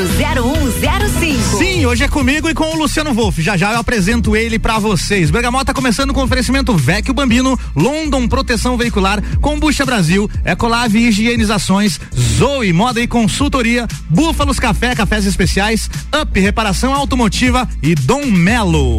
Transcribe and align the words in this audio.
número 0.00 0.72
0105. 0.80 1.58
Sim, 1.58 1.84
hoje 1.84 2.04
é 2.04 2.08
comigo 2.08 2.48
e 2.48 2.54
com 2.54 2.74
o 2.74 2.78
Luciano 2.78 3.12
Wolff. 3.12 3.42
Já 3.42 3.56
já 3.56 3.72
eu 3.72 3.78
apresento 3.78 4.34
ele 4.34 4.58
para 4.58 4.78
vocês. 4.78 5.30
Bergamota 5.30 5.74
começando 5.74 6.14
com 6.14 6.22
oferecimento 6.22 6.74
Vecchio 6.74 7.12
Bambino, 7.12 7.58
London 7.76 8.26
Proteção 8.26 8.76
Veicular, 8.76 9.22
Combucha 9.40 9.84
Brasil, 9.84 10.30
Ecolave 10.44 10.98
Higienizações, 11.06 12.00
Zoe 12.14 12.72
Moda 12.72 13.00
e 13.00 13.06
Consultoria, 13.06 13.86
Búfalos 14.08 14.58
Café, 14.58 14.94
Cafés 14.94 15.26
Especiais, 15.26 15.90
Up 16.18 16.38
Reparação 16.38 16.94
Automotiva 16.94 17.68
e 17.82 17.94
Dom 17.94 18.26
Melo. 18.26 18.96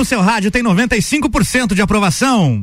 No 0.00 0.04
seu 0.06 0.22
rádio 0.22 0.50
tem 0.50 0.62
95% 0.62 1.74
de 1.74 1.82
aprovação. 1.82 2.62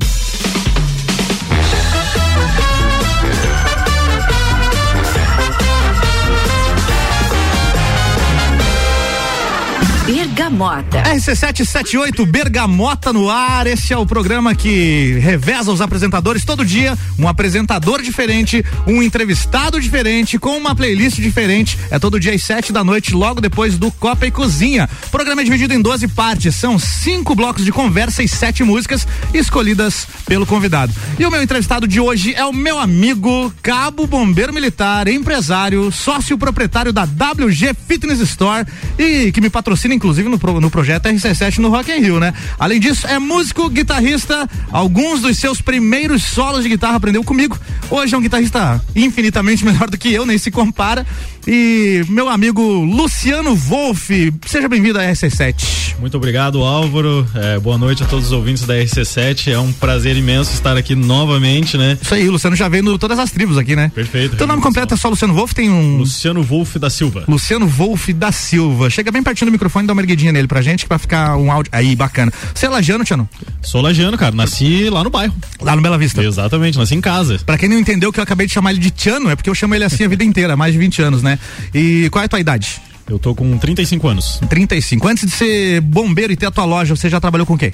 Bergamota. 10.37 11.01
RC778 11.01 12.23
Bergamota 12.27 13.11
no 13.11 13.27
ar. 13.27 13.65
Esse 13.65 13.91
é 13.91 13.97
o 13.97 14.05
programa 14.05 14.53
que 14.53 15.17
reveza 15.19 15.71
os 15.71 15.81
apresentadores 15.81 16.45
todo 16.45 16.63
dia. 16.63 16.95
Um 17.17 17.27
apresentador 17.27 18.03
diferente, 18.03 18.63
um 18.85 19.01
entrevistado 19.01 19.81
diferente, 19.81 20.37
com 20.37 20.55
uma 20.55 20.75
playlist 20.75 21.15
diferente. 21.15 21.75
É 21.89 21.97
todo 21.97 22.19
dia 22.19 22.35
às 22.35 22.43
sete 22.43 22.71
da 22.71 22.83
noite, 22.83 23.15
logo 23.15 23.41
depois 23.41 23.79
do 23.79 23.91
Copa 23.91 24.27
e 24.27 24.31
Cozinha. 24.31 24.87
O 25.07 25.09
programa 25.09 25.41
é 25.41 25.43
dividido 25.43 25.73
em 25.73 25.81
12 25.81 26.07
partes. 26.09 26.55
São 26.55 26.77
cinco 26.77 27.33
blocos 27.33 27.65
de 27.65 27.71
conversa 27.71 28.21
e 28.21 28.27
sete 28.27 28.63
músicas 28.63 29.07
escolhidas 29.33 30.07
pelo 30.27 30.45
convidado. 30.45 30.94
E 31.17 31.25
o 31.25 31.31
meu 31.31 31.41
entrevistado 31.41 31.88
de 31.88 31.99
hoje 31.99 32.35
é 32.35 32.45
o 32.45 32.53
meu 32.53 32.77
amigo, 32.77 33.51
cabo 33.63 34.05
bombeiro 34.05 34.53
militar, 34.53 35.07
empresário, 35.07 35.91
sócio 35.91 36.38
proprietário 36.38 36.94
da 36.94 37.05
WG 37.05 37.75
Fitness 37.88 38.19
Store 38.19 38.67
e 38.99 39.31
que 39.31 39.41
me 39.41 39.49
patrocina 39.49 39.95
inclusive 39.95 40.27
no, 40.28 40.39
pro, 40.39 40.59
no 40.59 40.70
projeto 40.70 41.08
RC7 41.09 41.58
no 41.59 41.70
Rock 41.70 41.92
in 41.92 42.00
Rio, 42.00 42.20
né? 42.20 42.33
Além 42.59 42.80
disso, 42.80 43.08
é 43.08 43.20
músico, 43.20 43.70
guitarrista, 43.70 44.50
alguns 44.72 45.22
dos 45.22 45.38
seus 45.38 45.61
primeiros 45.61 46.23
solos 46.23 46.64
de 46.64 46.69
guitarra 46.69 46.95
aprendeu 46.95 47.23
comigo. 47.23 47.58
Hoje 47.89 48.16
é 48.16 48.17
um 48.17 48.22
guitarrista 48.22 48.81
infinitamente 48.95 49.64
melhor 49.66 49.89
do 49.89 49.97
que 49.97 50.11
eu, 50.11 50.25
nem 50.25 50.38
se 50.38 50.52
compara. 50.52 51.06
E 51.50 52.03
meu 52.09 52.28
amigo 52.28 52.62
Luciano 52.62 53.56
Wolff, 53.56 54.34
seja 54.45 54.67
bem-vindo 54.67 55.00
à 55.00 55.03
RC7. 55.03 55.95
Muito 55.98 56.17
obrigado, 56.17 56.62
Álvaro. 56.62 57.26
É, 57.34 57.58
boa 57.58 57.78
noite 57.78 58.03
a 58.03 58.06
todos 58.06 58.26
os 58.26 58.31
ouvintes 58.34 58.66
da 58.66 58.76
RC7. 58.76 59.53
É 59.53 59.58
um 59.58 59.72
prazer 59.72 60.18
imenso 60.18 60.52
estar 60.52 60.75
aqui 60.75 60.94
novamente, 60.94 61.78
né? 61.78 61.98
Isso 62.02 62.14
aí, 62.14 62.30
Luciano 62.30 62.53
já 62.53 62.68
veio 62.68 62.84
no 62.84 63.00
todas 63.00 63.18
as 63.18 63.31
tribos 63.31 63.58
aqui, 63.58 63.78
né? 63.78 63.90
Perfeito. 63.95 64.36
Teu 64.36 64.45
nome 64.45 64.62
completo 64.62 64.94
é 64.94 64.98
só 64.98 65.08
Luciano 65.08 65.34
Wolff? 65.34 65.56
Tem 65.56 65.70
um. 65.70 66.00
Luciano 66.00 66.44
Wolff 66.44 66.78
da 66.78 66.90
Silva. 66.90 67.23
Luciano 67.30 67.66
Wolff 67.66 68.12
da 68.12 68.31
Silva. 68.31 68.90
Chega 68.90 69.09
bem 69.09 69.23
pertinho 69.23 69.50
do 69.50 69.53
microfone, 69.53 69.88
dá 69.88 69.94
uma 69.94 70.02
erguidinha 70.02 70.34
nele 70.34 70.50
pra 70.50 70.62
gente, 70.62 70.84
que 70.84 70.90
vai 70.90 71.00
ficar 71.00 71.38
um 71.38 71.50
áudio. 71.50 71.72
Aí, 71.72 71.95
bacana. 71.95 72.31
Você 72.53 72.66
é 72.66 72.70
lajano, 72.70 73.06
Tiano? 73.06 73.28
Sou 73.62 73.81
lajano, 73.81 74.18
cara. 74.18 74.36
Nasci 74.36 74.90
lá 74.90 75.02
no 75.02 75.09
bairro. 75.09 75.34
Lá 75.62 75.78
no 75.78 75.81
Bela 75.81 75.98
Vista. 75.98 76.22
Exatamente, 76.22 76.78
nasci 76.78 76.94
em 76.94 77.02
casa. 77.02 77.40
Pra 77.45 77.58
quem 77.58 77.70
não 77.70 77.80
entendeu 77.80 78.12
que 78.12 78.20
eu 78.20 78.23
acabei 78.23 78.48
de 78.48 78.53
chamar 78.53 78.72
ele 78.72 78.80
de 78.80 78.92
Tiano, 78.92 79.30
é 79.30 79.36
porque 79.36 79.50
eu 79.50 79.56
chamo 79.56 79.73
ele 79.73 79.86
assim 79.86 80.03
a 80.03 80.08
vida 80.09 80.25
inteira, 80.25 80.58
mais 80.58 80.73
de 80.73 80.80
20 80.80 81.02
anos, 81.02 81.23
né? 81.23 81.36
E 81.73 82.09
qual 82.09 82.21
é 82.21 82.25
a 82.25 82.30
tua 82.30 82.39
idade? 82.39 82.81
Eu 83.09 83.17
tô 83.17 83.33
com 83.33 83.57
35 83.57 84.07
anos. 84.07 84.39
35. 84.49 85.07
Antes 85.07 85.25
de 85.25 85.31
ser 85.31 85.81
bombeiro 85.81 86.33
e 86.33 86.35
ter 86.35 86.45
a 86.45 86.52
tua 86.52 86.66
loja, 86.66 86.95
você 86.95 87.09
já 87.09 87.19
trabalhou 87.19 87.45
com 87.45 87.53
o 87.53 87.57
quê? 87.57 87.73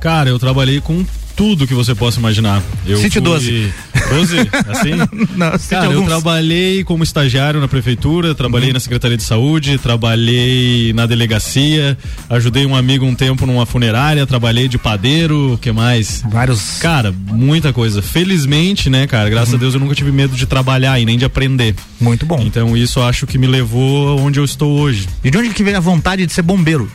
Cara, 0.00 0.30
eu 0.30 0.38
trabalhei 0.38 0.80
com 0.80 1.04
tudo 1.36 1.66
que 1.66 1.74
você 1.74 1.94
possa 1.94 2.18
imaginar. 2.18 2.62
Eu 2.86 2.96
City 2.98 3.14
fui... 3.14 3.20
12. 3.22 3.72
12? 4.10 4.36
Assim? 4.68 4.90
Não, 5.36 5.52
cite 5.58 5.70
Cara, 5.70 5.92
eu 5.92 6.02
trabalhei 6.04 6.84
como 6.84 7.02
estagiário 7.02 7.60
na 7.60 7.68
prefeitura, 7.68 8.34
trabalhei 8.34 8.68
Uhum. 8.68 8.74
na 8.74 8.80
Secretaria 8.80 9.16
de 9.16 9.22
Saúde, 9.22 9.78
trabalhei 9.78 10.92
na 10.92 11.06
delegacia, 11.06 11.96
ajudei 12.28 12.66
um 12.66 12.76
amigo 12.76 13.04
um 13.06 13.14
tempo 13.14 13.46
numa 13.46 13.64
funerária, 13.66 14.26
trabalhei 14.26 14.68
de 14.68 14.78
padeiro, 14.78 15.54
o 15.54 15.58
que 15.58 15.72
mais? 15.72 16.22
Vários. 16.30 16.78
Cara, 16.78 17.12
muita 17.28 17.72
coisa. 17.72 18.02
Felizmente, 18.02 18.88
né, 18.90 19.06
cara, 19.06 19.28
graças 19.30 19.50
Uhum. 19.50 19.56
a 19.56 19.60
Deus 19.60 19.74
eu 19.74 19.80
nunca 19.80 19.94
tive 19.94 20.12
medo 20.12 20.36
de 20.36 20.46
trabalhar 20.46 20.98
e 21.00 21.04
nem 21.04 21.16
de 21.18 21.24
aprender. 21.24 21.74
Muito 22.00 22.26
bom. 22.26 22.40
Então 22.40 22.76
isso 22.76 22.98
eu 22.98 23.04
acho 23.04 23.26
que 23.26 23.38
me 23.38 23.46
levou 23.46 24.20
onde 24.20 24.38
eu 24.38 24.44
estou 24.44 24.78
hoje. 24.80 25.08
E 25.24 25.30
de 25.30 25.38
onde 25.38 25.50
que 25.50 25.62
veio 25.64 25.76
a 25.76 25.80
vontade 25.80 26.26
de 26.26 26.32
ser 26.32 26.42
bombeiro? 26.42 26.90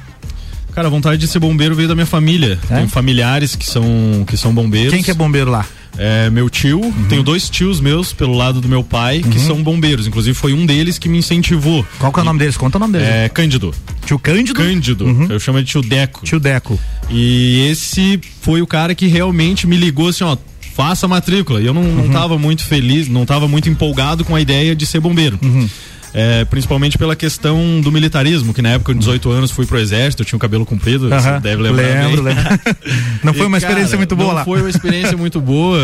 Cara, 0.78 0.90
a 0.90 0.92
vontade 0.92 1.18
de 1.20 1.28
ser 1.28 1.40
bombeiro 1.40 1.74
veio 1.74 1.88
da 1.88 1.96
minha 1.96 2.06
família. 2.06 2.60
É? 2.70 2.76
Tenho 2.76 2.88
familiares 2.88 3.56
que 3.56 3.66
são, 3.66 4.24
que 4.28 4.38
são 4.38 4.54
bombeiros. 4.54 4.94
Quem 4.94 5.02
que 5.02 5.10
é 5.10 5.14
bombeiro 5.16 5.50
lá? 5.50 5.66
É, 5.98 6.30
meu 6.30 6.52
tio, 6.52 6.80
Uhum. 6.80 7.08
tenho 7.10 7.24
dois 7.24 7.50
tios 7.50 7.80
meus 7.82 8.14
pelo 8.14 8.36
lado 8.38 8.62
do 8.62 8.68
meu 8.70 8.84
pai 8.84 9.24
que 9.24 9.40
são 9.40 9.64
bombeiros. 9.64 10.06
Inclusive 10.06 10.36
foi 10.38 10.54
um 10.54 10.68
deles 10.68 11.00
que 11.00 11.10
me 11.10 11.18
incentivou. 11.18 11.84
Qual 11.98 12.14
que 12.14 12.20
é 12.20 12.22
o 12.22 12.26
nome 12.26 12.38
deles? 12.38 12.56
Conta 12.58 12.78
o 12.78 12.80
nome 12.80 12.94
deles. 12.94 13.08
É 13.08 13.28
Cândido. 13.28 13.74
Tio 14.06 14.20
Cândido? 14.20 14.54
Cândido. 14.54 15.06
Uhum. 15.06 15.26
Eu 15.32 15.40
chamo 15.40 15.58
de 15.64 15.66
tio 15.66 15.82
Deco. 15.82 16.24
Tio 16.24 16.40
Deco. 16.40 16.80
E 17.10 17.68
esse 17.72 18.22
foi 18.42 18.62
o 18.62 18.68
cara 18.68 18.94
que 18.94 19.08
realmente 19.08 19.66
me 19.66 19.78
ligou 19.78 20.10
assim, 20.10 20.24
ó. 20.26 20.38
Faça 20.76 21.08
a 21.08 21.10
matrícula. 21.10 21.60
E 21.60 21.66
eu 21.66 21.74
não, 21.74 21.82
Uhum. 21.82 22.04
não 22.06 22.10
tava 22.10 22.38
muito 22.38 22.64
feliz, 22.64 23.08
não 23.08 23.26
tava 23.26 23.48
muito 23.48 23.68
empolgado 23.68 24.24
com 24.24 24.36
a 24.36 24.40
ideia 24.40 24.76
de 24.76 24.86
ser 24.86 25.00
bombeiro. 25.00 25.40
Uhum. 25.42 25.68
É, 26.14 26.46
principalmente 26.46 26.98
pela 26.98 27.16
questão 27.16 27.82
do 27.82 27.92
militarismo, 27.92 28.54
que 28.54 28.62
na 28.62 28.70
época, 28.70 28.94
com 28.94 29.00
18 29.00 29.30
anos, 29.30 29.52
fui 29.52 29.66
pro 29.66 29.78
exército, 29.78 30.24
tinha 30.26 30.38
o 30.38 30.40
cabelo 30.40 30.66
comprido, 30.66 31.14
Aham. 31.14 31.20
você 31.22 31.40
deve 31.40 31.62
lembrar. 31.62 31.84
Lembro, 31.84 32.24
bem. 32.24 32.36
lembro. 32.36 32.60
Não 33.24 33.34
foi 33.34 33.46
uma 33.48 33.58
experiência 33.58 33.90
cara, 33.90 33.98
muito 33.98 34.16
boa 34.16 34.28
não 34.30 34.36
lá. 34.36 34.42
É. 34.42 34.46
Foi 34.46 34.62
uma 34.62 34.70
experiência 34.70 35.18
muito 35.18 35.42
boa. 35.42 35.78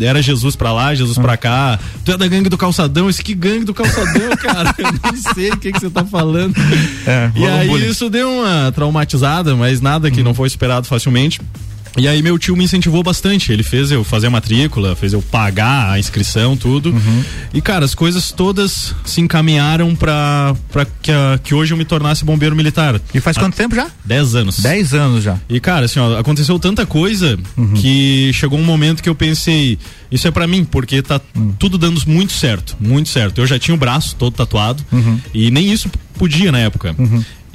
Era 0.00 0.20
Jesus 0.20 0.56
pra 0.56 0.72
lá, 0.72 0.94
Jesus 0.94 1.16
pra 1.18 1.36
cá. 1.36 1.78
Tu 2.04 2.12
é 2.12 2.16
da 2.16 2.26
gangue 2.26 2.48
do 2.48 2.58
calçadão. 2.58 3.08
Esse 3.08 3.22
que 3.22 3.34
gangue 3.34 3.64
do 3.64 3.74
calçadão, 3.74 4.30
cara? 4.36 4.74
Eu 4.76 4.92
nem 5.12 5.22
sei 5.34 5.50
o 5.50 5.56
que, 5.56 5.72
que 5.72 5.80
você 5.80 5.90
tá 5.90 6.04
falando. 6.04 6.54
É, 7.06 7.30
e 7.34 7.46
aí 7.46 7.68
bullying. 7.68 7.84
Uhum. 7.84 7.90
isso 7.90 8.10
deu 8.10 8.30
uma 8.30 8.72
traumatizada, 8.72 9.54
mas 9.54 9.80
nada 9.80 10.10
que 10.10 10.22
não 10.22 10.34
foi 10.34 10.48
esperado 10.48 10.86
facilmente. 10.86 11.40
E 11.96 12.08
aí 12.08 12.20
meu 12.22 12.36
tio 12.38 12.56
me 12.56 12.64
incentivou 12.64 13.02
bastante. 13.04 13.52
Ele 13.52 13.62
fez 13.62 13.90
eu 13.92 14.02
fazer 14.02 14.26
a 14.26 14.30
matrícula, 14.30 14.96
fez 14.96 15.12
eu 15.12 15.22
pagar 15.22 15.90
a 15.92 15.98
inscrição, 15.98 16.56
tudo. 16.56 16.90
Uhum. 16.90 17.24
E 17.52 17.60
cara, 17.60 17.84
as 17.84 17.94
coisas 17.94 18.32
todas 18.32 18.92
se 19.04 19.20
encaminharam 19.20 19.94
pra, 19.94 20.56
pra 20.72 20.84
que, 21.00 21.12
a- 21.12 21.38
que 21.42 21.54
hoje 21.54 21.72
eu 21.72 21.76
me 21.76 21.84
tornasse 21.84 22.24
bombeiro 22.24 22.56
militar. 22.56 23.00
E 23.14 23.20
faz 23.20 23.38
quanto 23.38 23.54
tempo 23.56 23.76
já? 23.76 23.86
10 24.04 24.34
anos. 24.34 24.58
10 24.58 24.94
anos 24.94 25.22
já. 25.22 25.38
E 25.48 25.60
cara, 25.60 25.86
assim, 25.86 26.00
ó, 26.00 26.18
aconteceu 26.18 26.58
tanta 26.58 26.84
coisa 26.84 27.38
que 27.80 28.30
chegou 28.34 28.58
um 28.58 28.64
momento 28.64 29.00
que 29.02 29.08
eu 29.08 29.14
pensei, 29.14 29.78
isso 30.10 30.26
é 30.26 30.30
pra 30.32 30.46
mim, 30.48 30.64
porque 30.64 31.00
tá 31.00 31.20
tudo 31.60 31.78
dando 31.78 32.02
muito 32.08 32.32
certo, 32.32 32.76
muito 32.80 33.08
certo. 33.08 33.40
Eu 33.40 33.46
já 33.46 33.58
tinha 33.58 33.74
o 33.74 33.78
braço 33.78 34.16
todo 34.16 34.34
tatuado 34.34 34.84
e 35.32 35.50
nem 35.50 35.72
isso 35.72 35.88
podia 36.18 36.50
na 36.50 36.58
época. 36.58 36.94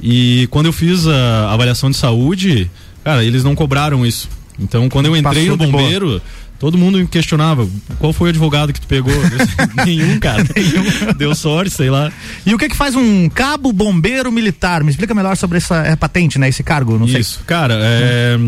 E 0.02 0.48
quando 0.50 0.64
eu 0.66 0.72
fiz 0.72 1.06
a 1.06 1.52
avaliação 1.52 1.90
de 1.90 1.96
saúde, 1.98 2.70
cara, 3.04 3.24
eles 3.24 3.44
não 3.44 3.54
cobraram 3.54 4.04
isso. 4.04 4.28
Então, 4.58 4.88
quando 4.88 5.06
eu 5.06 5.16
entrei 5.16 5.46
Passou 5.46 5.56
no 5.56 5.70
boa. 5.70 5.82
bombeiro, 5.82 6.22
todo 6.58 6.76
mundo 6.76 6.98
me 6.98 7.06
questionava, 7.06 7.66
qual 7.98 8.12
foi 8.12 8.28
o 8.28 8.30
advogado 8.30 8.72
que 8.72 8.80
tu 8.80 8.86
pegou? 8.86 9.14
Nenhum, 9.84 10.20
cara. 10.20 10.44
Nenhum. 10.54 11.14
Deu 11.16 11.34
sorte, 11.34 11.70
sei 11.70 11.88
lá. 11.88 12.12
E 12.44 12.54
o 12.54 12.58
que 12.58 12.68
que 12.68 12.76
faz 12.76 12.94
um 12.94 13.28
cabo 13.30 13.72
bombeiro 13.72 14.30
militar? 14.30 14.84
Me 14.84 14.90
explica 14.90 15.14
melhor 15.14 15.36
sobre 15.36 15.56
essa 15.56 15.76
é, 15.78 15.96
patente, 15.96 16.38
né? 16.38 16.48
Esse 16.48 16.62
cargo, 16.62 16.98
não 16.98 17.08
sei. 17.08 17.20
Isso, 17.20 17.40
cara, 17.46 17.78
é, 17.80 18.38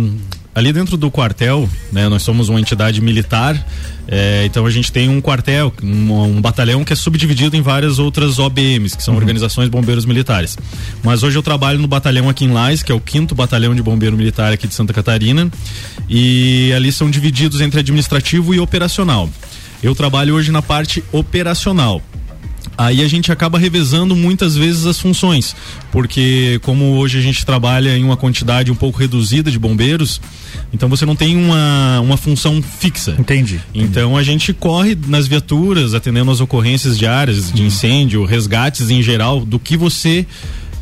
ali 0.55 0.73
dentro 0.73 0.97
do 0.97 1.11
quartel, 1.11 1.69
né, 1.91 2.09
nós 2.09 2.23
somos 2.23 2.49
uma 2.49 2.61
entidade 2.61 3.01
militar, 3.01 3.57
é, 4.07 4.45
então 4.45 4.67
a 4.67 4.71
gente 4.71 4.93
tem 4.93 5.09
um 5.09 5.21
quartel, 5.21 5.73
um, 5.83 6.37
um 6.37 6.41
batalhão 6.41 6.85
que 6.85 6.93
é 6.93 6.97
subdividido 6.97 7.57
em 7.57 7.63
várias 7.63 7.99
outras 7.99 8.39
OBMs, 8.39 8.97
que 8.97 9.03
são 9.03 9.17
organizações 9.17 9.67
de 9.67 9.71
bombeiros 9.71 10.05
militares. 10.05 10.59
Mas 11.03 11.23
hoje 11.23 11.39
eu 11.39 11.43
trabalho 11.43 11.79
no 11.79 11.89
batalhão 11.89 12.29
aqui 12.29 12.45
em 12.45 12.53
Lais, 12.53 12.83
que 12.83 12.93
é 12.93 12.95
o 12.95 13.01
quinto 13.01 13.35
batalhão 13.35 13.75
de 13.75 13.83
bombeiro 13.83 14.17
militar 14.17 14.53
aqui 14.53 14.67
de 14.67 14.75
Santa 14.75 14.93
Catarina, 14.93 15.51
e 16.09 16.73
ali 16.75 16.93
são 16.93 17.11
divididos 17.11 17.61
entre 17.61 17.81
administrativo 17.81 18.55
e 18.55 18.61
operacional. 18.61 19.31
Eu 19.83 19.95
trabalho 19.95 20.35
hoje 20.35 20.53
na 20.53 20.63
parte 20.63 21.03
operacional. 21.11 22.03
Aí 22.77 23.03
a 23.03 23.09
gente 23.09 23.31
acaba 23.31 23.59
revezando 23.59 24.17
muitas 24.17 24.57
vezes 24.57 24.87
as 24.87 24.99
funções, 24.99 25.55
porque 25.91 26.59
como 26.63 26.97
hoje 26.97 27.19
a 27.19 27.23
gente 27.23 27.45
trabalha 27.45 27.97
em 27.97 28.03
uma 28.03 28.17
quantidade 28.17 28.71
um 28.71 28.75
pouco 28.75 28.99
reduzida 28.99 29.51
de 29.51 29.59
bombeiros, 29.59 30.21
então 30.73 30.89
você 30.89 31.05
não 31.05 31.15
tem 31.15 31.37
uma, 31.37 32.01
uma 32.01 32.17
função 32.17 32.63
fixa. 32.63 33.15
Entendi. 33.19 33.61
Então 33.75 34.17
a 34.17 34.23
gente 34.23 34.53
corre 34.53 34.97
nas 35.07 35.27
viaturas, 35.27 35.95
atendendo 35.95 36.31
as 36.31 36.41
ocorrências 36.41 36.99
diárias 36.99 37.53
de 37.53 37.63
incêndio, 37.63 38.25
resgates 38.25 38.91
em 38.91 39.03
geral, 39.03 39.45
do 39.45 39.59
que 39.59 39.77
você 39.77 40.27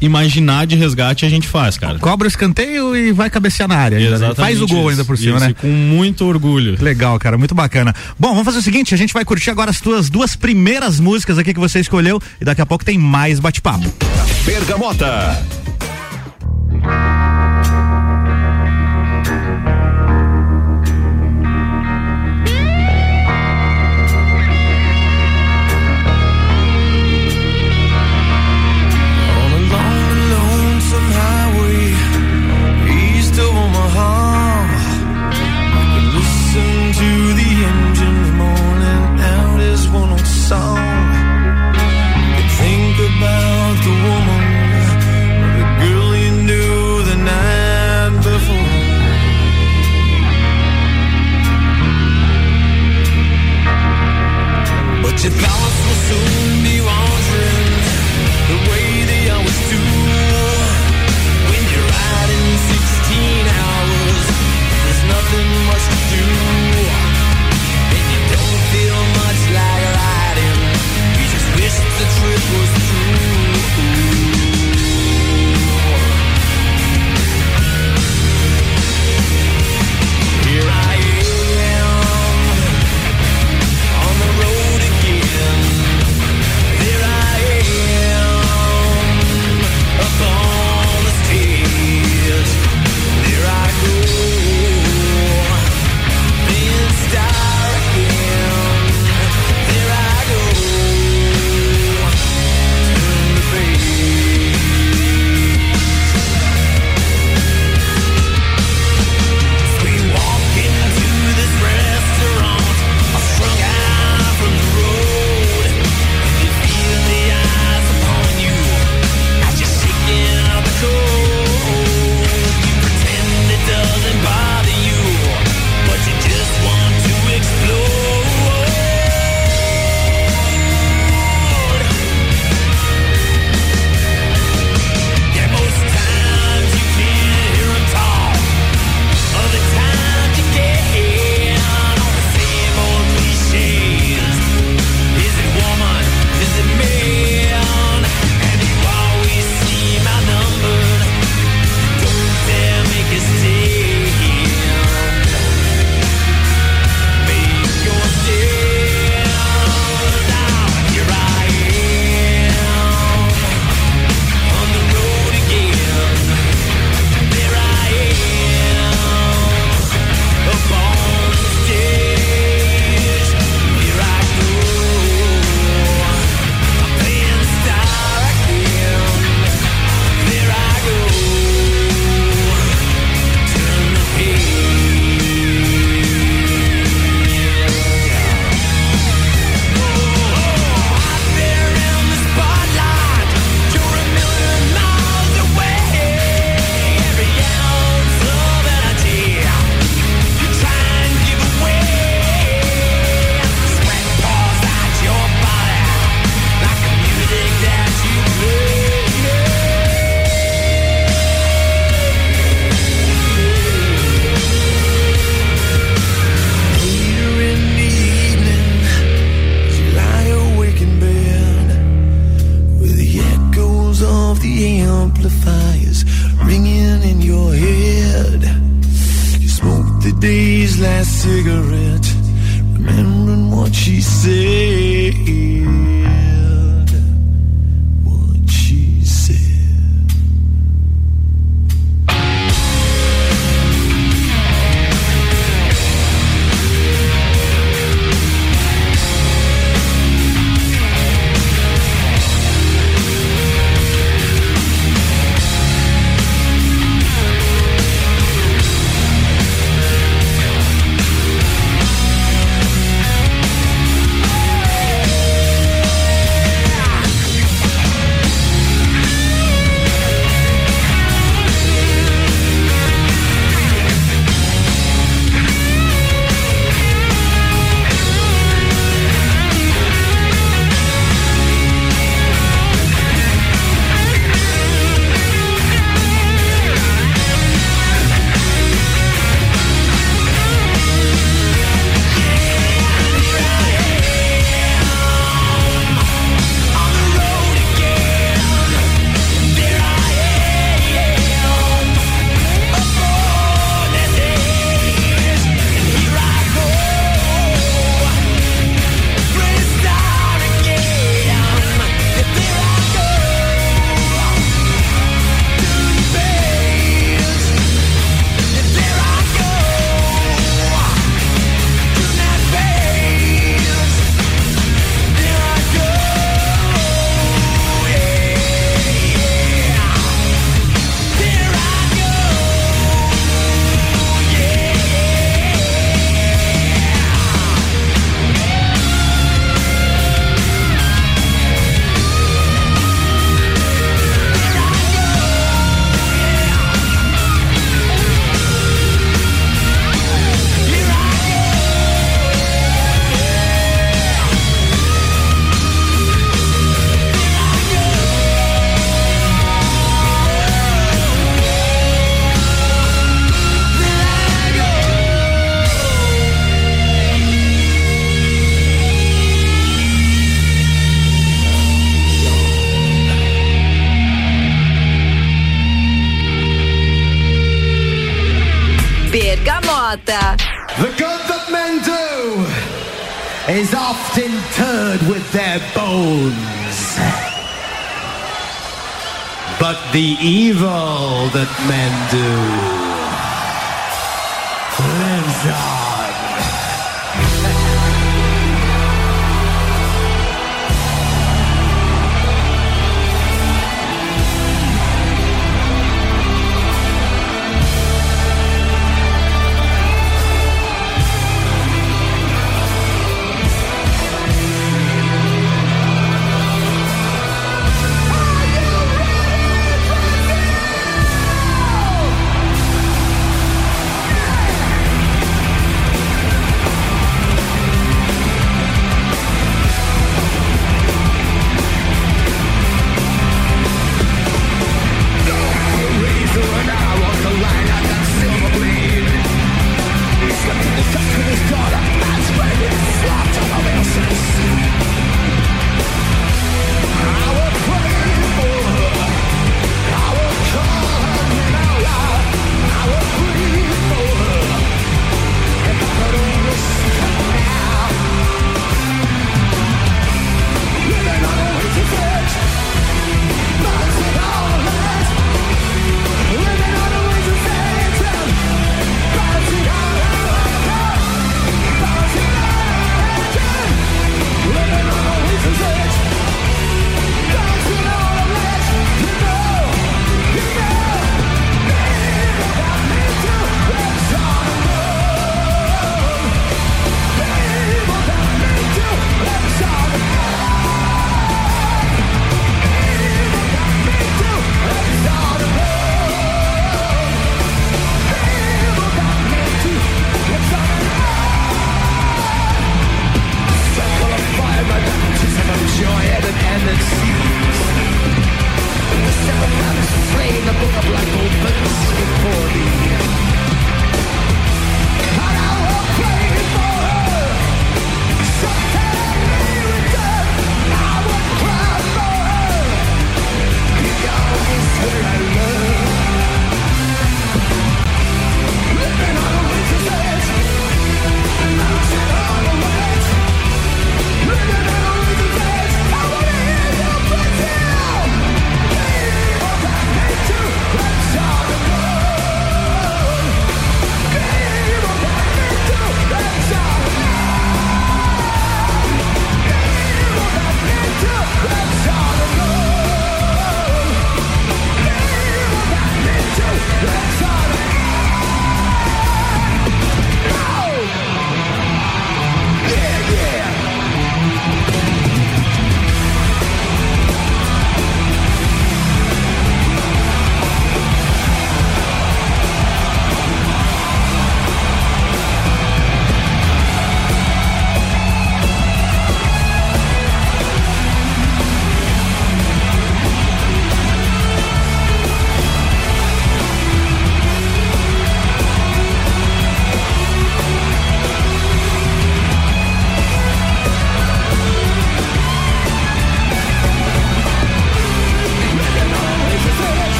imaginar 0.00 0.66
de 0.66 0.76
resgate 0.76 1.24
a 1.24 1.28
gente 1.28 1.46
faz, 1.48 1.76
cara. 1.76 1.98
Cobra 1.98 2.26
o 2.26 2.28
escanteio 2.28 2.96
e 2.96 3.12
vai 3.12 3.28
cabecear 3.28 3.68
na 3.68 3.76
área. 3.76 3.98
ainda, 3.98 4.10
né? 4.10 4.16
Exatamente 4.16 4.58
Faz 4.58 4.62
o 4.62 4.66
gol 4.66 4.88
ainda 4.88 5.04
por 5.04 5.16
cima, 5.16 5.36
Isso, 5.36 5.46
né? 5.46 5.54
Com 5.60 5.68
muito 5.68 6.24
orgulho. 6.24 6.76
Legal, 6.80 7.18
cara, 7.18 7.36
muito 7.36 7.54
bacana. 7.54 7.94
Bom, 8.18 8.30
vamos 8.30 8.44
fazer 8.44 8.58
o 8.58 8.62
seguinte, 8.62 8.94
a 8.94 8.98
gente 8.98 9.12
vai 9.12 9.24
curtir 9.24 9.50
agora 9.50 9.70
as 9.70 9.80
tuas 9.80 10.08
duas 10.08 10.36
primeiras 10.36 11.00
músicas 11.00 11.38
aqui 11.38 11.52
que 11.52 11.60
você 11.60 11.80
escolheu 11.80 12.20
e 12.40 12.44
daqui 12.44 12.60
a 12.60 12.66
pouco 12.66 12.84
tem 12.84 12.98
mais 12.98 13.38
bate-papo. 13.40 13.92
Bergamota. 14.44 15.38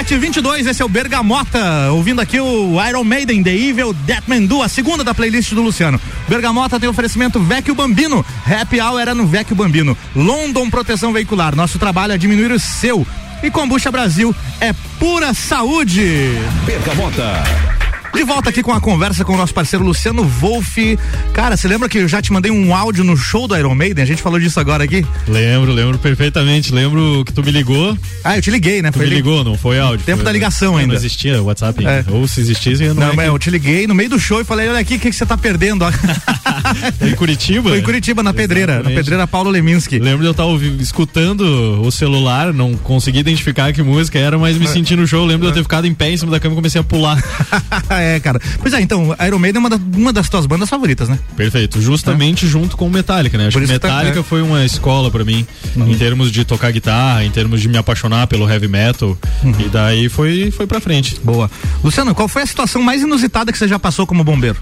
RC7722, 0.00 0.66
esse 0.66 0.80
é 0.80 0.84
o 0.84 0.88
Bergamota, 0.88 1.90
ouvindo 1.92 2.22
aqui 2.22 2.40
o 2.40 2.82
Iron 2.88 3.04
Maiden, 3.04 3.42
The 3.42 3.54
Evil 3.54 3.92
Deathman 3.92 4.46
Do, 4.46 4.62
a 4.62 4.68
segunda 4.68 5.04
da 5.04 5.14
playlist 5.14 5.52
do 5.52 5.60
Luciano. 5.60 6.00
Bergamota 6.26 6.80
tem 6.80 6.88
oferecimento 6.88 7.38
Vecchio 7.38 7.74
Bambino, 7.74 8.24
Happy 8.46 8.80
Hour 8.80 8.98
era 8.98 9.14
no 9.14 9.26
Vecchio 9.26 9.54
Bambino. 9.54 9.96
London 10.16 10.70
Proteção 10.70 11.12
Veicular, 11.12 11.54
nosso 11.54 11.78
trabalho 11.78 12.14
é 12.14 12.18
diminuir 12.18 12.50
o 12.50 12.58
seu. 12.58 13.06
E 13.42 13.50
Combucha 13.50 13.90
Brasil 13.90 14.34
é 14.58 14.72
pura 14.98 15.34
saúde. 15.34 16.32
Bergamota. 16.64 17.79
De 18.12 18.24
volta 18.24 18.50
aqui 18.50 18.62
com 18.62 18.72
a 18.72 18.80
conversa 18.80 19.24
com 19.24 19.34
o 19.34 19.36
nosso 19.36 19.54
parceiro 19.54 19.84
Luciano 19.84 20.24
Wolff. 20.24 20.98
Cara, 21.32 21.56
você 21.56 21.68
lembra 21.68 21.88
que 21.88 21.98
eu 21.98 22.08
já 22.08 22.20
te 22.20 22.32
mandei 22.32 22.50
um 22.50 22.74
áudio 22.74 23.04
no 23.04 23.16
show 23.16 23.46
do 23.46 23.56
Iron 23.56 23.74
Maiden? 23.74 24.02
A 24.02 24.06
gente 24.06 24.20
falou 24.20 24.38
disso 24.38 24.58
agora 24.58 24.84
aqui? 24.84 25.06
Lembro, 25.28 25.72
lembro 25.72 25.98
perfeitamente. 25.98 26.72
Lembro 26.72 27.24
que 27.24 27.32
tu 27.32 27.42
me 27.42 27.50
ligou. 27.50 27.96
Ah, 28.24 28.36
eu 28.36 28.42
te 28.42 28.50
liguei, 28.50 28.82
né? 28.82 28.90
Tu 28.90 28.98
me 28.98 29.06
ligou, 29.06 29.44
não 29.44 29.56
foi 29.56 29.78
áudio. 29.78 30.04
Tempo 30.04 30.18
foi, 30.18 30.24
da 30.24 30.32
ligação 30.32 30.76
ainda. 30.76 30.88
Não 30.88 31.00
existia 31.00 31.40
WhatsApp 31.40 31.78
ainda. 31.86 32.10
É. 32.10 32.12
Ou 32.12 32.26
se 32.26 32.40
existisse, 32.40 32.82
eu 32.82 32.94
não. 32.94 33.08
Não, 33.08 33.14
mas 33.14 33.26
eu 33.26 33.38
te 33.38 33.48
liguei 33.48 33.86
no 33.86 33.94
meio 33.94 34.10
do 34.10 34.18
show 34.18 34.40
e 34.40 34.44
falei: 34.44 34.68
olha 34.68 34.80
aqui, 34.80 34.96
o 34.96 35.00
que, 35.00 35.12
você 35.12 35.24
tá 35.24 35.38
perdendo? 35.38 35.84
em 37.00 37.14
Curitiba? 37.14 37.70
Foi 37.70 37.78
em 37.78 37.82
Curitiba, 37.82 38.22
na 38.22 38.34
pedreira. 38.34 38.74
Exatamente. 38.74 38.94
Na 38.94 39.00
pedreira 39.00 39.26
Paulo 39.26 39.50
Leminski. 39.50 39.98
Lembro 39.98 40.20
de 40.20 40.26
eu 40.26 40.32
estar 40.32 40.44
escutando 40.80 41.80
o 41.80 41.90
celular, 41.90 42.52
não 42.52 42.74
consegui 42.74 43.20
identificar 43.20 43.72
que 43.72 43.82
música 43.82 44.18
era, 44.18 44.36
mas 44.36 44.56
me 44.58 44.66
senti 44.66 44.96
no 44.96 45.06
show. 45.06 45.24
Lembro 45.24 45.46
de 45.46 45.52
eu 45.52 45.54
ter 45.54 45.62
ficado 45.62 45.86
em 45.86 45.94
pé 45.94 46.10
em 46.10 46.16
cima 46.16 46.32
da 46.32 46.40
cama 46.40 46.54
e 46.54 46.56
comecei 46.56 46.80
a 46.80 46.84
pular. 46.84 47.22
é, 48.00 48.20
cara. 48.20 48.40
Pois 48.60 48.72
é, 48.74 48.80
então, 48.80 49.14
Iron 49.26 49.38
Maiden 49.38 49.58
é 49.58 49.60
uma, 49.60 49.70
da, 49.70 49.78
uma 49.96 50.12
das 50.12 50.28
tuas 50.28 50.46
bandas 50.46 50.68
favoritas, 50.68 51.08
né? 51.08 51.18
Perfeito, 51.36 51.80
justamente 51.80 52.46
é. 52.46 52.48
junto 52.48 52.76
com 52.76 52.86
o 52.86 52.90
Metallica, 52.90 53.36
né? 53.38 53.46
Acho 53.46 53.58
que 53.58 53.66
Metallica 53.66 54.14
tá, 54.14 54.20
é. 54.20 54.22
foi 54.22 54.42
uma 54.42 54.64
escola 54.64 55.10
para 55.10 55.24
mim, 55.24 55.46
uhum. 55.76 55.90
em 55.90 55.96
termos 55.96 56.30
de 56.30 56.44
tocar 56.44 56.70
guitarra, 56.72 57.24
em 57.24 57.30
termos 57.30 57.60
de 57.60 57.68
me 57.68 57.78
apaixonar 57.78 58.26
pelo 58.26 58.48
heavy 58.48 58.68
metal, 58.68 59.16
uhum. 59.42 59.54
e 59.58 59.68
daí 59.68 60.08
foi, 60.08 60.50
foi 60.50 60.66
pra 60.66 60.80
frente. 60.80 61.20
Boa. 61.22 61.50
Luciano, 61.82 62.14
qual 62.14 62.28
foi 62.28 62.42
a 62.42 62.46
situação 62.46 62.82
mais 62.82 63.02
inusitada 63.02 63.52
que 63.52 63.58
você 63.58 63.68
já 63.68 63.78
passou 63.78 64.06
como 64.06 64.24
bombeiro? 64.24 64.58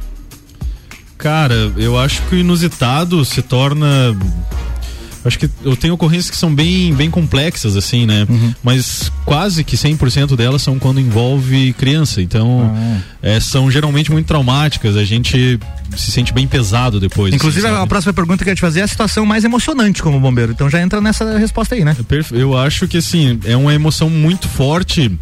Cara, 1.19 1.73
eu 1.77 1.99
acho 1.99 2.23
que 2.23 2.37
o 2.37 2.39
inusitado 2.39 3.25
se 3.25 3.43
torna 3.43 4.17
acho 5.25 5.39
que 5.39 5.51
eu 5.65 5.77
tenho 5.77 5.95
ocorrências 5.95 6.31
que 6.31 6.37
são 6.37 6.55
bem, 6.55 6.95
bem 6.95 7.11
complexas, 7.11 7.77
assim, 7.77 8.07
né? 8.07 8.27
Uhum. 8.29 8.55
Mas 8.63 9.11
quase 9.25 9.65
que 9.65 9.77
100% 9.77 10.37
delas 10.37 10.63
são 10.63 10.79
quando 10.79 11.01
envolve 11.01 11.73
criança. 11.75 12.23
Então, 12.23 12.73
ah. 12.75 13.01
é, 13.23 13.41
são 13.41 13.71
geralmente 13.71 14.11
muito 14.11 14.27
traumáticas. 14.27 14.97
A 14.97 15.05
gente 15.05 15.59
se 15.97 16.11
sente 16.11 16.33
bem 16.33 16.47
pesado 16.47 17.01
depois. 17.01 17.35
Inclusive, 17.35 17.67
assim, 17.67 17.77
a 17.77 17.87
próxima 17.87 18.13
pergunta 18.13 18.45
que 18.45 18.51
eu 18.51 18.53
ia 18.53 18.57
te 18.57 18.61
fazer 18.61 18.81
é 18.81 18.83
a 18.85 18.89
situação 18.89 19.27
mais 19.27 19.45
emocionante 19.45 20.03
como 20.03 20.21
bombeiro. 20.21 20.53
Então 20.53 20.69
já 20.71 20.81
entra 20.81 21.01
nessa 21.01 21.39
resposta 21.39 21.75
aí, 21.75 21.85
né? 21.85 21.97
Eu 22.33 22.57
acho 22.57 22.87
que, 22.87 22.99
assim, 22.99 23.39
é 23.45 23.57
uma 23.57 23.75
emoção 23.75 24.09
muito 24.09 24.49
forte. 24.49 25.17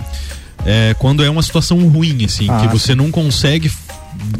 É, 0.64 0.96
quando 0.98 1.22
é 1.22 1.30
uma 1.30 1.42
situação 1.42 1.78
ruim, 1.88 2.24
assim, 2.24 2.48
ah, 2.50 2.60
que 2.60 2.68
você 2.68 2.94
não 2.94 3.10
consegue 3.10 3.70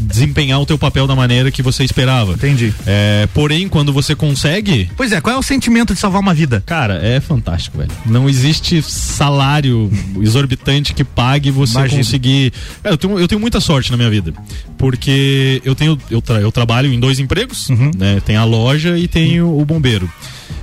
desempenhar 0.07 0.61
o 0.61 0.67
teu 0.67 0.79
papel 0.79 1.07
da 1.07 1.15
maneira 1.15 1.51
que 1.51 1.63
você 1.63 1.85
esperava. 1.85 2.33
Entendi. 2.33 2.73
É, 2.87 3.29
porém, 3.35 3.69
quando 3.69 3.93
você 3.93 4.15
consegue. 4.15 4.91
Pois 4.97 5.13
é, 5.13 5.21
qual 5.21 5.37
é 5.37 5.39
o 5.39 5.43
sentimento 5.43 5.93
de 5.95 6.01
salvar 6.01 6.21
uma 6.21 6.35
vida? 6.35 6.63
Cara, 6.65 6.95
é 7.03 7.21
fantástico, 7.21 7.79
velho. 7.79 7.91
Não 8.05 8.29
existe 8.29 8.83
salário 8.83 9.91
exorbitante 10.21 10.95
que 10.95 11.05
pague 11.05 11.51
você 11.51 11.79
Imagina. 11.79 12.03
conseguir. 12.03 12.53
É, 12.83 12.91
eu, 12.91 12.97
tenho, 12.97 13.19
eu 13.19 13.29
tenho 13.29 13.41
muita 13.41 13.61
sorte 13.61 13.91
na 13.91 13.97
minha 13.97 14.11
vida. 14.11 14.33
Porque 14.79 15.61
eu 15.65 15.75
tenho. 15.75 15.99
Eu, 16.11 16.23
tra 16.23 16.41
eu 16.41 16.53
trabalho 16.53 16.93
em 16.93 16.99
dois 16.99 17.19
empregos, 17.19 17.69
uhum. 17.69 17.91
né? 17.97 18.21
Tem 18.25 18.37
a 18.37 18.45
loja 18.45 18.99
e 18.99 19.09
tenho 19.09 19.47
uhum. 19.47 19.61
o 19.61 19.65
bombeiro. 19.65 20.11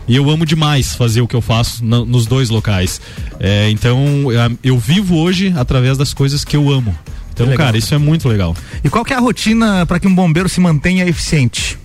E 0.07 0.15
eu 0.15 0.29
amo 0.29 0.45
demais 0.45 0.95
fazer 0.95 1.21
o 1.21 1.27
que 1.27 1.35
eu 1.35 1.41
faço 1.41 1.83
nos 1.83 2.25
dois 2.25 2.49
locais. 2.49 2.99
É, 3.39 3.69
então, 3.69 4.27
eu 4.63 4.77
vivo 4.77 5.15
hoje 5.17 5.53
através 5.55 5.97
das 5.97 6.13
coisas 6.13 6.43
que 6.43 6.55
eu 6.55 6.69
amo. 6.71 6.93
Então, 7.33 7.55
cara, 7.55 7.77
isso 7.77 7.93
é 7.93 7.97
muito 7.97 8.29
legal. 8.29 8.55
E 8.83 8.89
qual 8.89 9.03
que 9.03 9.13
é 9.13 9.15
a 9.15 9.19
rotina 9.19 9.85
para 9.85 9.99
que 9.99 10.07
um 10.07 10.13
bombeiro 10.13 10.47
se 10.47 10.59
mantenha 10.59 11.05
eficiente? 11.05 11.77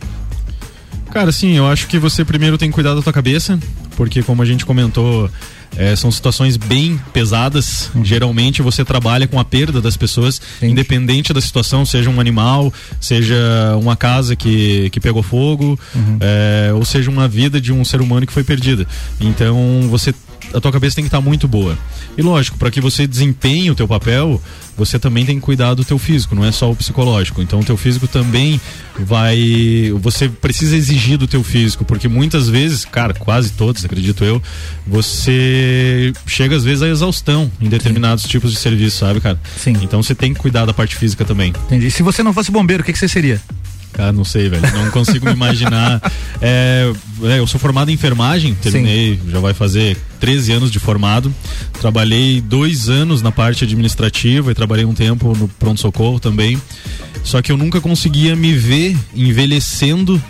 Cara, 1.11 1.33
sim, 1.33 1.57
eu 1.57 1.67
acho 1.67 1.87
que 1.87 1.99
você 1.99 2.25
primeiro 2.25 2.59
tem 2.59 2.69
que 2.69 2.75
cuidar 2.75 2.95
da 2.95 3.00
tua 3.00 3.12
cabeça, 3.12 3.59
porque 3.97 4.23
como 4.23 4.43
a 4.43 4.45
gente 4.45 4.67
comentou, 4.67 5.31
é, 5.76 5.97
são 5.97 6.11
situações 6.11 6.56
bem 6.56 7.00
pesadas. 7.13 7.91
Uhum. 7.95 8.04
Geralmente 8.04 8.63
você 8.63 8.84
trabalha 8.84 9.26
com 9.26 9.41
a 9.41 9.45
perda 9.45 9.80
das 9.80 9.97
pessoas, 9.97 10.41
Sim. 10.61 10.69
independente 10.69 11.32
da 11.32 11.41
situação, 11.41 11.87
seja 11.87 12.11
um 12.11 12.21
animal, 12.21 12.73
seja 13.00 13.37
uma 13.80 13.97
casa 13.97 14.37
que, 14.37 14.91
que 14.91 15.00
pegou 15.00 15.23
fogo, 15.23 15.78
uhum. 15.95 16.19
é, 16.21 16.73
ou 16.75 16.84
seja 16.84 17.11
uma 17.11 17.26
vida 17.26 17.61
de 17.61 17.73
um 17.73 17.84
ser 17.84 18.00
humano 18.00 18.26
que 18.26 18.32
foi 18.32 18.45
perdida. 18.45 18.87
Então 19.21 19.89
você 19.89 20.15
a 20.54 20.60
tua 20.60 20.72
cabeça 20.72 20.96
tem 20.96 21.04
que 21.04 21.08
estar 21.08 21.18
tá 21.18 21.24
muito 21.24 21.46
boa. 21.46 21.76
E 22.16 22.22
lógico, 22.22 22.58
para 22.58 22.70
que 22.70 22.80
você 22.80 23.06
desempenhe 23.06 23.70
o 23.70 23.74
teu 23.74 23.86
papel, 23.86 24.40
você 24.76 24.98
também 24.98 25.26
tem 25.26 25.36
que 25.36 25.42
cuidar 25.44 25.74
do 25.74 25.84
teu 25.84 25.98
físico, 25.98 26.34
não 26.34 26.44
é 26.44 26.52
só 26.52 26.70
o 26.70 26.76
psicológico. 26.76 27.42
Então 27.42 27.60
o 27.60 27.64
teu 27.64 27.76
físico 27.76 28.06
também 28.06 28.60
vai, 28.98 29.92
você 30.00 30.28
precisa 30.28 30.76
exigir 30.76 31.18
do 31.18 31.26
teu 31.26 31.42
físico, 31.42 31.84
porque 31.84 32.08
muitas 32.08 32.48
vezes, 32.48 32.84
cara, 32.84 33.12
quase 33.12 33.50
todos, 33.50 33.84
acredito 33.84 34.24
eu, 34.24 34.42
você 34.86 36.12
chega 36.26 36.56
às 36.56 36.64
vezes 36.64 36.82
à 36.82 36.88
exaustão 36.88 37.50
em 37.60 37.68
determinados 37.68 38.22
Sim. 38.24 38.30
tipos 38.30 38.52
de 38.52 38.58
serviço, 38.58 38.98
sabe, 38.98 39.20
cara? 39.20 39.40
Sim. 39.56 39.76
Então 39.82 40.02
você 40.02 40.14
tem 40.14 40.32
que 40.32 40.40
cuidar 40.40 40.64
da 40.64 40.72
parte 40.72 40.96
física 40.96 41.24
também. 41.24 41.52
Entendi. 41.66 41.90
Se 41.90 42.02
você 42.02 42.22
não 42.22 42.32
fosse 42.32 42.50
bombeiro, 42.50 42.82
o 42.82 42.86
que, 42.86 42.92
que 42.92 42.98
você 42.98 43.08
seria? 43.08 43.40
Cara, 43.92 44.12
não 44.12 44.24
sei, 44.24 44.48
velho. 44.48 44.62
Não 44.72 44.90
consigo 44.90 45.26
me 45.26 45.32
imaginar. 45.32 46.00
É, 46.40 46.92
é, 47.24 47.38
eu 47.38 47.46
sou 47.46 47.58
formado 47.58 47.90
em 47.90 47.94
enfermagem, 47.94 48.54
terminei, 48.54 49.16
Sim. 49.16 49.30
já 49.30 49.40
vai 49.40 49.52
fazer 49.52 49.96
13 50.20 50.52
anos 50.52 50.70
de 50.70 50.78
formado. 50.78 51.34
Trabalhei 51.80 52.40
dois 52.40 52.88
anos 52.88 53.22
na 53.22 53.32
parte 53.32 53.64
administrativa 53.64 54.52
e 54.52 54.54
trabalhei 54.54 54.84
um 54.84 54.94
tempo 54.94 55.36
no 55.36 55.48
pronto-socorro 55.48 56.20
também. 56.20 56.60
Só 57.24 57.42
que 57.42 57.50
eu 57.50 57.56
nunca 57.56 57.80
conseguia 57.80 58.36
me 58.36 58.52
ver 58.52 58.96
envelhecendo 59.14 60.22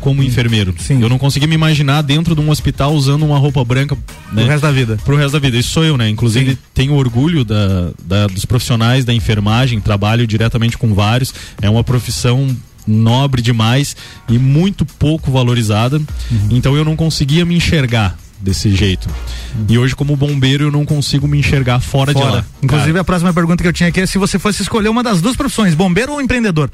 como 0.00 0.22
enfermeiro. 0.22 0.74
Sim. 0.78 1.00
Eu 1.00 1.08
não 1.08 1.18
conseguia 1.18 1.46
me 1.46 1.54
imaginar 1.54 2.02
dentro 2.02 2.34
de 2.34 2.40
um 2.40 2.50
hospital 2.50 2.92
usando 2.92 3.24
uma 3.24 3.38
roupa 3.38 3.64
branca. 3.64 3.94
Né, 4.32 4.42
pro 4.42 4.46
resto 4.46 4.62
da 4.62 4.72
vida. 4.72 4.98
Pro 5.04 5.16
resto 5.16 5.32
da 5.32 5.38
vida. 5.38 5.56
Isso 5.56 5.70
sou 5.70 5.84
eu, 5.84 5.96
né? 5.96 6.08
Inclusive, 6.08 6.52
Sim. 6.52 6.58
tenho 6.74 6.94
orgulho 6.94 7.44
da, 7.44 7.90
da, 8.04 8.26
dos 8.26 8.44
profissionais 8.44 9.04
da 9.04 9.14
enfermagem, 9.14 9.80
trabalho 9.80 10.26
diretamente 10.26 10.76
com 10.76 10.92
vários. 10.92 11.32
É 11.60 11.70
uma 11.70 11.84
profissão 11.84 12.48
nobre 12.86 13.42
demais 13.42 13.96
e 14.28 14.38
muito 14.38 14.84
pouco 14.84 15.30
valorizada. 15.30 15.98
Uhum. 15.98 16.48
Então 16.50 16.76
eu 16.76 16.84
não 16.84 16.96
conseguia 16.96 17.44
me 17.44 17.54
enxergar 17.56 18.16
desse 18.40 18.74
jeito. 18.74 19.08
Uhum. 19.54 19.66
E 19.68 19.78
hoje, 19.78 19.94
como 19.94 20.16
bombeiro, 20.16 20.64
eu 20.64 20.70
não 20.70 20.84
consigo 20.84 21.28
me 21.28 21.38
enxergar 21.38 21.80
fora, 21.80 22.12
fora. 22.12 22.26
de 22.26 22.32
lá. 22.32 22.44
Inclusive, 22.62 22.92
Cara. 22.92 23.00
a 23.00 23.04
próxima 23.04 23.32
pergunta 23.32 23.62
que 23.62 23.68
eu 23.68 23.72
tinha 23.72 23.88
aqui 23.88 24.00
é 24.00 24.06
se 24.06 24.18
você 24.18 24.38
fosse 24.38 24.62
escolher 24.62 24.88
uma 24.88 25.02
das 25.02 25.20
duas 25.20 25.36
profissões, 25.36 25.74
bombeiro 25.74 26.12
ou 26.12 26.20
empreendedor? 26.20 26.70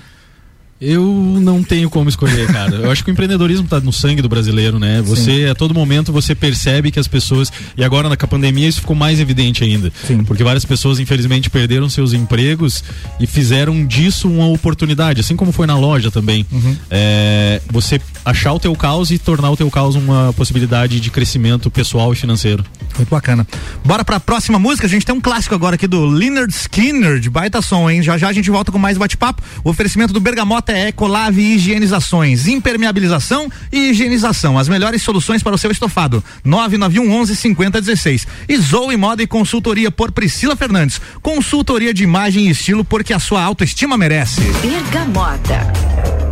Eu 0.80 1.02
não 1.40 1.62
tenho 1.62 1.90
como 1.90 2.08
escolher, 2.08 2.46
cara. 2.46 2.76
Eu 2.76 2.90
acho 2.90 3.02
que 3.02 3.10
o 3.10 3.12
empreendedorismo 3.12 3.64
está 3.64 3.80
no 3.80 3.92
sangue 3.92 4.22
do 4.22 4.28
brasileiro, 4.28 4.78
né? 4.78 5.02
Você, 5.02 5.44
Sim. 5.44 5.46
a 5.46 5.54
todo 5.54 5.74
momento, 5.74 6.12
você 6.12 6.34
percebe 6.34 6.90
que 6.90 7.00
as 7.00 7.08
pessoas. 7.08 7.52
E 7.76 7.82
agora, 7.82 8.08
na 8.08 8.16
pandemia, 8.16 8.68
isso 8.68 8.80
ficou 8.80 8.94
mais 8.94 9.18
evidente 9.18 9.64
ainda. 9.64 9.92
Sim. 10.06 10.22
Porque 10.22 10.44
várias 10.44 10.64
pessoas, 10.64 11.00
infelizmente, 11.00 11.50
perderam 11.50 11.88
seus 11.88 12.12
empregos 12.12 12.84
e 13.18 13.26
fizeram 13.26 13.84
disso 13.84 14.28
uma 14.28 14.46
oportunidade, 14.46 15.20
assim 15.20 15.34
como 15.34 15.50
foi 15.50 15.66
na 15.66 15.76
loja 15.76 16.10
também. 16.10 16.46
Uhum. 16.52 16.76
É, 16.90 17.60
você 17.70 18.00
achar 18.24 18.52
o 18.52 18.60
teu 18.60 18.74
caos 18.76 19.10
e 19.10 19.18
tornar 19.18 19.50
o 19.50 19.56
teu 19.56 19.70
caos 19.70 19.96
uma 19.96 20.32
possibilidade 20.34 21.00
de 21.00 21.10
crescimento 21.10 21.70
pessoal 21.70 22.12
e 22.12 22.16
financeiro. 22.16 22.64
Muito 22.96 23.08
bacana. 23.08 23.46
Bora 23.84 24.04
pra 24.04 24.20
próxima 24.20 24.58
música. 24.58 24.86
A 24.86 24.90
gente 24.90 25.04
tem 25.04 25.14
um 25.14 25.20
clássico 25.20 25.54
agora 25.54 25.74
aqui 25.74 25.86
do 25.86 26.04
Leonard 26.06 26.52
Skinner, 26.52 27.18
de 27.18 27.30
baita 27.30 27.60
som, 27.62 27.88
hein? 27.90 28.02
Já 28.02 28.16
já 28.16 28.28
a 28.28 28.32
gente 28.32 28.50
volta 28.50 28.70
com 28.70 28.78
mais 28.78 28.96
bate-papo. 28.96 29.42
O 29.64 29.70
oferecimento 29.70 30.12
do 30.12 30.20
Bergamota 30.20 30.67
é 30.72 30.88
Ecolave 30.88 31.40
Higienizações, 31.40 32.46
impermeabilização 32.46 33.50
e 33.72 33.90
higienização. 33.90 34.58
As 34.58 34.68
melhores 34.68 35.02
soluções 35.02 35.42
para 35.42 35.54
o 35.54 35.58
seu 35.58 35.70
estofado. 35.70 36.22
991 36.44 37.20
11 37.20 37.36
5016. 37.36 38.26
E 38.48 38.56
Zoe 38.58 38.96
Moda 38.96 39.22
e 39.22 39.26
Consultoria 39.26 39.90
por 39.90 40.12
Priscila 40.12 40.56
Fernandes. 40.56 41.00
Consultoria 41.22 41.92
de 41.94 42.04
imagem 42.04 42.48
e 42.48 42.50
estilo 42.50 42.84
porque 42.84 43.12
a 43.12 43.18
sua 43.18 43.42
autoestima 43.42 43.96
merece. 43.96 44.40
Bergamota. 44.62 46.27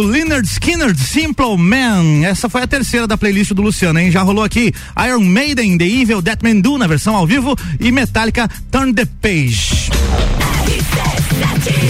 Conteúdo, 0.00 0.06
Leonard 0.06 0.46
Skinner, 0.46 0.96
Simple 0.96 1.56
Man. 1.56 2.24
Essa 2.24 2.48
foi 2.48 2.62
a 2.62 2.66
terceira 2.66 3.06
da 3.06 3.16
playlist 3.16 3.52
do 3.52 3.62
Luciano, 3.62 3.98
hein? 3.98 4.10
Já 4.10 4.22
rolou 4.22 4.44
aqui 4.44 4.72
Iron 5.06 5.20
Maiden, 5.20 5.76
The 5.76 5.84
Evil 5.84 6.22
That 6.22 6.42
Man 6.42 6.60
Do 6.60 6.78
na 6.78 6.86
versão 6.86 7.14
ao 7.14 7.26
vivo 7.26 7.56
e 7.78 7.92
Metallica 7.92 8.48
Turn 8.70 8.94
the 8.94 9.06
Page. 9.20 9.90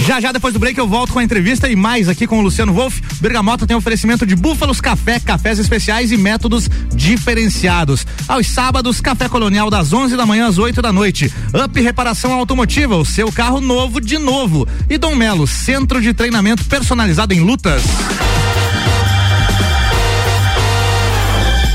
Já 0.05 0.19
já 0.19 0.31
depois 0.31 0.53
do 0.53 0.59
break 0.59 0.77
eu 0.77 0.87
volto 0.87 1.13
com 1.13 1.19
a 1.19 1.23
entrevista 1.23 1.69
e 1.69 1.75
mais 1.75 2.09
aqui 2.09 2.27
com 2.27 2.39
o 2.39 2.41
Luciano 2.41 2.73
Wolff. 2.73 3.01
Bergamota 3.19 3.65
tem 3.65 3.75
oferecimento 3.75 4.25
de 4.25 4.35
Búfalos 4.35 4.81
Café, 4.81 5.19
cafés 5.19 5.59
especiais 5.59 6.11
e 6.11 6.17
métodos 6.17 6.69
diferenciados. 6.93 8.05
Aos 8.27 8.47
sábados, 8.47 8.99
café 8.99 9.29
colonial 9.29 9.69
das 9.69 9.93
11 9.93 10.17
da 10.17 10.25
manhã 10.25 10.47
às 10.47 10.57
8 10.57 10.81
da 10.81 10.91
noite. 10.91 11.31
Up 11.53 11.81
Reparação 11.81 12.33
Automotiva, 12.33 12.97
o 12.97 13.05
seu 13.05 13.31
carro 13.31 13.61
novo 13.61 14.01
de 14.01 14.17
novo. 14.17 14.67
E 14.89 14.97
Dom 14.97 15.15
Melo, 15.15 15.47
centro 15.47 16.01
de 16.01 16.13
treinamento 16.13 16.65
personalizado 16.65 17.33
em 17.33 17.41
lutas. 17.41 17.83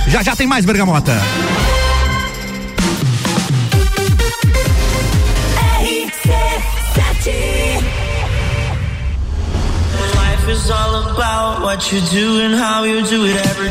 Já 0.08 0.22
já 0.22 0.36
tem 0.36 0.46
mais 0.46 0.64
Bergamota. 0.64 1.20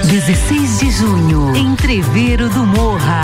16 0.04 0.80
de 0.80 0.92
junho, 0.92 1.56
Entreveiro 1.56 2.50
do 2.50 2.66
Morra. 2.66 3.22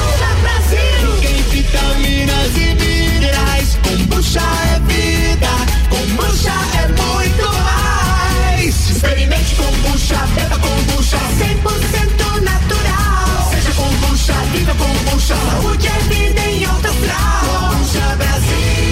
Brasil 0.43 1.17
tem 1.21 1.43
vitaminas 1.43 2.57
e 2.57 2.75
minerais. 2.75 3.79
Kombucha 3.83 4.41
é 4.41 4.81
vida, 4.93 5.49
kombucha 6.16 6.53
é 6.79 6.88
muito 6.88 7.53
mais. 7.64 8.90
Experimente 8.90 9.55
kombucha, 9.55 10.27
beba 10.35 10.59
kombucha, 10.59 11.16
100% 11.38 12.40
natural. 12.40 13.51
Seja 13.51 13.72
kombucha, 13.72 14.33
viva 14.53 14.75
kombucha, 14.75 15.35
saúde 15.37 15.87
é 15.87 15.98
vida 16.14 16.40
em 16.40 16.64
alta 16.64 16.88
astral. 16.88 17.70
Kombucha 17.70 18.16
Brasil. 18.16 18.92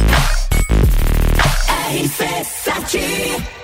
RC7 1.91 3.60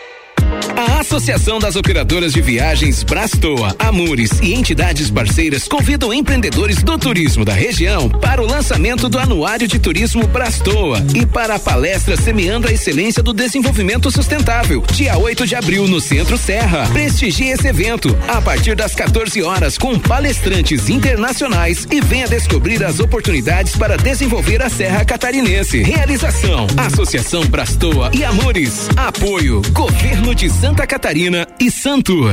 A 0.77 0.99
Associação 0.99 1.57
das 1.57 1.75
Operadoras 1.75 2.33
de 2.33 2.41
Viagens 2.41 3.01
Brastoa, 3.01 3.75
Amures 3.79 4.39
e 4.41 4.53
entidades 4.53 5.09
parceiras 5.09 5.67
convidam 5.67 6.13
empreendedores 6.13 6.83
do 6.83 6.97
turismo 6.99 7.43
da 7.43 7.53
região 7.53 8.09
para 8.09 8.41
o 8.41 8.45
lançamento 8.45 9.09
do 9.09 9.17
Anuário 9.17 9.67
de 9.67 9.79
Turismo 9.79 10.27
Brastoa 10.27 11.03
e 11.15 11.25
para 11.25 11.55
a 11.55 11.59
palestra 11.59 12.15
Semeando 12.15 12.67
a 12.67 12.71
Excelência 12.71 13.23
do 13.23 13.33
Desenvolvimento 13.33 14.11
Sustentável, 14.11 14.83
dia 14.93 15.17
8 15.17 15.47
de 15.47 15.55
abril 15.55 15.87
no 15.87 15.99
Centro 15.99 16.37
Serra. 16.37 16.87
Prestigie 16.93 17.49
esse 17.49 17.67
evento 17.67 18.15
a 18.27 18.39
partir 18.39 18.75
das 18.75 18.93
14 18.93 19.41
horas 19.41 19.77
com 19.77 19.97
palestrantes 19.97 20.89
internacionais 20.89 21.87
e 21.91 21.99
venha 21.99 22.27
descobrir 22.27 22.83
as 22.83 22.99
oportunidades 22.99 23.75
para 23.75 23.97
desenvolver 23.97 24.61
a 24.61 24.69
Serra 24.69 25.03
Catarinense. 25.03 25.81
Realização: 25.81 26.67
Associação 26.77 27.45
Brastoa 27.45 28.11
e 28.13 28.23
Amores. 28.23 28.89
Apoio: 28.95 29.61
Governo 29.71 30.35
de 30.37 30.51
Santa 30.51 30.85
Catarina 30.85 31.47
e 31.59 31.71
Santur. 31.71 32.31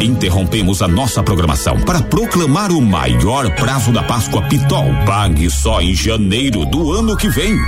Interrompemos 0.00 0.80
a 0.80 0.86
nossa 0.86 1.20
programação 1.20 1.80
para 1.80 2.00
proclamar 2.00 2.70
o 2.70 2.80
maior 2.80 3.50
prazo 3.56 3.90
da 3.90 4.04
Páscoa 4.04 4.42
Pitol. 4.42 4.86
Pague 5.04 5.50
só 5.50 5.80
em 5.80 5.96
janeiro 5.96 6.64
do 6.64 6.92
ano 6.92 7.16
que 7.16 7.28
vem. 7.28 7.58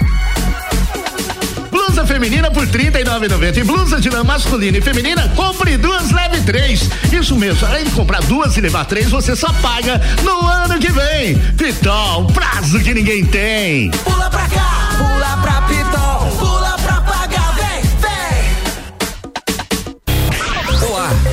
Blusa 1.69 2.07
feminina 2.07 2.49
por 2.49 2.65
R$ 2.65 2.91
39,90 2.93 3.57
e 3.57 3.65
blusa 3.65 4.01
de 4.01 4.09
lã 4.09 4.23
masculina 4.23 4.79
e 4.79 4.81
feminina, 4.81 5.29
compre 5.35 5.77
duas, 5.77 6.13
leve 6.13 6.41
três. 6.43 6.89
Isso 7.13 7.35
mesmo, 7.35 7.67
além 7.67 7.87
de 7.87 7.91
comprar 7.91 8.23
duas 8.23 8.57
e 8.57 8.61
levar 8.61 8.85
três, 8.85 9.11
você 9.11 9.35
só 9.35 9.53
paga 9.55 10.01
no 10.23 10.47
ano 10.47 10.79
que 10.79 10.93
vem. 10.93 11.37
Pitol, 11.57 12.27
prazo 12.27 12.79
que 12.79 12.95
ninguém 12.95 13.25
tem. 13.25 13.91
Pula 13.91 14.28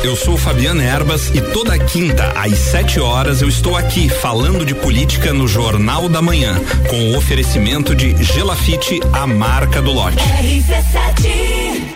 eu 0.06 0.15
sou 0.15 0.38
Fabiana 0.38 0.84
Erbas 0.84 1.32
e 1.34 1.41
toda 1.41 1.80
quinta 1.80 2.32
às 2.36 2.56
7 2.60 3.00
horas 3.00 3.41
eu 3.41 3.50
estou 3.50 3.76
aqui 3.76 4.08
falando 4.08 4.63
de 4.63 4.76
política 4.76 5.34
no 5.34 5.48
Jornal 5.48 6.08
da 6.08 6.22
Manhã, 6.22 6.62
com 6.88 7.10
o 7.10 7.18
oferecimento 7.18 7.96
de 7.96 8.15
Gelafite, 8.24 9.00
a 9.12 9.26
marca 9.26 9.82
do 9.82 9.91
lote. 9.91 10.18
RC7 10.18 11.96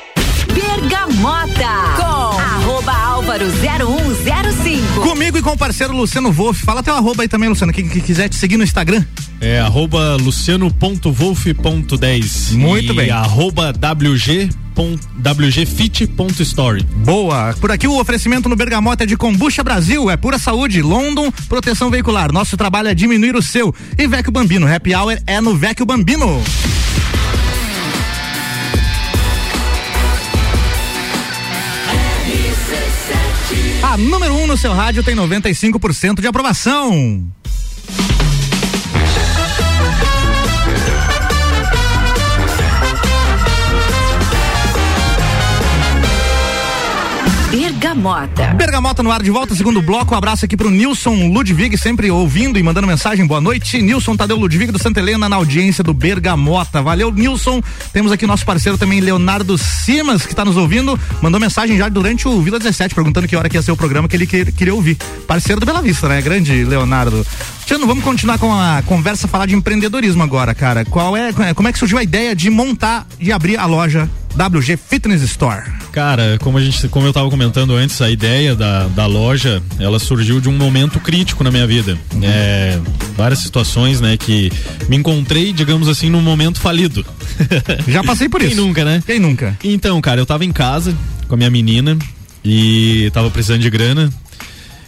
Bergamota 0.51 1.67
com 1.97 2.39
arroba 2.39 2.91
álvaro 2.91 3.45
0105. 3.45 5.01
Comigo 5.01 5.37
e 5.37 5.43
com 5.43 5.51
o 5.51 5.57
parceiro 5.57 5.95
Luciano 5.95 6.31
Wolf. 6.31 6.63
Fala 6.63 6.81
teu 6.81 6.95
arroba 6.95 7.21
aí 7.21 7.27
também, 7.27 7.47
Luciano. 7.47 7.71
Quem 7.71 7.87
que 7.87 8.01
quiser 8.01 8.27
te 8.27 8.35
seguir 8.35 8.57
no 8.57 8.63
Instagram. 8.63 9.05
É 9.39 9.59
arroba 9.59 10.15
luciano.wolf.10. 10.15 12.53
Muito 12.53 12.91
e 12.91 12.95
bem. 12.95 13.11
Arroba 13.11 13.71
WG. 13.71 14.49
WGFit.story. 14.79 16.83
Boa. 16.83 17.53
Por 17.59 17.71
aqui 17.71 17.87
o 17.87 17.99
oferecimento 17.99 18.47
no 18.47 18.55
Bergamota 18.55 19.03
é 19.03 19.07
de 19.07 19.17
Combucha 19.17 19.63
Brasil, 19.63 20.09
é 20.09 20.15
pura 20.15 20.39
saúde, 20.39 20.81
London, 20.81 21.31
proteção 21.47 21.89
veicular. 21.89 22.31
Nosso 22.31 22.55
trabalho 22.55 22.87
é 22.87 22.93
diminuir 22.93 23.35
o 23.35 23.41
seu. 23.41 23.73
E 23.97 24.07
Vecchio 24.07 24.31
Bambino, 24.31 24.71
Happy 24.71 24.95
Hour 24.95 25.17
é 25.27 25.41
no 25.41 25.55
Vecchio 25.55 25.85
Bambino. 25.85 26.41
A 33.81 33.97
número 33.97 34.35
1 34.35 34.43
um 34.43 34.47
no 34.47 34.57
seu 34.57 34.71
rádio 34.71 35.03
tem 35.03 35.15
95% 35.15 36.21
de 36.21 36.27
aprovação. 36.27 37.27
Bergamota. 47.93 48.53
Bergamota 48.53 49.01
no 49.01 49.11
ar 49.11 49.23
de 49.23 49.31
volta, 49.31 49.55
segundo 49.55 49.81
bloco. 49.81 50.13
Um 50.13 50.17
abraço 50.17 50.45
aqui 50.45 50.55
pro 50.55 50.69
Nilson 50.69 51.27
Ludwig, 51.33 51.75
sempre 51.75 52.11
ouvindo 52.11 52.59
e 52.59 52.63
mandando 52.63 52.85
mensagem. 52.85 53.25
Boa 53.25 53.41
noite. 53.41 53.81
Nilson 53.81 54.15
Tadeu 54.15 54.37
Ludwig 54.37 54.71
do 54.71 54.77
Santa 54.77 54.99
Helena 54.99 55.27
na 55.27 55.35
audiência 55.37 55.83
do 55.83 55.91
Bergamota. 55.91 56.83
Valeu, 56.83 57.11
Nilson. 57.11 57.59
Temos 57.91 58.11
aqui 58.11 58.27
nosso 58.27 58.45
parceiro 58.45 58.77
também, 58.77 58.99
Leonardo 58.99 59.57
Simas, 59.57 60.23
que 60.23 60.33
está 60.33 60.45
nos 60.45 60.55
ouvindo. 60.55 60.99
Mandou 61.19 61.39
mensagem 61.39 61.77
já 61.79 61.89
durante 61.89 62.27
o 62.27 62.39
Vila 62.43 62.59
17, 62.59 62.93
perguntando 62.93 63.27
que 63.27 63.35
hora 63.35 63.49
que 63.49 63.57
ia 63.57 63.61
ser 63.63 63.71
o 63.71 63.77
programa 63.77 64.07
que 64.07 64.15
ele 64.15 64.27
que- 64.27 64.51
queria 64.51 64.75
ouvir. 64.75 64.95
Parceiro 65.27 65.59
do 65.59 65.65
Bela 65.65 65.81
Vista, 65.81 66.07
né? 66.07 66.21
Grande 66.21 66.63
Leonardo. 66.63 67.25
Tiano, 67.69 67.85
vamos 67.85 68.03
continuar 68.03 68.39
com 68.39 68.51
a 68.51 68.81
conversa, 68.81 69.27
falar 69.27 69.45
de 69.45 69.53
empreendedorismo 69.53 70.23
agora, 70.23 70.55
cara. 70.55 70.83
Qual 70.83 71.15
é, 71.15 71.31
como 71.53 71.67
é 71.67 71.71
que 71.71 71.77
surgiu 71.77 71.99
a 71.99 72.03
ideia 72.03 72.35
de 72.35 72.49
montar, 72.49 73.05
de 73.19 73.31
abrir 73.31 73.59
a 73.59 73.67
loja 73.67 74.09
WG 74.35 74.75
Fitness 74.75 75.21
Store? 75.21 75.69
Cara, 75.91 76.39
como 76.41 76.57
a 76.57 76.63
gente, 76.63 76.87
como 76.87 77.05
eu 77.05 77.13
tava 77.13 77.29
comentando 77.29 77.75
antes, 77.75 78.01
a 78.01 78.09
ideia 78.09 78.55
da, 78.55 78.87
da 78.87 79.05
loja, 79.05 79.61
ela 79.79 79.99
surgiu 79.99 80.41
de 80.41 80.49
um 80.49 80.57
momento 80.57 80.99
crítico 80.99 81.43
na 81.43 81.51
minha 81.51 81.67
vida. 81.67 81.95
É, 82.23 82.79
várias 83.15 83.37
situações, 83.37 84.01
né, 84.01 84.17
que 84.17 84.51
me 84.87 84.97
encontrei, 84.97 85.53
digamos 85.53 85.87
assim, 85.87 86.09
num 86.09 86.21
momento 86.21 86.59
falido. 86.59 87.05
Já 87.87 88.03
passei 88.03 88.27
por 88.27 88.41
Quem 88.41 88.49
isso. 88.49 88.59
nunca, 88.59 88.83
né? 88.83 89.03
Quem 89.05 89.19
nunca? 89.19 89.55
Então, 89.63 90.01
cara, 90.01 90.19
eu 90.19 90.25
tava 90.25 90.43
em 90.43 90.51
casa 90.51 90.97
com 91.27 91.35
a 91.35 91.37
minha 91.37 91.51
menina 91.51 91.95
e 92.43 93.11
tava 93.13 93.29
precisando 93.29 93.61
de 93.61 93.69
grana. 93.69 94.11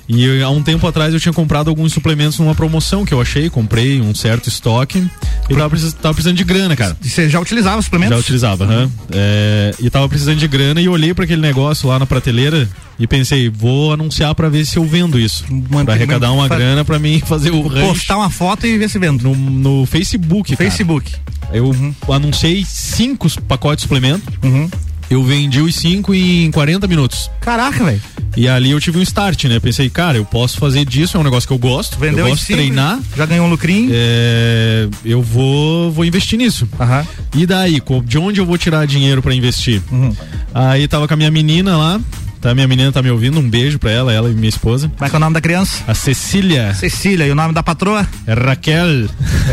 E 0.08 0.24
eu, 0.26 0.46
há 0.46 0.50
um 0.50 0.62
tempo 0.62 0.86
atrás 0.88 1.14
eu 1.14 1.20
tinha 1.20 1.32
comprado 1.34 1.70
alguns 1.70 1.94
suplementos 1.94 2.38
numa 2.40 2.54
promoção 2.56 3.06
que 3.06 3.14
eu 3.14 3.22
achei, 3.22 3.50
comprei 3.50 4.02
um 4.02 4.14
certo 4.14 4.50
estoque 4.50 5.06
e 5.50 5.54
tava, 5.56 5.70
precis- 5.70 5.94
tava 5.94 6.14
precisando 6.14 6.36
de 6.38 6.44
grana, 6.44 6.76
cara. 6.76 6.98
Você 7.02 7.30
já 7.30 7.40
utilizava 7.40 7.78
os 7.80 7.86
suplementos? 7.86 8.16
Já 8.18 8.20
utilizava, 8.22 8.66
aham. 8.66 8.92
É, 9.12 9.74
e 9.80 9.90
tava 9.90 10.10
precisando 10.10 10.38
de 10.38 10.48
grana 10.48 10.82
e 10.82 10.90
olhei 10.90 11.14
para 11.14 11.24
aquele 11.24 11.42
negócio 11.42 11.88
lá 11.88 11.98
na 11.98 12.06
prateleira 12.06 12.68
e 13.00 13.08
pensei, 13.08 13.50
vou 13.50 13.94
anunciar 13.94 14.36
para 14.36 14.50
ver 14.50 14.66
se 14.66 14.78
eu 14.78 14.84
vendo 14.86 15.18
isso. 15.20 15.46
Pra 15.86 15.94
arrecadar 15.94 16.32
uma 16.32 16.48
grana 16.48 16.84
para 16.84 17.00
mim 17.00 17.22
fazer 17.26 17.52
o 17.52 17.66
rancho 17.68 17.88
Postar 17.88 18.18
uma 18.18 18.30
foto 18.30 18.68
e 18.68 18.78
ver 18.78 18.90
se 18.90 19.00
vendo. 19.00 19.24
no, 19.24 19.36
no 19.36 19.86
Facebook, 19.86 20.56
cara. 20.56 20.70
Facebook. 20.70 21.12
Eu 21.54 21.74
anunciei 22.10 22.64
cinco 22.66 23.28
pacotes 23.44 23.84
de 23.84 23.88
suplemento. 23.88 24.24
Uhum. 24.44 24.70
Eu 25.12 25.21
vendi 25.26 25.60
os 25.60 25.76
cinco 25.76 26.15
em 26.15 26.50
40 26.52 26.88
minutos. 26.88 27.30
Caraca, 27.41 27.84
velho. 27.84 28.02
E 28.38 28.47
ali 28.47 28.71
eu 28.71 28.80
tive 28.80 28.97
um 28.97 29.02
start, 29.02 29.43
né? 29.43 29.60
Pensei, 29.60 29.89
cara, 29.89 30.17
eu 30.17 30.24
posso 30.24 30.58
fazer 30.58 30.86
disso, 30.86 31.17
é 31.17 31.19
um 31.19 31.24
negócio 31.24 31.45
que 31.45 31.54
eu 31.54 31.58
gosto. 31.58 32.00
Vendeu 32.00 32.26
eu 32.26 32.30
gosto 32.32 32.47
de 32.47 32.54
treinar. 32.54 32.97
Já 33.17 33.26
ganhou 33.26 33.45
um 33.45 33.50
lucrinho. 33.50 33.89
É, 33.93 34.88
eu 35.04 35.21
vou, 35.21 35.91
vou 35.91 36.06
investir 36.06 36.39
nisso. 36.39 36.65
Aham. 36.80 37.06
E 37.36 37.45
daí, 37.45 37.82
de 38.06 38.17
onde 38.17 38.39
eu 38.39 38.45
vou 38.45 38.58
tirar 38.58 38.88
dinheiro 38.88 39.21
pra 39.21 39.36
investir? 39.36 39.82
Uhum. 39.91 40.15
Aí 40.54 40.88
tava 40.88 41.10
com 41.10 41.13
a 41.13 41.17
minha 41.17 41.30
menina 41.30 41.76
lá. 41.76 42.00
Tá, 42.41 42.56
minha 42.56 42.67
menina 42.67 42.91
tá 42.91 43.04
me 43.04 43.12
ouvindo, 43.12 43.39
um 43.39 43.47
beijo 43.47 43.77
pra 43.77 43.91
ela, 43.91 44.12
ela 44.12 44.27
e 44.30 44.34
minha 44.34 44.49
esposa. 44.49 44.89
Como 44.97 45.06
é 45.06 45.10
que 45.10 45.15
é 45.15 45.17
o 45.17 45.19
nome 45.19 45.36
da 45.36 45.41
criança? 45.41 45.84
A 45.88 45.93
Cecília. 45.93 46.73
Cecília. 46.73 47.27
E 47.27 47.32
o 47.32 47.36
nome 47.36 47.54
da 47.54 47.62
patroa? 47.62 48.08
É 48.25 48.34
Raquel. 48.34 49.08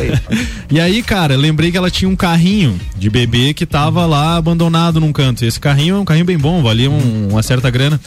e 0.70 0.80
aí, 0.80 1.02
cara, 1.02 1.36
lembrei 1.36 1.70
que 1.70 1.76
ela 1.76 1.90
tinha 1.90 2.08
um 2.08 2.16
carrinho 2.16 2.80
de 2.96 3.10
bebê 3.10 3.52
que 3.52 3.66
tava 3.66 4.06
lá 4.06 4.36
abandonado 4.36 5.00
num 5.00 5.12
canto. 5.12 5.44
Esse 5.44 5.60
carrinho 5.60 5.96
é 5.96 5.98
um 5.98 6.04
carrinho 6.04 6.24
bem 6.24 6.38
bom, 6.38 6.62
valia 6.62 6.90
um- 6.90 7.28
uma 7.32 7.42
certa 7.42 7.68
grana. 7.70 8.00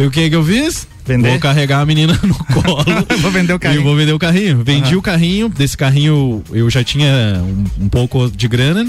E 0.00 0.04
o 0.04 0.10
que 0.10 0.28
que 0.30 0.36
eu 0.36 0.44
fiz? 0.44 0.88
Vender? 1.06 1.28
Vou 1.28 1.38
carregar 1.38 1.80
a 1.80 1.86
menina 1.86 2.18
no 2.22 2.34
colo. 2.62 2.82
Vou 3.20 3.30
vender 3.30 3.52
o 3.52 3.58
carrinho. 3.58 3.80
E 3.82 3.84
vou 3.84 3.94
vender 3.94 4.12
o 4.14 4.18
carrinho. 4.18 4.62
Vendi 4.64 4.88
Aham. 4.88 4.98
o 4.98 5.02
carrinho. 5.02 5.48
Desse 5.50 5.76
carrinho 5.76 6.42
eu 6.50 6.70
já 6.70 6.82
tinha 6.82 7.42
um, 7.42 7.84
um 7.84 7.88
pouco 7.90 8.30
de 8.30 8.48
grana. 8.48 8.86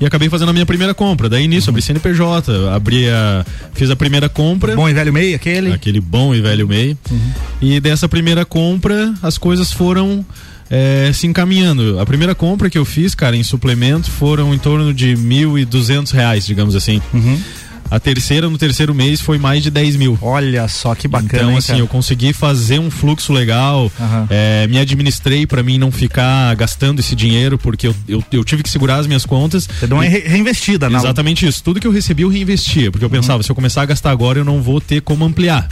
E 0.00 0.06
acabei 0.06 0.28
fazendo 0.28 0.48
a 0.48 0.52
minha 0.52 0.66
primeira 0.66 0.92
compra. 0.92 1.28
Daí 1.28 1.46
nisso, 1.46 1.70
abri 1.70 1.80
CNPJ, 1.82 2.52
abri 2.74 3.08
a. 3.08 3.44
Fiz 3.74 3.90
a 3.90 3.96
primeira 3.96 4.28
compra. 4.28 4.74
Bom 4.74 4.88
e 4.88 4.94
velho 4.94 5.12
meio, 5.12 5.36
aquele. 5.36 5.72
Aquele 5.72 6.00
bom 6.00 6.34
e 6.34 6.40
velho 6.40 6.66
MEI. 6.66 6.96
E 7.60 7.80
dessa 7.80 8.08
primeira 8.08 8.44
compra, 8.44 9.14
as 9.22 9.38
coisas 9.38 9.72
foram 9.72 10.24
é, 10.70 11.10
se 11.12 11.26
encaminhando. 11.26 11.98
A 12.00 12.06
primeira 12.06 12.34
compra 12.34 12.68
que 12.68 12.78
eu 12.78 12.84
fiz, 12.84 13.14
cara, 13.14 13.36
em 13.36 13.42
suplemento, 13.42 14.10
foram 14.10 14.52
em 14.54 14.58
torno 14.58 14.92
de 14.92 15.16
mil 15.16 15.58
e 15.58 15.64
duzentos 15.64 16.12
reais, 16.12 16.44
digamos 16.44 16.74
assim. 16.74 17.00
A 17.90 18.00
terceira, 18.00 18.48
no 18.50 18.58
terceiro 18.58 18.94
mês, 18.94 19.20
foi 19.20 19.38
mais 19.38 19.62
de 19.62 19.70
10 19.70 19.96
mil. 19.96 20.18
Olha 20.20 20.66
só 20.68 20.94
que 20.94 21.06
bacana, 21.06 21.28
Então, 21.42 21.50
hein, 21.52 21.58
assim, 21.58 21.66
cara? 21.68 21.78
eu 21.80 21.86
consegui 21.86 22.32
fazer 22.32 22.78
um 22.80 22.90
fluxo 22.90 23.32
legal, 23.32 23.90
Aham. 24.00 24.26
é, 24.30 24.66
me 24.66 24.78
administrei 24.78 25.46
pra 25.46 25.62
mim 25.62 25.78
não 25.78 25.92
ficar 25.92 26.54
gastando 26.56 26.98
esse 27.00 27.14
dinheiro, 27.14 27.56
porque 27.56 27.86
eu, 27.86 27.94
eu, 28.08 28.24
eu 28.32 28.42
tive 28.44 28.62
que 28.62 28.68
segurar 28.70 28.96
as 28.96 29.06
minhas 29.06 29.24
contas. 29.24 29.68
Você 29.78 29.86
deu 29.86 29.96
uma 29.96 30.04
re- 30.04 30.24
reinvestida, 30.26 30.90
na 30.90 30.98
Exatamente 30.98 31.46
isso. 31.46 31.62
Tudo 31.62 31.78
que 31.80 31.86
eu 31.86 31.92
recebi 31.92 32.22
eu 32.22 32.28
reinvestia, 32.28 32.90
porque 32.90 33.04
eu 33.04 33.10
pensava, 33.10 33.42
se 33.42 33.50
eu 33.50 33.54
começar 33.54 33.82
a 33.82 33.86
gastar 33.86 34.10
agora, 34.10 34.38
eu 34.40 34.44
não 34.44 34.60
vou 34.62 34.80
ter 34.80 35.00
como 35.02 35.24
ampliar. 35.24 35.68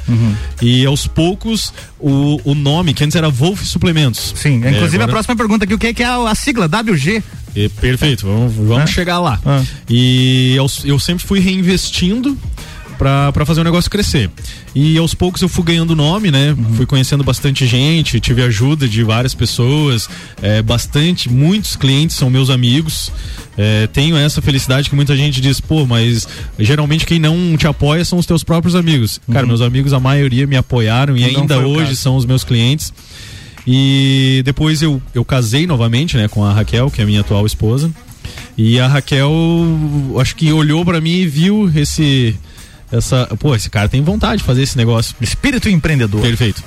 E 0.61 0.87
aos 0.87 1.07
poucos, 1.07 1.73
o, 1.99 2.41
o 2.45 2.55
nome, 2.55 2.95
que 2.95 3.03
antes 3.03 3.17
era 3.17 3.29
Wolf 3.31 3.63
Suplementos. 3.65 4.33
Sim, 4.37 4.63
É, 4.65 4.71
inclusive 4.71 4.99
a 4.99 5.05
agora- 5.05 5.13
próxima 5.13 5.35
pergunta 5.37 5.65
aqui, 5.65 5.75
o 5.75 5.79
que 5.79 5.89
é, 5.89 5.95
que 5.95 6.03
é 6.03 6.07
a, 6.07 6.31
a 6.31 6.35
sigla 6.35 6.67
WG? 6.67 7.23
É, 7.57 7.69
perfeito, 7.81 8.27
vamos, 8.27 8.55
vamos 8.55 8.85
É? 8.85 8.87
chegar 8.87 9.19
lá. 9.19 9.41
Ah. 9.45 9.63
E 9.89 10.55
eu, 10.57 10.67
eu 10.85 10.99
sempre 10.99 11.25
fui 11.25 11.41
reinvestindo 11.41 12.37
pra 12.99 13.45
fazer 13.45 13.63
o 13.63 13.65
negócio 13.65 13.91
crescer. 13.91 14.31
E 14.75 14.97
aos 14.97 15.13
poucos 15.13 15.43
eu 15.43 15.49
fui 15.49 15.65
ganhando 15.65 15.97
nome, 15.97 16.31
né? 16.31 16.55
Uhum. 16.57 16.75
Fui 16.75 16.87
conhecendo 16.87 17.25
bastante 17.25 17.67
gente, 17.67 18.21
tive 18.21 18.43
ajuda 18.43 18.87
de 18.89 19.03
várias 19.03 19.35
pessoas, 19.35 20.09
é, 20.41 20.63
bastante, 20.63 21.29
muitos 21.29 21.75
clientes 21.75 22.15
são 22.17 22.31
meus 22.31 22.49
amigos. 22.49 23.11
É, 23.59 23.89
tenho 23.89 24.17
essa 24.17 24.41
felicidade 24.41 24.89
que 24.89 24.95
muita 24.95 25.17
gente 25.17 25.41
diz, 25.41 25.61
pô, 25.61 25.85
mas 25.85 26.29
geralmente 26.59 27.05
quem 27.05 27.19
não 27.19 27.57
te 27.57 27.67
apoia 27.67 28.05
são 28.05 28.19
os 28.19 28.25
teus 28.25 28.45
próprios 28.45 28.75
amigos. 28.77 29.21
Cara, 29.33 29.47
meus 29.47 29.61
amigos, 29.61 29.93
a 29.93 29.99
maioria 29.99 30.47
me 30.47 30.57
apoiaram 30.57 31.17
e 31.17 31.25
Uhum. 31.25 31.33
Não 31.33 31.41
ainda 31.41 31.59
hoje 31.59 31.97
são 31.97 32.17
os 32.17 32.25
meus 32.25 32.45
clientes. 32.45 32.93
E 33.67 34.43
depois 34.45 34.83
eu, 34.83 35.01
eu 35.15 35.25
casei 35.25 35.67
novamente, 35.67 36.17
né, 36.17 36.29
com 36.29 36.45
a 36.45 36.53
Raquel, 36.53 36.91
que 36.91 37.01
é 37.01 37.05
a 37.05 37.07
minha 37.07 37.21
atual 37.21 37.47
esposa. 37.47 37.91
E 38.57 38.79
a 38.79 38.87
Raquel, 38.87 39.31
acho 40.21 40.37
que 40.37 40.53
olhou 40.53 40.85
pra 40.85 41.01
mim 41.01 41.21
e 41.21 41.27
viu 41.27 41.71
esse 41.75 42.37
essa, 42.93 43.27
pô, 43.39 43.55
esse 43.57 43.71
cara 43.71 43.89
tem 43.89 44.03
vontade 44.03 44.39
de 44.39 44.45
fazer 44.45 44.63
esse 44.63 44.77
negócio. 44.77 45.17
Espírito 45.21 45.69
empreendedor. 45.69 46.21
Perfeito. 46.21 46.63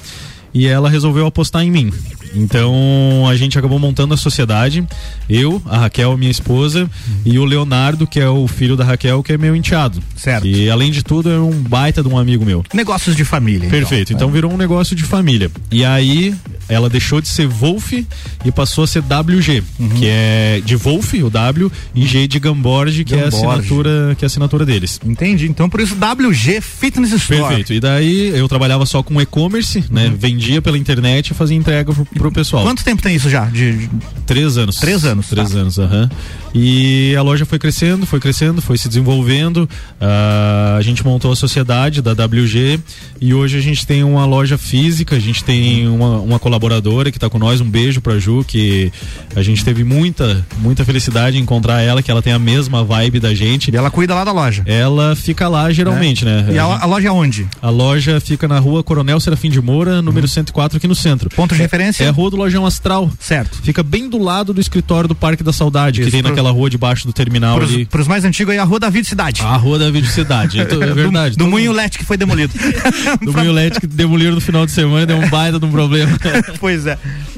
E 0.51 0.65
ela 0.65 0.89
resolveu 0.89 1.27
apostar 1.27 1.61
em 1.61 1.69
mim. 1.69 1.93
Então 2.35 3.27
a 3.29 3.35
gente 3.35 3.57
acabou 3.57 3.79
montando 3.79 4.13
a 4.13 4.17
sociedade. 4.17 4.85
Eu, 5.29 5.61
a 5.65 5.79
Raquel, 5.79 6.15
minha 6.17 6.31
esposa, 6.31 6.89
e 7.25 7.39
o 7.39 7.45
Leonardo, 7.45 8.05
que 8.05 8.19
é 8.19 8.29
o 8.29 8.47
filho 8.47 8.75
da 8.75 8.83
Raquel, 8.83 9.23
que 9.23 9.33
é 9.33 9.37
meu 9.37 9.55
enteado. 9.55 10.01
Certo. 10.15 10.45
E 10.45 10.69
além 10.69 10.91
de 10.91 11.03
tudo, 11.03 11.29
é 11.29 11.39
um 11.39 11.51
baita 11.51 12.03
de 12.03 12.09
um 12.09 12.17
amigo 12.17 12.45
meu. 12.45 12.63
Negócios 12.73 13.15
de 13.15 13.23
família. 13.23 13.69
Perfeito. 13.69 14.13
Então 14.13 14.29
virou 14.29 14.51
um 14.51 14.57
negócio 14.57 14.95
de 14.95 15.03
família. 15.03 15.49
E 15.71 15.83
aí 15.83 16.35
ela 16.67 16.89
deixou 16.89 17.21
de 17.21 17.27
ser 17.27 17.47
Wolf 17.47 17.93
e 17.93 18.51
passou 18.51 18.83
a 18.83 18.87
ser 18.87 18.99
WG, 18.99 19.63
que 19.97 20.07
é 20.07 20.61
de 20.65 20.75
Wolf, 20.75 21.13
o 21.13 21.29
W, 21.29 21.71
e 21.93 22.05
G 22.05 22.27
de 22.27 22.39
Gamborge, 22.39 23.03
que 23.03 23.15
é 23.15 23.25
a 23.25 23.27
assinatura, 23.27 24.15
que 24.17 24.25
é 24.25 24.25
a 24.25 24.27
assinatura 24.27 24.65
deles. 24.65 24.99
Entendi. 25.05 25.47
Então 25.47 25.69
por 25.69 25.79
isso 25.79 25.95
WG 25.95 26.61
Fitness 26.61 27.11
Store. 27.13 27.41
Perfeito. 27.41 27.73
E 27.73 27.79
daí 27.79 28.29
eu 28.35 28.47
trabalhava 28.47 28.85
só 28.85 29.03
com 29.03 29.19
e-commerce, 29.21 29.83
né? 29.89 30.11
Vendia 30.17 30.61
pela 30.61 30.77
internet 30.77 31.29
e 31.29 31.33
fazia 31.33 31.55
entrega 31.55 31.93
pro, 31.93 32.05
pro 32.05 32.24
pessoal. 32.31 32.63
Quanto 32.63 32.83
tempo 32.83 33.01
tem 33.01 33.15
isso 33.15 33.29
já? 33.29 33.45
De, 33.45 33.87
de- 33.87 33.89
Três 34.25 34.57
anos. 34.57 34.77
Três 34.77 35.05
anos, 35.05 35.27
Três 35.27 35.51
tá. 35.51 35.59
anos, 35.59 35.77
aham. 35.77 36.09
E 36.53 37.13
a 37.15 37.21
loja 37.21 37.45
foi 37.45 37.59
crescendo, 37.59 38.05
foi 38.05 38.19
crescendo, 38.19 38.61
foi 38.61 38.77
se 38.77 38.87
desenvolvendo. 38.87 39.69
Ah, 39.99 40.75
a 40.77 40.81
gente 40.81 41.03
montou 41.05 41.31
a 41.31 41.35
sociedade 41.35 42.01
da 42.01 42.11
WG 42.13 42.79
e 43.19 43.33
hoje 43.33 43.57
a 43.57 43.61
gente 43.61 43.85
tem 43.85 44.03
uma 44.03 44.25
loja 44.25 44.57
física, 44.57 45.15
a 45.15 45.19
gente 45.19 45.43
tem 45.43 45.87
uma, 45.87 46.19
uma 46.19 46.39
colaboradora 46.39 47.11
que 47.11 47.19
tá 47.19 47.29
com 47.29 47.37
nós. 47.37 47.59
Um 47.61 47.69
beijo 47.69 47.99
pra 48.01 48.17
Ju, 48.17 48.43
que 48.47 48.91
a 49.35 49.41
gente 49.43 49.63
teve 49.65 49.83
muita, 49.83 50.45
muita 50.59 50.85
felicidade 50.85 51.37
em 51.37 51.41
encontrar 51.41 51.81
ela, 51.81 52.01
que 52.01 52.09
ela 52.09 52.21
tem 52.21 52.31
a 52.33 52.39
mesma 52.39 52.83
vibe 52.83 53.19
da 53.19 53.33
gente. 53.35 53.69
E 53.71 53.75
ela 53.75 53.91
cuida 53.91 54.15
lá 54.15 54.23
da 54.23 54.31
loja. 54.31 54.63
Ela 54.65 55.15
fica 55.15 55.47
lá 55.47 55.71
geralmente, 55.71 56.23
né? 56.23 56.47
E 56.51 56.57
a, 56.57 56.63
a 56.63 56.85
loja 56.85 57.09
é 57.09 57.11
onde? 57.11 57.47
A 57.61 57.69
loja 57.69 58.19
fica 58.19 58.47
na 58.47 58.59
rua 58.59 58.81
Coronel 58.83 59.19
Serafim 59.19 59.49
de 59.49 59.61
Moura, 59.61 60.01
número 60.01 60.27
104, 60.27 60.77
aqui 60.77 60.87
no 60.87 60.95
centro. 60.95 61.29
Ponto 61.29 61.53
de 61.53 61.61
referência? 61.61 62.03
É 62.05 62.09
rua 62.15 62.29
do 62.31 62.37
Lojão 62.37 62.65
Astral. 62.65 63.11
Certo. 63.19 63.59
Fica 63.61 63.83
bem 63.83 64.09
do 64.09 64.17
lado 64.17 64.53
do 64.53 64.61
escritório 64.61 65.07
do 65.07 65.13
Parque 65.15 65.43
da 65.43 65.51
Saudade, 65.53 66.01
Isso, 66.01 66.07
que 66.07 66.11
tem 66.11 66.21
pro- 66.21 66.29
naquela 66.31 66.51
rua 66.51 66.69
debaixo 66.69 67.05
do 67.05 67.13
terminal 67.13 67.57
Pros, 67.57 67.73
ali. 67.73 67.85
pros 67.85 68.07
mais 68.07 68.23
antigos 68.25 68.51
aí, 68.53 68.57
a 68.59 68.63
Rua 68.63 68.79
da 68.79 68.89
Vida 68.89 69.07
Cidade. 69.07 69.41
A 69.41 69.55
Rua 69.55 69.77
da 69.77 69.91
Vida 69.91 70.07
Cidade. 70.07 70.59
Então, 70.65 70.81
é 70.81 70.93
verdade. 70.93 71.35
Do, 71.37 71.43
do 71.45 71.49
Moinho 71.51 71.71
Lete 71.71 71.97
que 71.99 72.05
foi 72.05 72.17
demolido. 72.17 72.53
do 73.23 73.31
Moinho 73.33 73.51
Lete 73.51 73.79
que 73.79 73.87
demoliram 73.87 74.33
no 74.35 74.41
final 74.41 74.65
de 74.65 74.71
semana 74.71 75.05
deu 75.05 75.17
um 75.17 75.29
baita 75.29 75.59
de 75.59 75.65
um 75.65 75.71
problema. 75.71 76.17
pois 76.59 76.87
é. 76.87 76.97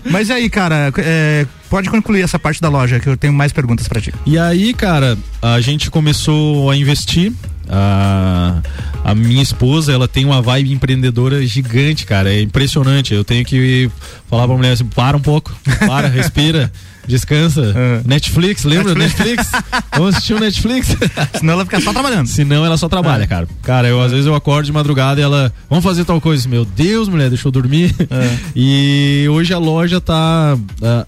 Mas 0.09 0.29
e 0.29 0.33
aí, 0.33 0.49
cara, 0.49 0.93
é, 0.97 1.45
pode 1.69 1.89
concluir 1.89 2.21
essa 2.21 2.37
parte 2.39 2.61
da 2.61 2.69
loja, 2.69 2.99
que 2.99 3.07
eu 3.09 3.17
tenho 3.17 3.33
mais 3.33 3.51
perguntas 3.51 3.87
pra 3.87 3.99
ti. 3.99 4.13
E 4.25 4.37
aí, 4.37 4.73
cara, 4.73 5.17
a 5.41 5.59
gente 5.59 5.89
começou 5.91 6.69
a 6.71 6.77
investir. 6.77 7.33
A, 7.69 8.61
a 9.03 9.15
minha 9.15 9.41
esposa, 9.41 9.91
ela 9.91 10.07
tem 10.07 10.25
uma 10.25 10.41
vibe 10.41 10.71
empreendedora 10.71 11.45
gigante, 11.45 12.05
cara. 12.05 12.33
É 12.33 12.41
impressionante. 12.41 13.13
Eu 13.13 13.23
tenho 13.23 13.45
que 13.45 13.89
falar 14.29 14.47
pra 14.47 14.55
mulher 14.55 14.73
assim: 14.73 14.85
para 14.85 15.17
um 15.17 15.21
pouco, 15.21 15.55
para, 15.85 16.07
respira. 16.07 16.71
Descansa. 17.07 17.73
Netflix, 18.05 18.65
lembra? 18.65 18.93
Netflix? 18.93 19.49
Vamos 19.93 20.15
assistir 20.15 20.33
o 20.33 20.39
Netflix? 20.39 20.89
Senão 21.39 21.53
ela 21.53 21.63
fica 21.63 21.79
só 21.79 21.93
trabalhando. 21.93 22.27
Senão 22.27 22.65
ela 22.65 22.75
só 22.75 22.89
trabalha, 22.89 23.25
cara. 23.25 23.47
Cara, 23.63 23.87
eu 23.87 24.01
às 24.01 24.11
vezes 24.11 24.25
eu 24.25 24.35
acordo 24.35 24.65
de 24.65 24.73
madrugada 24.73 25.19
e 25.21 25.23
ela, 25.23 25.51
vamos 25.69 25.85
fazer 25.85 26.03
tal 26.03 26.19
coisa. 26.19 26.47
Meu 26.49 26.65
Deus, 26.65 27.07
mulher, 27.07 27.29
deixa 27.29 27.47
eu 27.47 27.51
dormir. 27.51 27.95
E 28.55 29.25
hoje 29.29 29.53
a 29.53 29.57
loja 29.57 30.01
tá 30.01 30.57
ah, 30.81 31.05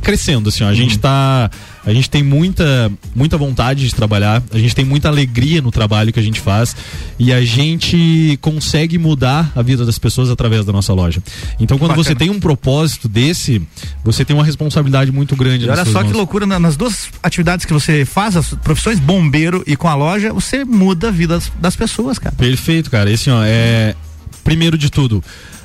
crescendo, 0.00 0.48
assim, 0.48 0.64
ó. 0.64 0.68
A 0.68 0.74
gente 0.74 0.98
tá. 0.98 1.50
A 1.86 1.92
gente 1.92 2.10
tem 2.10 2.20
muita, 2.22 2.90
muita 3.14 3.38
vontade 3.38 3.86
de 3.86 3.94
trabalhar, 3.94 4.42
a 4.52 4.58
gente 4.58 4.74
tem 4.74 4.84
muita 4.84 5.08
alegria 5.08 5.62
no 5.62 5.70
trabalho 5.70 6.12
que 6.12 6.18
a 6.18 6.22
gente 6.22 6.40
faz 6.40 6.74
e 7.16 7.32
a 7.32 7.44
gente 7.44 8.36
consegue 8.42 8.98
mudar 8.98 9.52
a 9.54 9.62
vida 9.62 9.86
das 9.86 9.96
pessoas 9.96 10.28
através 10.28 10.64
da 10.64 10.72
nossa 10.72 10.92
loja. 10.92 11.22
Então, 11.60 11.78
quando 11.78 11.90
Bacana. 11.90 12.04
você 12.04 12.14
tem 12.16 12.28
um 12.28 12.40
propósito 12.40 13.08
desse, 13.08 13.62
você 14.04 14.24
tem 14.24 14.34
uma 14.34 14.44
responsabilidade 14.44 15.12
muito 15.12 15.36
grande. 15.36 15.64
E 15.66 15.68
olha 15.70 15.84
só 15.84 16.00
que 16.00 16.06
mãos. 16.08 16.16
loucura, 16.16 16.44
na- 16.44 16.58
nas 16.58 16.76
duas 16.76 17.08
atividades 17.22 17.64
que 17.64 17.72
você 17.72 18.04
faz, 18.04 18.36
as 18.36 18.52
profissões 18.54 18.98
bombeiro 18.98 19.62
e 19.64 19.76
com 19.76 19.86
a 19.88 19.94
loja, 19.94 20.32
você 20.32 20.64
muda 20.64 21.08
a 21.08 21.10
vida 21.12 21.34
das, 21.34 21.52
das 21.60 21.76
pessoas, 21.76 22.18
cara. 22.18 22.34
Perfeito, 22.34 22.90
cara. 22.90 23.08
Esse, 23.10 23.30
ó, 23.30 23.42
é. 23.44 23.94
Primeiro 24.42 24.76
de 24.76 24.90
tudo, 24.90 25.22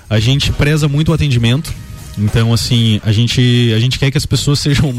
a 0.09 0.19
gente 0.19 0.51
preza 0.51 0.87
muito 0.87 1.09
o 1.09 1.13
atendimento. 1.13 1.73
Então, 2.21 2.53
assim, 2.53 2.99
a 3.03 3.11
gente, 3.11 3.73
a 3.75 3.79
gente 3.79 3.97
quer 3.99 4.11
que 4.11 4.17
as 4.17 4.25
pessoas 4.25 4.59
sejam. 4.59 4.93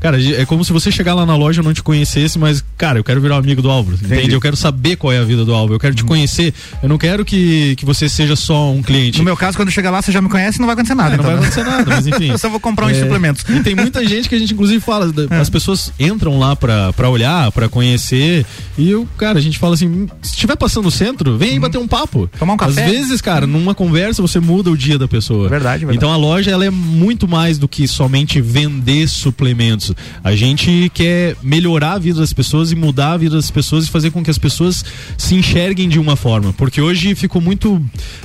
Cara, 0.00 0.20
é 0.22 0.44
como 0.44 0.64
se 0.64 0.72
você 0.72 0.90
chegar 0.90 1.14
lá 1.14 1.24
na 1.26 1.36
loja 1.36 1.60
e 1.60 1.60
eu 1.60 1.64
não 1.64 1.72
te 1.74 1.82
conhecesse, 1.82 2.38
mas, 2.38 2.64
cara, 2.76 2.98
eu 2.98 3.04
quero 3.04 3.20
virar 3.20 3.36
amigo 3.36 3.62
do 3.62 3.70
Álvaro. 3.70 3.96
Entende? 3.96 4.14
Entendi. 4.14 4.34
Eu 4.34 4.40
quero 4.40 4.56
saber 4.56 4.96
qual 4.96 5.12
é 5.12 5.18
a 5.18 5.24
vida 5.24 5.44
do 5.44 5.52
Álvaro. 5.54 5.74
Eu 5.74 5.80
quero 5.80 5.94
te 5.94 6.04
conhecer. 6.04 6.52
Eu 6.82 6.88
não 6.88 6.98
quero 6.98 7.24
que, 7.24 7.74
que 7.76 7.84
você 7.84 8.08
seja 8.08 8.36
só 8.36 8.70
um 8.72 8.82
cliente. 8.82 9.18
No 9.18 9.24
meu 9.24 9.36
caso, 9.36 9.56
quando 9.56 9.70
chegar 9.70 9.90
lá, 9.90 10.02
você 10.02 10.12
já 10.12 10.20
me 10.20 10.28
conhece 10.28 10.58
e 10.58 10.60
não 10.60 10.66
vai 10.66 10.74
acontecer 10.74 10.94
nada. 10.94 11.14
É, 11.14 11.16
não 11.16 11.24
então, 11.24 11.32
vai 11.32 11.40
né? 11.40 11.46
acontecer 11.46 11.64
nada, 11.64 11.84
mas 11.94 12.06
enfim. 12.06 12.30
eu 12.30 12.38
só 12.38 12.48
vou 12.48 12.60
comprar 12.60 12.86
uns 12.86 12.96
É, 12.96 13.00
suplementos. 13.02 13.44
E 13.48 13.60
tem 13.62 13.74
muita 13.74 14.04
gente 14.06 14.28
que 14.28 14.34
a 14.34 14.38
gente 14.38 14.52
inclusive 14.52 14.80
fala, 14.80 15.12
É. 15.30 15.36
as 15.36 15.50
pessoas 15.50 15.92
entram 15.98 16.38
lá 16.38 16.54
pra, 16.56 16.92
pra 16.92 17.08
olhar, 17.08 17.50
pra 17.52 17.68
conhecer, 17.68 18.44
e 18.78 18.94
o 18.94 19.06
cara, 19.16 19.38
a 19.38 19.42
gente 19.42 19.58
fala 19.58 19.74
assim, 19.74 19.86
"Hum, 19.88 20.06
se 20.22 20.30
estiver 20.34 20.56
passando 20.56 20.84
no 20.84 20.90
centro, 20.90 21.36
vem 21.36 21.50
aí 21.52 21.58
bater 21.58 21.78
um 21.78 21.86
papo. 21.88 22.20
Uhum. 22.20 22.28
Tomar 22.38 22.54
um 22.54 22.56
café. 22.56 22.84
Às 22.84 22.90
vezes, 22.90 23.20
cara, 23.20 23.46
numa 23.46 23.74
conversa 23.74 24.20
você 24.22 24.38
muda 24.40 24.70
o 24.70 24.76
dia 24.76 24.98
da 24.98 25.08
pessoa. 25.08 25.48
Verdade, 25.48 25.80
verdade. 25.80 25.96
Então 25.96 26.12
a 26.12 26.16
loja 26.16 26.50
ela 26.50 26.64
é 26.64 26.65
muito 26.70 27.26
mais 27.28 27.58
do 27.58 27.68
que 27.68 27.86
somente 27.86 28.40
vender 28.40 29.08
suplementos. 29.08 29.92
A 30.22 30.34
gente 30.34 30.90
quer 30.94 31.36
melhorar 31.42 31.92
a 31.92 31.98
vida 31.98 32.20
das 32.20 32.32
pessoas 32.32 32.72
e 32.72 32.74
mudar 32.74 33.12
a 33.12 33.16
vida 33.16 33.36
das 33.36 33.50
pessoas 33.50 33.86
e 33.86 33.90
fazer 33.90 34.10
com 34.10 34.22
que 34.22 34.30
as 34.30 34.38
pessoas 34.38 34.84
se 35.16 35.34
enxerguem 35.34 35.88
de 35.88 35.98
uma 35.98 36.16
forma, 36.16 36.52
porque 36.52 36.80
hoje 36.80 37.14
ficou 37.14 37.40
muito, 37.40 37.82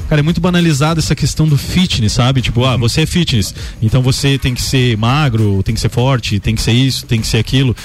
cara, 0.09 0.21
é 0.21 0.23
muito 0.23 0.41
banalizada 0.41 0.99
essa 0.99 1.15
questão 1.15 1.47
do 1.47 1.57
fitness, 1.57 2.13
sabe? 2.13 2.41
Tipo, 2.41 2.65
ah, 2.65 2.77
você 2.77 3.01
é 3.01 3.05
fitness, 3.05 3.53
então 3.81 4.01
você 4.01 4.37
tem 4.37 4.53
que 4.53 4.61
ser 4.61 4.97
magro, 4.97 5.61
tem 5.63 5.75
que 5.75 5.81
ser 5.81 5.89
forte, 5.89 6.39
tem 6.39 6.55
que 6.55 6.61
ser 6.61 6.73
isso, 6.73 7.05
tem 7.05 7.21
que 7.21 7.27
ser 7.27 7.37
aquilo. 7.37 7.75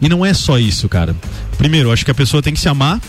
E 0.00 0.08
não 0.08 0.24
é 0.24 0.34
só 0.34 0.58
isso, 0.58 0.88
cara. 0.88 1.16
Primeiro, 1.56 1.90
acho 1.90 2.04
que 2.04 2.10
a 2.10 2.14
pessoa 2.14 2.42
tem 2.42 2.52
que 2.52 2.60
se 2.60 2.68
amar, 2.68 3.00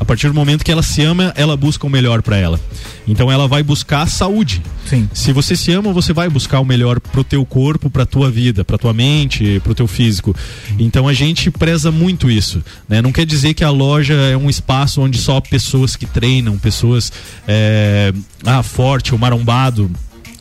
a 0.00 0.04
partir 0.04 0.28
do 0.28 0.34
momento 0.34 0.64
que 0.64 0.70
ela 0.70 0.82
se 0.82 1.02
ama, 1.02 1.32
ela 1.36 1.56
busca 1.56 1.86
o 1.86 1.90
melhor 1.90 2.22
pra 2.22 2.36
ela. 2.36 2.60
Então 3.06 3.30
ela 3.30 3.48
vai 3.48 3.62
buscar 3.62 4.02
a 4.02 4.06
saúde. 4.06 4.62
Sim. 4.86 5.08
Se 5.12 5.32
você 5.32 5.56
se 5.56 5.72
ama, 5.72 5.92
você 5.92 6.12
vai 6.12 6.28
buscar 6.28 6.60
o 6.60 6.64
melhor 6.64 7.00
pro 7.00 7.24
teu 7.24 7.44
corpo, 7.44 7.90
pra 7.90 8.06
tua 8.06 8.30
vida, 8.30 8.64
pra 8.64 8.78
tua 8.78 8.92
mente, 8.92 9.60
pro 9.64 9.74
teu 9.74 9.86
físico. 9.86 10.34
Então 10.78 11.08
a 11.08 11.12
gente 11.12 11.50
preza 11.50 11.90
muito 11.90 12.30
isso, 12.30 12.62
né? 12.88 13.02
Não 13.02 13.12
quer 13.12 13.26
dizer 13.26 13.54
que 13.54 13.64
a 13.64 13.70
loja 13.70 14.14
é 14.14 14.36
um 14.36 14.48
espaço 14.48 15.00
onde 15.00 15.18
só 15.18 15.40
pessoas 15.40 15.96
que 15.96 16.06
treinam, 16.06 16.58
pessoas 16.58 17.12
é, 17.46 18.12
ah, 18.44 18.62
forte 18.62 19.12
ou 19.12 19.18
marombado. 19.18 19.90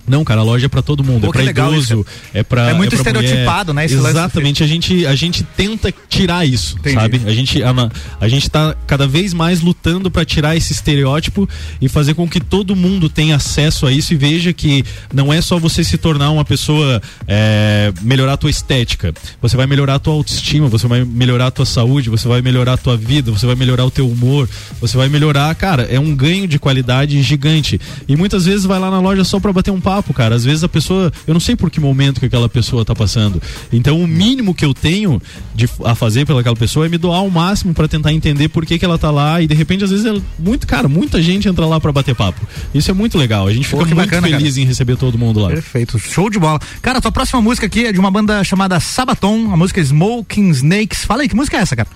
Não, 0.08 0.24
cara, 0.24 0.42
a 0.42 0.44
loja 0.44 0.66
é 0.68 0.70
pra 0.70 0.82
todo 0.82 1.04
mundo, 1.04 1.32
Pô, 1.32 1.40
é 1.40 1.44
legal 1.44 1.72
idoso, 1.74 2.06
é 2.34 2.42
pra 2.44 2.70
É 2.70 2.74
muito 2.74 2.96
pra 2.96 3.04
mulher. 3.14 3.24
estereotipado, 3.24 3.74
né, 3.74 3.84
lance 3.84 3.96
do 3.96 4.08
Exatamente, 4.08 4.64
a 4.64 4.68
gente 4.68 5.06
a 5.06 5.16
gente 5.16 5.44
tenta 5.44 5.94
tirar 6.08 6.46
isso, 6.48 6.78
Entendi. 6.80 6.96
sabe? 6.96 7.22
A 7.26 7.32
gente 7.34 7.62
a, 7.62 7.74
a 8.22 8.28
gente 8.28 8.50
tá 8.50 8.76
cada 8.88 9.06
vez 9.08 9.34
mais 9.34 9.62
lutando 9.62 10.10
pra 10.10 10.24
tirar 10.24 10.56
esse 10.56 10.72
estereótipo 10.74 11.48
e 11.82 11.90
fazer 11.90 12.14
com 12.14 12.28
que 12.28 12.40
todo 12.40 12.76
mundo 12.76 13.10
tenha 13.10 13.36
acesso 13.36 13.86
a 13.86 13.92
isso 13.92 14.14
e 14.14 14.18
veja 14.18 14.54
que 14.54 14.84
não 15.14 15.32
é 15.34 15.42
só 15.42 15.60
você 15.60 15.84
se 15.84 15.98
tornar 15.98 16.32
uma 16.32 16.46
pessoa 16.46 17.02
é, 17.28 17.92
melhorar 18.02 18.34
a 18.34 18.38
tua 18.38 18.50
estética, 18.50 19.14
você 19.42 19.58
vai 19.58 19.68
melhorar 19.68 19.96
a 19.96 20.00
tua 20.00 20.14
autoestima, 20.14 20.68
você 20.68 20.88
vai 20.88 21.04
melhorar 21.04 21.48
a 21.48 21.52
tua 21.52 21.66
saúde, 21.66 22.10
você 22.10 22.28
vai 22.28 22.42
melhorar 22.42 22.74
a 22.74 22.78
tua 22.78 22.96
vida, 22.96 23.32
você 23.32 23.46
vai 23.46 23.56
melhorar 23.56 23.86
o 23.86 23.92
teu 23.92 24.08
humor, 24.08 24.48
você 24.80 24.96
vai 24.96 25.10
melhorar, 25.10 25.54
cara, 25.56 25.84
é 25.84 26.00
um 26.00 26.16
ganho 26.16 26.48
de 26.48 26.58
qualidade 26.58 27.22
gigante. 27.22 27.80
E 28.08 28.16
muitas 28.16 28.46
vezes 28.46 28.66
vai 28.66 28.80
lá 28.80 28.90
na 28.90 29.00
loja 29.00 29.24
só 29.24 29.40
pra 29.40 29.52
bater 29.52 29.72
um 29.72 29.82
papo, 29.82 29.97
cara. 30.14 30.36
Às 30.36 30.44
vezes 30.44 30.64
a 30.64 30.70
pessoa, 30.70 31.12
eu 31.26 31.34
não 31.34 31.40
sei 31.40 31.56
por 31.56 31.70
que 31.70 31.80
momento 31.80 32.20
que 32.20 32.26
aquela 32.26 32.50
pessoa 32.50 32.84
tá 32.84 32.96
passando. 32.96 33.42
Então 33.72 34.00
o 34.00 34.08
mínimo 34.08 34.54
que 34.54 34.66
eu 34.66 34.74
tenho 34.74 35.22
de, 35.56 35.70
a 35.86 35.96
fazer 35.96 36.26
pelaquela 36.26 36.56
pessoa 36.56 36.86
é 36.86 36.90
me 36.90 36.98
doar 36.98 37.20
ao 37.20 37.30
máximo 37.30 37.74
pra 37.74 37.88
tentar 37.88 38.14
entender 38.14 38.50
por 38.50 38.66
que 38.66 38.78
que 38.78 38.86
ela 38.86 38.98
tá 38.98 39.12
lá 39.12 39.42
e 39.42 39.48
de 39.48 39.54
repente 39.56 39.84
às 39.84 39.92
vezes 39.92 40.06
ela, 40.06 40.22
muito, 40.38 40.66
cara, 40.68 40.88
muita 40.88 41.22
gente 41.22 41.48
entra 41.48 41.66
lá 41.66 41.80
pra 41.80 41.92
bater 41.92 42.16
papo. 42.16 42.46
Isso 42.74 42.90
é 42.92 42.94
muito 42.94 43.18
legal. 43.18 43.48
A 43.48 43.54
gente 43.54 43.70
Pô, 43.70 43.78
fica 43.78 43.90
que 43.90 43.96
muito 43.96 44.10
bacana, 44.10 44.28
feliz 44.28 44.54
cara. 44.54 44.62
em 44.62 44.66
receber 44.66 44.98
todo 44.98 45.18
mundo 45.18 45.40
lá. 45.40 45.50
Perfeito, 45.50 45.98
show 46.00 46.30
de 46.30 46.40
bola. 46.40 46.60
Cara, 46.82 47.02
tua 47.02 47.12
próxima 47.12 47.42
música 47.42 47.68
aqui 47.68 47.86
é 47.86 47.92
de 47.92 48.00
uma 48.00 48.12
banda 48.12 48.44
chamada 48.44 48.80
Sabaton, 48.80 49.52
a 49.52 49.58
música 49.58 49.82
Smoking 49.82 50.50
Snakes. 50.50 51.06
Fala 51.06 51.22
aí, 51.22 51.30
que 51.30 51.36
música 51.36 51.58
é 51.58 51.62
essa, 51.62 51.76
cara? 51.76 51.88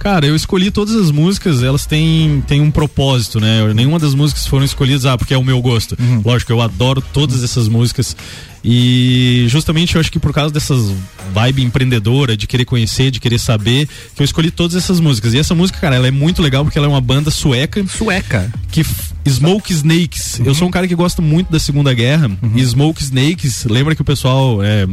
Cara, 0.00 0.26
eu 0.26 0.34
escolhi 0.34 0.70
todas 0.70 0.96
as 0.96 1.10
músicas, 1.10 1.62
elas 1.62 1.84
têm, 1.84 2.42
têm 2.46 2.62
um 2.62 2.70
propósito, 2.70 3.38
né? 3.38 3.72
Nenhuma 3.74 3.98
das 3.98 4.14
músicas 4.14 4.46
foram 4.46 4.64
escolhidas, 4.64 5.04
ah, 5.04 5.16
porque 5.16 5.34
é 5.34 5.36
o 5.36 5.44
meu 5.44 5.60
gosto. 5.60 5.94
Lógico, 6.24 6.50
eu 6.50 6.62
adoro 6.62 7.02
todas 7.12 7.44
essas 7.44 7.68
músicas. 7.68 8.16
E 8.62 9.46
justamente 9.48 9.94
eu 9.94 10.00
acho 10.00 10.12
que 10.12 10.18
por 10.18 10.32
causa 10.32 10.52
dessas 10.52 10.94
vibe 11.32 11.62
empreendedora, 11.62 12.36
de 12.36 12.46
querer 12.46 12.64
conhecer, 12.64 13.10
de 13.10 13.20
querer 13.20 13.38
saber, 13.38 13.88
que 14.14 14.20
eu 14.20 14.24
escolhi 14.24 14.50
todas 14.50 14.76
essas 14.76 15.00
músicas. 15.00 15.32
E 15.32 15.38
essa 15.38 15.54
música, 15.54 15.78
cara, 15.78 15.96
ela 15.96 16.08
é 16.08 16.10
muito 16.10 16.42
legal 16.42 16.64
porque 16.64 16.78
ela 16.78 16.86
é 16.86 16.90
uma 16.90 17.00
banda 17.00 17.30
sueca. 17.30 17.84
Sueca. 17.86 18.52
Que 18.70 18.84
Smoke 19.28 19.72
Snakes. 19.72 20.40
Eu 20.44 20.54
sou 20.54 20.66
um 20.66 20.70
cara 20.70 20.88
que 20.88 20.94
gosta 20.94 21.20
muito 21.22 21.52
da 21.52 21.58
Segunda 21.58 21.92
Guerra. 21.92 22.30
E 22.54 22.64
Smoke 22.64 23.02
Snakes, 23.02 23.64
lembra 23.64 23.94
que 23.94 24.02
o 24.02 24.04
pessoal 24.04 24.62
é, 24.62 24.86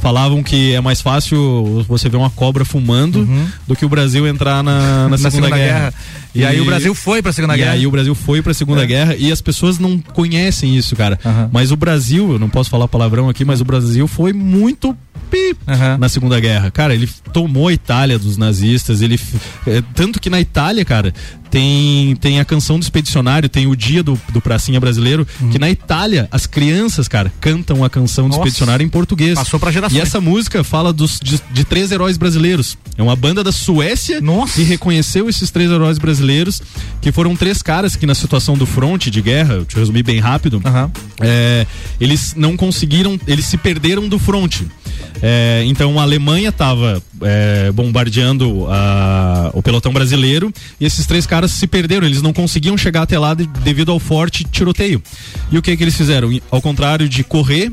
falavam 0.00 0.42
que 0.42 0.74
é 0.74 0.80
mais 0.80 1.00
fácil 1.00 1.84
você 1.86 2.08
ver 2.08 2.16
uma 2.16 2.30
cobra 2.30 2.64
fumando 2.64 3.28
do 3.66 3.76
que 3.76 3.84
o 3.84 3.88
Brasil 3.88 4.26
entrar 4.26 4.62
na, 4.62 5.08
na, 5.08 5.18
Segunda, 5.18 5.50
Guerra. 5.50 5.94
E 6.36 6.44
aí 6.44 6.60
o 6.60 6.64
Brasil 6.64 6.94
foi 6.94 7.22
pra 7.22 7.32
Segunda 7.32 7.54
e 7.54 7.58
Guerra. 7.58 7.72
aí 7.72 7.86
o 7.86 7.90
Brasil 7.90 8.14
foi 8.14 8.42
pra 8.42 8.54
Segunda 8.54 8.82
É. 8.82 8.86
Guerra 8.86 9.16
e 9.16 9.30
as 9.32 9.40
pessoas 9.40 9.78
não 9.78 9.98
conhecem 9.98 10.76
isso, 10.76 10.94
cara. 10.96 11.18
Mas 11.52 11.70
o 11.72 11.76
Brasil, 11.76 12.32
eu 12.32 12.38
não 12.38 12.48
posso 12.48 12.70
falar 12.70 12.88
palavrão 12.88 13.28
aqui, 13.28 13.44
mas 13.44 13.60
o 13.60 13.64
Brasil 13.64 14.06
foi 14.06 14.32
muito 14.32 14.96
pi 15.30 15.56
na 15.98 16.08
Segunda 16.08 16.38
Guerra. 16.38 16.70
Cara, 16.70 16.94
ele 16.94 17.08
tomou 17.32 17.68
a 17.68 17.72
Itália 17.72 18.18
dos 18.18 18.36
nazistas, 18.36 19.02
ele 19.02 19.18
é, 19.66 19.82
tanto 19.94 20.20
que 20.20 20.30
na 20.30 20.40
Itália, 20.40 20.84
cara, 20.84 21.12
tem 21.56 22.14
tem 22.16 22.38
a 22.38 22.44
canção 22.44 22.78
do 22.78 22.82
expedicionário, 22.82 23.48
tem 23.48 23.66
o 23.66 23.74
dia 23.74 24.02
do, 24.02 24.20
do 24.30 24.42
pracinha 24.42 24.78
brasileiro, 24.78 25.26
que 25.50 25.58
na 25.58 25.70
Itália 25.70 26.28
as 26.30 26.46
crianças, 26.46 27.08
cara, 27.08 27.32
cantam 27.40 27.82
a 27.82 27.88
canção 27.88 28.24
do 28.24 28.32
Nossa. 28.32 28.40
expedicionário 28.40 28.84
em 28.84 28.88
português. 28.90 29.36
Passou 29.36 29.58
pra 29.58 29.72
gerações. 29.72 29.98
E 29.98 30.02
essa 30.02 30.20
música 30.20 30.62
fala 30.62 30.92
dos, 30.92 31.18
de, 31.18 31.40
de 31.50 31.64
três 31.64 31.90
heróis 31.90 32.18
brasileiros. 32.18 32.76
É 32.98 33.02
uma 33.02 33.16
banda 33.16 33.42
da 33.42 33.52
Suécia 33.52 34.20
que 34.54 34.62
reconheceu 34.64 35.30
esses 35.30 35.50
três 35.50 35.70
heróis 35.70 35.96
brasileiros, 35.96 36.60
que 37.00 37.10
foram 37.10 37.34
três 37.34 37.62
caras 37.62 37.96
que 37.96 38.04
na 38.04 38.14
situação 38.14 38.56
do 38.58 38.66
fronte 38.66 39.10
de 39.10 39.22
guerra, 39.22 39.56
deixa 39.60 39.76
eu 39.76 39.80
resumir 39.80 40.02
bem 40.02 40.20
rápido, 40.20 40.60
é, 41.20 41.66
eles 41.98 42.34
não 42.36 42.54
conseguiram, 42.54 43.18
eles 43.26 43.46
se 43.46 43.56
perderam 43.56 44.08
do 44.08 44.18
fronte. 44.18 44.66
É, 45.22 45.62
então 45.66 45.98
a 45.98 46.02
Alemanha 46.02 46.50
estava 46.50 47.02
bombardeando 47.74 48.66
a- 48.68 49.50
o 49.54 49.62
pelotão 49.62 49.92
brasileiro 49.92 50.52
e 50.80 50.84
esses 50.84 51.06
três 51.06 51.26
caras 51.26 51.50
se 51.52 51.66
perderam, 51.66 52.06
eles 52.06 52.22
não 52.22 52.32
conseguiam 52.32 52.76
chegar 52.76 53.02
até 53.02 53.18
lá 53.18 53.34
de- 53.34 53.46
devido 53.46 53.90
ao 53.92 53.98
forte 53.98 54.44
tiroteio. 54.44 55.02
E 55.50 55.58
o 55.58 55.62
que 55.62 55.76
que 55.76 55.82
eles 55.84 55.96
fizeram? 55.96 56.30
Ao 56.50 56.60
contrário 56.60 57.08
de 57.08 57.22
correr, 57.24 57.70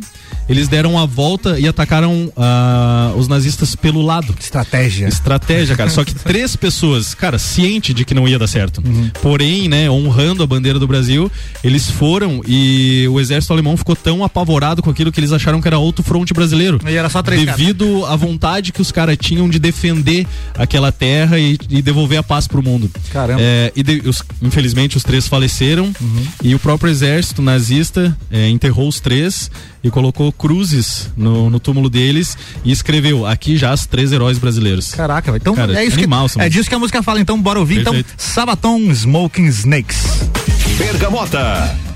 eles 0.50 0.68
deram 0.68 0.98
a 1.00 1.06
volta 1.06 1.60
e 1.60 1.68
atacaram 1.68 2.32
ah, 2.36 3.14
os 3.16 3.28
nazistas 3.28 3.76
pelo 3.76 4.02
lado. 4.02 4.34
Estratégia. 4.40 5.08
Estratégia, 5.08 5.76
cara. 5.76 5.90
Só 5.90 6.04
que 6.04 6.14
três 6.24 6.56
pessoas, 6.56 7.14
cara, 7.14 7.38
ciente 7.40 7.94
de 7.94 8.04
que 8.06 8.14
não 8.14 8.28
ia 8.28 8.38
dar 8.38 8.48
certo. 8.48 8.82
Uhum. 8.86 9.10
Porém, 9.22 9.68
né, 9.68 9.90
honrando 9.90 10.44
a 10.44 10.48
bandeira 10.48 10.78
do 10.80 10.88
Brasil, 10.88 11.32
eles 11.64 11.90
foram 11.90 12.42
e 12.48 13.08
o 13.10 13.20
exército 13.20 13.54
alemão 13.54 13.78
ficou 13.78 13.96
tão 13.96 14.24
apavorado 14.24 14.82
com 14.82 14.90
aquilo 14.90 15.12
que 15.12 15.20
eles 15.20 15.32
acharam 15.32 15.62
que 15.62 15.68
era 15.68 15.78
outro 15.78 16.04
fronte 16.04 16.34
brasileiro. 16.34 16.80
E 16.88 16.94
era 16.96 17.10
só 17.10 17.22
três. 17.22 17.46
Devido 17.46 18.06
à 18.06 18.16
vontade 18.16 18.72
que 18.72 18.82
os 18.82 18.92
caras 18.92 19.18
tinham 19.20 19.48
de 19.50 19.60
defender 19.60 20.26
aquela 20.56 20.92
terra 20.92 21.40
e, 21.40 21.58
e 21.70 21.82
devolver 21.82 22.18
a 22.20 22.24
paz 22.24 22.48
pro 22.48 22.62
mundo. 22.64 22.90
Caramba. 23.12 23.42
É, 23.42 23.72
e 23.76 23.82
de- 23.84 24.02
os- 24.08 24.24
infelizmente 24.42 24.98
os 24.98 25.04
três 25.04 25.28
faleceram 25.28 25.92
Uhum. 26.02 26.26
e 26.44 26.56
o 26.56 26.60
próprio 26.60 26.90
exército 26.90 27.42
nazista 27.42 28.16
é, 28.32 28.50
enterrou 28.50 28.88
os 28.88 29.00
três 29.00 29.50
e 29.84 29.92
colocou 29.92 30.32
cruzes 30.32 31.12
no, 31.18 31.50
no 31.50 31.60
túmulo 31.60 31.90
deles 31.90 32.38
e 32.64 32.72
escreveu 32.72 33.26
aqui 33.26 33.58
já 33.58 33.74
os 33.74 33.86
três 33.86 34.12
heróis 34.12 34.38
brasileiros. 34.38 34.92
Caraca, 34.94 35.32
velho. 35.32 35.42
então 35.42 35.54
Cara, 35.54 35.80
é 35.80 35.86
isso 35.86 35.98
animal, 35.98 36.30
que, 36.30 36.42
é 36.42 36.50
disso 36.50 36.70
que 36.70 36.76
a 36.76 36.80
música 36.80 37.04
fala, 37.04 37.20
então 37.20 37.40
bora 37.42 37.60
ouvir. 37.60 37.84
Perfeito. 37.84 38.08
Então, 38.08 38.16
Sabaton 38.18 38.80
Smoking 38.92 39.46
Snakes. 39.48 40.30
Bergamota. 40.78 41.93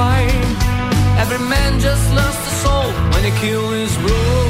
Every 0.00 1.40
man 1.40 1.80
just 1.80 2.14
lost 2.14 2.38
a 2.46 2.54
soul 2.62 2.92
when 3.12 3.24
he 3.24 3.32
killed 3.40 3.74
his 3.74 3.96
brother. 3.96 4.47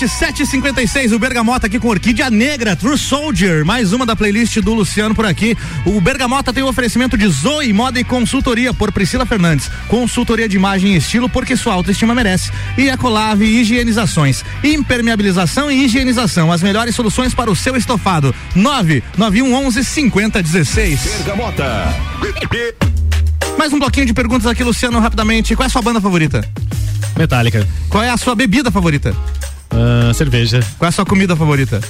RC7 0.00 0.46
756, 0.46 1.12
o 1.12 1.18
Bergamota 1.18 1.66
aqui 1.66 1.78
com 1.78 1.88
Orquídea 1.88 2.30
Negra, 2.30 2.74
True 2.74 2.96
Soldier, 2.96 3.66
mais 3.66 3.92
uma 3.92 4.06
da 4.06 4.16
playlist 4.16 4.58
do 4.60 4.72
Luciano 4.72 5.14
por 5.14 5.26
aqui. 5.26 5.54
O 5.84 6.00
Bergamota 6.00 6.54
tem 6.54 6.62
o 6.62 6.68
oferecimento 6.68 7.18
de 7.18 7.28
Zoe 7.28 7.70
Moda 7.70 8.00
e 8.00 8.04
Consultoria 8.04 8.72
por 8.72 8.90
Priscila 8.92 9.26
Fernandes. 9.26 9.70
Consultoria 9.88 10.48
de 10.48 10.56
imagem 10.56 10.94
e 10.94 10.96
estilo 10.96 11.28
porque 11.28 11.54
sua 11.54 11.74
autoestima 11.74 12.14
merece. 12.14 12.50
E 12.78 12.88
Ecolave 12.88 13.44
Higienizações, 13.44 14.42
impermeabilização 14.64 15.70
e 15.70 15.84
higienização, 15.84 16.50
as 16.50 16.62
melhores 16.62 16.94
soluções 16.94 17.34
para 17.34 17.50
o 17.50 17.56
seu 17.56 17.76
estofado. 17.76 18.34
99111 18.54 19.84
5016. 19.84 21.00
Bergamota. 21.18 21.94
Mais 23.58 23.70
um 23.70 23.78
bloquinho 23.78 24.06
de 24.06 24.14
perguntas 24.14 24.46
aqui, 24.46 24.64
Luciano, 24.64 24.98
rapidamente. 24.98 25.54
Qual 25.54 25.64
é 25.64 25.66
a 25.66 25.70
sua 25.70 25.82
banda 25.82 26.00
favorita? 26.00 26.42
Metallica. 27.18 27.68
Qual 27.90 28.02
é 28.02 28.08
a 28.08 28.16
sua 28.16 28.34
bebida 28.34 28.70
favorita? 28.70 29.14
Ah, 29.70 30.12
cerveja. 30.12 30.60
Qual 30.78 30.86
é 30.86 30.88
a 30.88 30.92
sua 30.92 31.04
comida 31.04 31.36
favorita? 31.36 31.80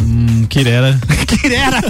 Hum, 0.00 0.46
quirera. 0.48 0.98
quirera? 1.26 1.80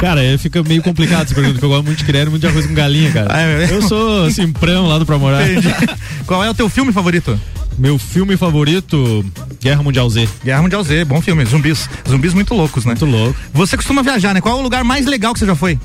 cara, 0.00 0.20
fica 0.38 0.62
meio 0.62 0.82
complicado 0.82 1.24
essa 1.24 1.34
pergunta, 1.34 1.54
porque 1.54 1.64
eu 1.64 1.70
gosto 1.70 1.84
muito 1.84 1.98
de 1.98 2.04
quirera 2.04 2.26
e 2.26 2.30
muito 2.30 2.42
de 2.42 2.46
arroz 2.46 2.66
com 2.66 2.74
galinha, 2.74 3.10
cara. 3.10 3.28
Ah, 3.30 3.40
é 3.40 3.68
eu 3.70 3.82
sou 3.82 4.24
assim, 4.24 4.52
prão 4.52 4.86
lá 4.86 4.98
do 4.98 5.06
Pra 5.06 5.18
Morar. 5.18 5.50
Entendi. 5.50 5.68
Qual 6.26 6.42
é 6.42 6.50
o 6.50 6.54
teu 6.54 6.68
filme 6.68 6.92
favorito? 6.92 7.38
Meu 7.78 7.98
filme 7.98 8.36
favorito, 8.36 9.24
Guerra 9.60 9.82
Mundial 9.82 10.08
Z. 10.08 10.28
Guerra 10.44 10.62
Mundial 10.62 10.82
Z, 10.84 11.04
bom 11.04 11.20
filme. 11.20 11.44
Zumbis. 11.44 11.88
Zumbis 12.08 12.32
muito 12.32 12.54
loucos, 12.54 12.84
né? 12.84 12.92
Muito 12.92 13.04
louco. 13.06 13.36
Você 13.52 13.76
costuma 13.76 14.02
viajar, 14.02 14.32
né? 14.32 14.40
Qual 14.40 14.56
é 14.56 14.60
o 14.60 14.62
lugar 14.62 14.84
mais 14.84 15.06
legal 15.06 15.32
que 15.32 15.40
você 15.40 15.46
já 15.46 15.56
foi? 15.56 15.78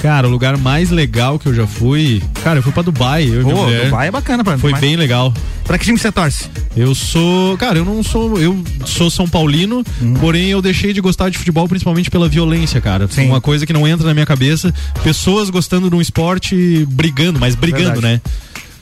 Cara, 0.00 0.26
o 0.26 0.30
lugar 0.30 0.56
mais 0.58 0.90
legal 0.90 1.38
que 1.38 1.46
eu 1.46 1.54
já 1.54 1.66
fui. 1.66 2.22
Cara, 2.42 2.58
eu 2.58 2.62
fui 2.62 2.72
pra 2.72 2.82
Dubai. 2.82 3.26
Eu. 3.26 3.42
Dubai 3.84 4.08
é 4.08 4.10
bacana 4.10 4.42
pra 4.44 4.58
Foi 4.58 4.70
Dubai. 4.70 4.80
bem 4.80 4.96
legal. 4.96 5.32
Pra 5.64 5.78
que 5.78 5.84
time 5.84 5.98
você 5.98 6.12
torce? 6.12 6.46
Eu 6.76 6.94
sou. 6.94 7.56
Cara, 7.56 7.78
eu 7.78 7.84
não 7.84 8.02
sou. 8.02 8.38
Eu 8.38 8.62
sou 8.84 9.10
São 9.10 9.26
Paulino, 9.28 9.82
Uhum. 10.00 10.14
porém 10.14 10.48
eu 10.50 10.60
deixei 10.60 10.92
de 10.92 11.00
gostar 11.00 11.30
de 11.30 11.38
futebol 11.38 11.66
principalmente 11.68 12.10
pela 12.10 12.28
violência, 12.28 12.80
cara. 12.80 13.08
Uma 13.18 13.40
coisa 13.40 13.64
que 13.66 13.72
não 13.72 13.86
entra 13.88 14.06
na 14.06 14.12
minha 14.14 14.26
cabeça. 14.26 14.74
Pessoas 15.02 15.48
gostando 15.48 15.88
de 15.88 15.96
um 15.96 16.00
esporte 16.02 16.86
brigando, 16.90 17.38
mas 17.40 17.54
brigando, 17.54 18.00
Verdade. 18.00 18.14
né? 18.14 18.20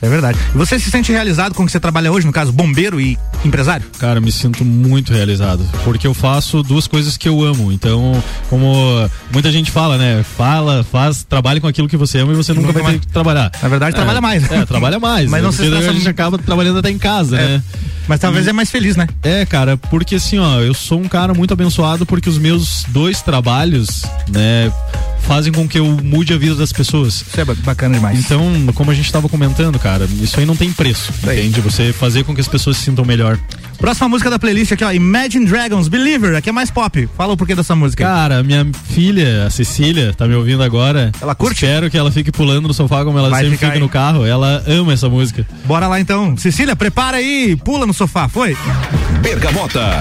É 0.03 0.09
verdade. 0.09 0.37
Você 0.53 0.81
se 0.81 0.91
sente 0.91 1.13
realizado 1.13 1.55
com 1.55 1.63
o 1.63 1.67
que 1.67 1.71
você 1.71 1.79
trabalha 1.79 2.11
hoje, 2.11 2.27
no 2.27 2.33
caso, 2.33 2.51
bombeiro 2.51 3.01
e 3.01 3.17
empresário? 3.45 3.87
Cara, 4.01 4.21
me 4.21 4.33
sinto 4.33 4.65
muito 4.65 5.13
realizado. 5.13 5.65
Porque 5.85 6.07
eu 6.09 6.13
faço 6.13 6.61
duas 6.61 6.89
coisas 6.89 7.17
que 7.17 7.29
eu 7.29 7.41
amo. 7.41 7.71
Então, 7.71 8.21
como 8.51 8.75
muita 9.33 9.53
gente 9.53 9.71
fala, 9.71 9.97
né? 9.97 10.25
Fala, 10.37 10.83
faz, 10.83 11.23
trabalhe 11.23 11.61
com 11.61 11.69
aquilo 11.69 11.89
que 11.89 11.97
você 11.97 12.19
ama 12.19 12.33
e 12.33 12.37
você 12.37 12.53
nunca, 12.53 12.73
vai 12.73 12.95
ter 12.95 12.99
que 12.99 13.07
trabalhar. 13.07 13.53
Na 13.63 13.69
verdade, 13.69 13.93
É, 13.93 13.97
trabalha 13.97 14.21
mais. 14.21 14.51
É, 14.51 14.67
trabalha 14.67 14.99
mais. 14.99 15.31
Mas 15.31 15.41
né? 15.41 15.47
não 15.47 15.53
se 15.53 15.63
estressa 15.63 15.91
a 15.91 15.93
gente 15.93 16.09
acaba 16.09 16.37
trabalhando 16.37 16.81
até 16.81 16.91
em 16.91 16.99
casa, 16.99 17.39
É. 17.39 17.47
né? 17.47 17.63
Mas 18.09 18.19
talvez 18.19 18.49
é 18.49 18.53
mais 18.53 18.69
feliz, 18.71 18.97
né? 18.97 19.07
É, 19.23 19.47
cara, 19.47 19.77
porque 19.77 20.17
assim, 20.17 20.37
ó, 20.37 20.61
eu 20.61 20.75
sou 20.75 21.01
um 21.01 21.07
cara 21.09 21.33
muito 21.33 21.55
abençoado 21.55 22.05
porque 22.05 22.29
os 22.29 22.39
meus 22.39 22.85
dois 22.89 23.23
trabalhos, 23.23 24.03
né, 24.29 24.73
fazem 25.21 25.53
com 25.53 25.69
que 25.69 25.79
eu 25.79 25.87
mude 26.03 26.33
a 26.33 26.37
vida 26.37 26.57
das 26.57 26.73
pessoas. 26.73 27.25
Isso 27.27 27.41
é 27.41 27.45
bacana 27.45 27.95
demais. 27.95 28.19
Então, 28.19 28.43
como 28.75 28.91
a 28.91 28.95
gente 28.95 29.07
estava 29.07 29.29
comentando, 29.29 29.79
cara, 29.79 29.92
isso 30.23 30.39
aí 30.39 30.47
não 30.47 30.57
tem 30.57 30.73
preço, 30.73 31.13
entende? 31.23 31.61
Você 31.61 31.93
fazer 31.93 32.25
com 32.25 32.35
que 32.35 32.41
as 32.41 32.49
pessoas 32.49 32.77
se 32.77 32.85
sintam 32.85 33.05
melhor. 33.05 33.39
Próxima 33.79 34.09
música 34.09 34.31
da 34.31 34.39
playlist 34.39 34.71
aqui, 34.73 34.85
ó, 34.85 34.93
Imagine 34.93 35.45
Dragons, 35.45 35.89
Believer, 35.89 36.37
aqui 36.37 36.49
é 36.49 36.53
mais 36.53 36.71
pop. 36.71 37.09
Fala 37.17 37.33
o 37.33 37.37
porquê 37.37 37.55
dessa 37.55 37.75
música. 37.75 38.05
Cara, 38.05 38.43
minha 38.43 38.65
filha, 38.91 39.47
a 39.47 39.51
Cecília, 39.51 40.15
tá 40.15 40.27
me 40.29 40.35
ouvindo 40.35 40.63
agora. 40.63 41.11
Ela 41.21 41.35
curte? 41.35 41.65
Espero 41.65 41.91
que 41.91 41.99
ela 41.99 42.11
fique 42.13 42.31
pulando 42.31 42.69
no 42.69 42.75
sofá 42.75 43.05
como 43.05 43.19
ela 43.19 43.29
Vai 43.31 43.43
sempre 43.43 43.59
fica 43.59 43.73
aí. 43.73 43.81
no 43.81 43.89
carro. 43.89 44.25
Ela 44.25 44.63
ama 44.69 44.93
essa 44.93 45.09
música. 45.09 45.45
Bora 45.65 45.89
lá 45.89 45.99
então. 45.99 46.37
Cecília, 46.37 46.77
prepara 46.77 47.17
aí, 47.17 47.57
pula 47.57 47.85
no 47.87 47.93
sofá, 47.93 48.29
foi? 48.29 48.57
Bergamota. 49.21 50.01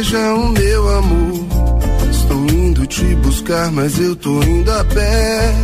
Seja 0.00 0.34
o 0.34 0.48
meu 0.48 0.98
amor. 0.98 1.46
Estou 2.10 2.46
indo 2.46 2.86
te 2.86 3.04
buscar, 3.16 3.70
mas 3.70 3.98
eu 3.98 4.16
tô 4.16 4.42
indo 4.42 4.70
a 4.70 4.84
pé. 4.84 5.54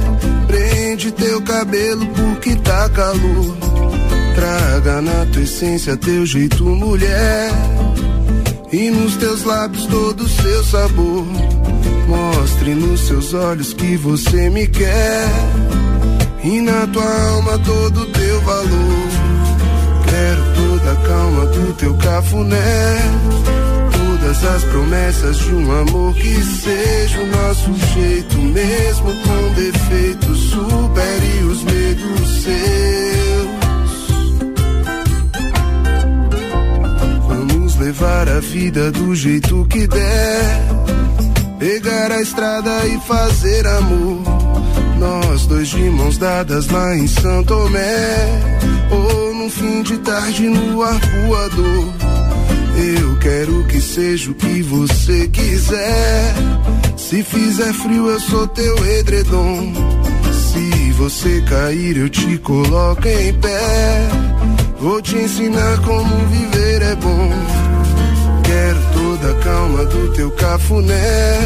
Prende 0.46 1.10
teu 1.12 1.40
cabelo 1.42 2.06
porque 2.08 2.54
tá 2.56 2.88
calor. 2.90 3.56
Traga 4.34 5.00
na 5.00 5.26
tua 5.32 5.42
essência 5.42 5.96
teu 5.96 6.26
jeito, 6.26 6.64
mulher. 6.64 7.50
E 8.70 8.90
nos 8.90 9.16
teus 9.16 9.42
lábios 9.44 9.86
todo 9.86 10.24
o 10.24 10.28
seu 10.28 10.64
sabor. 10.64 11.24
Mostre 12.06 12.74
nos 12.74 13.00
seus 13.06 13.32
olhos 13.32 13.72
que 13.72 13.96
você 13.96 14.50
me 14.50 14.66
quer. 14.66 15.28
E 16.44 16.60
na 16.60 16.86
tua 16.88 17.30
alma 17.30 17.58
todo 17.60 18.02
o 18.02 18.06
teu 18.06 18.40
valor. 18.42 19.08
Quero 20.10 20.42
toda 20.54 20.92
a 20.92 20.96
calma 21.08 21.46
do 21.46 21.72
teu 21.74 21.94
cafuné. 21.94 23.55
Todas 24.36 24.54
as 24.56 24.64
promessas 24.64 25.38
de 25.38 25.54
um 25.54 25.80
amor 25.80 26.14
que 26.14 26.42
seja 26.44 27.20
o 27.20 27.26
nosso 27.26 27.74
jeito, 27.94 28.36
mesmo 28.38 29.12
com 29.22 29.52
defeitos, 29.54 30.38
supere 30.50 31.44
os 31.44 31.62
medos 31.62 32.42
seus. 32.42 33.48
Vamos 37.26 37.76
levar 37.76 38.28
a 38.28 38.40
vida 38.40 38.92
do 38.92 39.14
jeito 39.14 39.66
que 39.70 39.86
der. 39.86 40.66
Pegar 41.58 42.12
a 42.12 42.20
estrada 42.20 42.86
e 42.86 43.00
fazer 43.06 43.66
amor. 43.66 44.22
Nós 44.98 45.46
dois 45.46 45.68
de 45.68 45.88
mãos 45.90 46.18
dadas 46.18 46.66
lá 46.68 46.94
em 46.94 47.06
Santo 47.06 47.54
Tomé. 47.54 48.28
Ou 48.90 49.34
num 49.34 49.48
fim 49.48 49.82
de 49.82 49.96
tarde 49.98 50.48
no 50.48 50.82
arpoador. 50.82 52.05
Eu 52.76 53.16
quero 53.18 53.64
que 53.64 53.80
seja 53.80 54.30
o 54.30 54.34
que 54.34 54.62
você 54.62 55.26
quiser. 55.28 56.34
Se 56.96 57.22
fizer 57.22 57.72
frio, 57.72 58.10
eu 58.10 58.20
sou 58.20 58.46
teu 58.48 58.86
edredom. 58.98 59.72
Se 60.32 60.92
você 60.92 61.40
cair, 61.42 61.96
eu 61.96 62.10
te 62.10 62.36
coloco 62.38 63.08
em 63.08 63.32
pé. 63.34 64.08
Vou 64.78 65.00
te 65.00 65.16
ensinar 65.16 65.80
como 65.80 66.16
viver 66.26 66.82
é 66.82 66.94
bom. 66.96 67.30
Quero 68.44 68.78
toda 68.92 69.32
a 69.32 69.42
calma 69.42 69.84
do 69.86 70.12
teu 70.12 70.30
cafuné. 70.32 71.38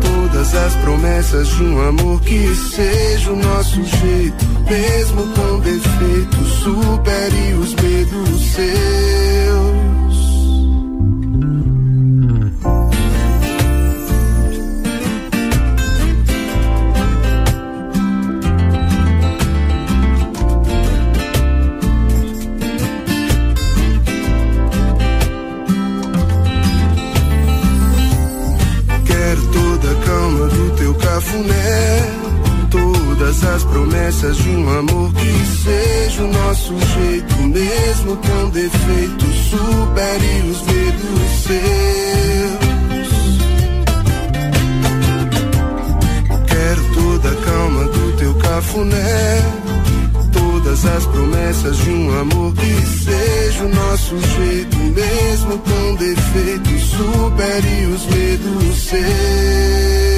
Todas 0.00 0.54
as 0.54 0.74
promessas 0.76 1.48
de 1.48 1.62
um 1.62 1.88
amor 1.88 2.20
que 2.22 2.54
seja 2.54 3.32
o 3.32 3.36
nosso 3.36 3.84
jeito. 3.84 4.46
Mesmo 4.68 5.26
com 5.34 5.60
defeitos, 5.60 6.48
supere 6.62 7.54
os 7.60 7.74
medos 7.74 8.52
seus. 8.52 9.97
Todas 33.28 33.44
as 33.44 33.64
promessas 33.64 34.36
de 34.38 34.48
um 34.48 34.78
amor 34.78 35.12
que 35.12 35.46
seja 35.62 36.24
o 36.24 36.32
nosso 36.32 36.72
jeito, 36.80 37.36
mesmo 37.42 38.16
com 38.16 38.48
defeitos, 38.48 39.36
supere 39.50 40.48
os 40.50 40.62
medos 40.62 41.42
seus. 41.42 41.58
Quero 46.46 46.94
toda 46.94 47.28
a 47.28 47.36
calma 47.44 47.84
do 47.84 48.16
teu 48.16 48.34
cafuné. 48.36 49.42
Todas 50.32 50.86
as 50.86 51.04
promessas 51.04 51.76
de 51.76 51.90
um 51.90 52.20
amor 52.20 52.54
que 52.54 52.86
seja 52.86 53.62
o 53.62 53.68
nosso 53.68 54.18
jeito, 54.38 54.76
mesmo 54.78 55.58
com 55.58 55.94
defeitos, 55.96 56.82
supere 56.82 57.86
os 57.92 58.06
medos 58.06 58.88
seus. 58.88 60.17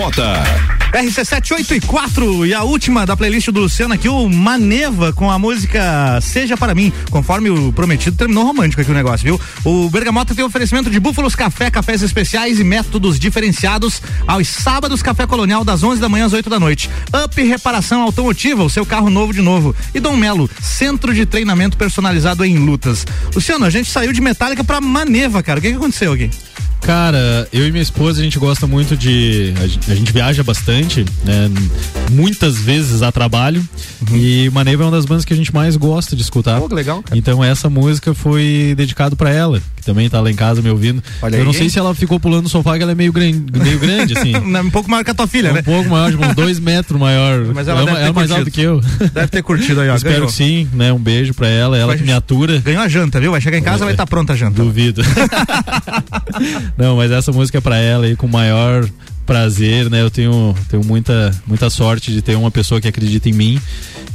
Bergamota. 0.00 0.42
RC7 0.92 1.76
e 1.76 1.80
4 1.80 2.46
e 2.46 2.54
a 2.54 2.62
última 2.62 3.04
da 3.04 3.14
playlist 3.14 3.50
do 3.50 3.60
Luciano 3.60 3.92
aqui, 3.92 4.08
o 4.08 4.28
Maneva 4.30 5.12
com 5.12 5.30
a 5.30 5.38
música 5.38 6.18
Seja 6.22 6.56
Para 6.56 6.74
Mim. 6.74 6.90
Conforme 7.10 7.50
o 7.50 7.70
prometido, 7.70 8.16
terminou 8.16 8.44
romântico 8.44 8.80
aqui 8.80 8.90
o 8.90 8.94
negócio, 8.94 9.24
viu? 9.24 9.40
O 9.62 9.90
Bergamota 9.90 10.34
tem 10.34 10.42
oferecimento 10.42 10.88
de 10.88 10.98
Búfalos 10.98 11.34
Café, 11.34 11.70
cafés 11.70 12.00
especiais 12.00 12.58
e 12.58 12.64
métodos 12.64 13.18
diferenciados 13.18 14.00
aos 14.26 14.48
sábados, 14.48 15.02
Café 15.02 15.26
Colonial 15.26 15.64
das 15.64 15.82
11 15.82 16.00
da 16.00 16.08
manhã 16.08 16.24
às 16.24 16.32
8 16.32 16.48
da 16.48 16.58
noite. 16.58 16.88
Up 17.24 17.42
Reparação 17.42 18.00
Automotiva, 18.00 18.64
o 18.64 18.70
seu 18.70 18.86
carro 18.86 19.10
novo 19.10 19.34
de 19.34 19.42
novo. 19.42 19.76
E 19.94 20.00
Dom 20.00 20.16
Melo, 20.16 20.48
centro 20.62 21.12
de 21.12 21.26
treinamento 21.26 21.76
personalizado 21.76 22.42
em 22.42 22.56
lutas. 22.56 23.06
Luciano, 23.34 23.66
a 23.66 23.70
gente 23.70 23.90
saiu 23.90 24.14
de 24.14 24.20
Metallica 24.22 24.64
pra 24.64 24.80
Maneva, 24.80 25.42
cara. 25.42 25.58
O 25.58 25.62
que, 25.62 25.70
que 25.70 25.76
aconteceu 25.76 26.12
aqui? 26.12 26.30
Cara, 26.80 27.46
eu 27.52 27.68
e 27.68 27.70
minha 27.70 27.82
esposa 27.82 28.20
a 28.20 28.24
gente 28.24 28.38
gosta 28.38 28.66
muito 28.66 28.96
de. 28.96 29.52
A 29.62 29.66
gente, 29.66 29.92
a 29.92 29.94
gente 29.94 30.12
viaja 30.12 30.42
bastante, 30.42 31.04
né? 31.24 31.48
Muitas 32.10 32.58
vezes 32.58 33.02
a 33.02 33.12
trabalho. 33.12 33.62
Uhum. 34.10 34.16
E 34.16 34.50
Maneva 34.50 34.82
é 34.82 34.86
uma 34.86 34.92
das 34.92 35.04
bandas 35.04 35.24
que 35.24 35.32
a 35.32 35.36
gente 35.36 35.52
mais 35.54 35.76
gosta 35.76 36.16
de 36.16 36.22
escutar. 36.22 36.58
Pô, 36.60 36.68
que 36.68 36.74
legal, 36.74 37.02
cara. 37.02 37.16
Então 37.16 37.44
essa 37.44 37.68
música 37.70 38.12
foi 38.14 38.74
dedicado 38.76 39.14
pra 39.14 39.30
ela, 39.30 39.60
que 39.76 39.84
também 39.84 40.08
tá 40.08 40.20
lá 40.20 40.30
em 40.30 40.34
casa 40.34 40.60
me 40.62 40.70
ouvindo. 40.70 41.02
Olha 41.22 41.36
eu 41.36 41.40
aí, 41.40 41.44
não 41.46 41.52
sei 41.52 41.68
se 41.68 41.78
ela 41.78 41.94
ficou 41.94 42.18
pulando 42.18 42.44
no 42.44 42.48
sofá, 42.48 42.76
que 42.76 42.82
ela 42.82 42.92
é 42.92 42.94
meio 42.94 43.12
grande, 43.12 43.44
meio 43.56 43.78
grande 43.78 44.18
assim. 44.18 44.32
um 44.40 44.70
pouco 44.70 44.90
maior 44.90 45.04
que 45.04 45.10
a 45.10 45.14
tua 45.14 45.26
filha, 45.28 45.48
É 45.48 45.52
né? 45.52 45.60
um 45.60 45.64
pouco 45.64 45.88
maior, 45.90 46.10
tipo, 46.10 46.24
uns 46.26 46.34
dois 46.34 46.58
metros 46.60 46.98
maior. 46.98 47.44
Mas 47.54 47.68
ela 47.68 47.84
deve 47.84 47.96
ter 47.98 48.02
é 48.08 48.12
mais 48.12 48.30
curtido. 48.30 48.34
alto 48.36 48.50
que 48.50 48.60
eu. 48.62 48.80
Deve 49.12 49.28
ter 49.28 49.42
curtido 49.42 49.80
aí, 49.82 49.88
ó. 49.90 49.94
Espero 49.94 50.14
ganhou. 50.14 50.26
que 50.28 50.32
sim, 50.32 50.68
né? 50.72 50.92
Um 50.92 50.98
beijo 50.98 51.34
pra 51.34 51.46
ela, 51.48 51.76
ela 51.76 51.88
Vai- 51.88 51.98
que 51.98 52.02
me 52.04 52.12
atura. 52.12 52.58
Ganhou 52.58 52.82
a 52.82 52.88
janta, 52.88 53.20
viu? 53.20 53.30
Vai 53.32 53.40
chegar 53.40 53.58
em 53.58 53.62
casa, 53.62 53.84
vai 53.84 53.92
estar 53.94 54.06
pronta 54.06 54.32
a 54.32 54.36
janta. 54.36 54.62
Duvido. 54.62 55.02
Não, 56.76 56.96
mas 56.96 57.10
essa 57.10 57.32
música 57.32 57.58
é 57.58 57.60
pra 57.60 57.76
ela 57.76 58.06
aí 58.06 58.16
com 58.16 58.26
o 58.26 58.30
maior 58.30 58.88
prazer, 59.26 59.88
né? 59.88 60.02
Eu 60.02 60.10
tenho, 60.10 60.54
tenho 60.68 60.84
muita, 60.84 61.30
muita 61.46 61.70
sorte 61.70 62.12
de 62.12 62.20
ter 62.20 62.34
uma 62.36 62.50
pessoa 62.50 62.80
que 62.80 62.88
acredita 62.88 63.28
em 63.28 63.32
mim 63.32 63.60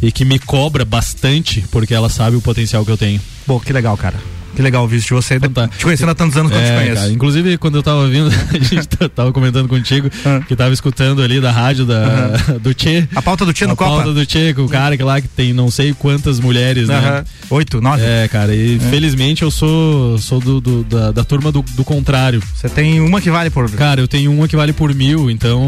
e 0.02 0.12
que 0.12 0.26
me 0.26 0.38
cobra 0.40 0.84
bastante 0.84 1.64
porque 1.72 1.94
ela 1.94 2.10
sabe 2.10 2.36
o 2.36 2.42
potencial 2.42 2.84
que 2.84 2.92
eu 2.92 2.98
tenho. 2.98 3.22
Pô, 3.46 3.60
que 3.60 3.72
legal, 3.72 3.96
cara. 3.96 4.18
Que 4.56 4.62
legal 4.62 4.82
ouvir 4.84 4.98
isso 4.98 5.08
de 5.08 5.14
você. 5.14 5.40
Te 5.40 5.84
conhecendo 5.84 6.12
há 6.12 6.16
tantos 6.16 6.38
anos 6.38 6.52
quanto 6.52 6.64
É, 6.64 6.72
te 6.72 6.78
conheço. 6.82 7.02
cara, 7.02 7.12
inclusive, 7.14 7.58
quando 7.58 7.76
eu 7.76 7.84
tava 7.84 8.08
vindo, 8.08 8.30
a 8.54 8.58
gente 8.58 8.88
tava 9.10 9.32
comentando 9.34 9.68
contigo 9.68 10.10
que 10.48 10.56
tava 10.56 10.74
escutando 10.74 11.22
ali 11.22 11.40
da 11.42 11.52
rádio 11.52 11.86
da, 11.86 12.38
do 12.62 12.74
Tchê. 12.74 13.08
A 13.16 13.22
pauta 13.22 13.46
do 13.46 13.54
Tchê 13.54 13.66
no 13.66 13.74
A 13.74 13.76
Copa. 13.76 13.92
pauta 13.92 14.14
do 14.14 14.26
Tchê, 14.26 14.54
com 14.54 14.64
o 14.64 14.70
cara 14.70 14.96
que 14.98 15.04
lá 15.04 15.20
que 15.22 15.28
tem 15.28 15.54
não 15.54 15.70
sei 15.70 15.94
quantas 15.94 16.40
mulheres, 16.40 16.88
né? 16.88 16.96
Aham. 16.98 17.26
Oito, 17.50 17.82
nove. 17.82 18.02
É, 18.04 18.28
cara, 18.28 18.56
e 18.56 18.80
felizmente 18.90 19.42
eu 19.44 19.52
sou, 19.52 20.18
sou 20.18 20.40
do, 20.40 20.60
do- 20.62 20.84
da, 20.84 21.12
da 21.12 21.24
turma 21.24 21.52
do, 21.52 21.62
do 21.76 21.84
contrário. 21.84 22.42
Você 22.56 22.70
tem 22.70 23.00
uma 23.00 23.20
que 23.22 23.30
vale 23.30 23.50
por. 23.50 23.70
Cara, 23.72 24.00
eu 24.02 24.08
tenho 24.08 24.32
uma 24.32 24.48
que 24.48 24.56
vale 24.56 24.74
por 24.74 24.94
mil, 24.94 25.30
então 25.30 25.66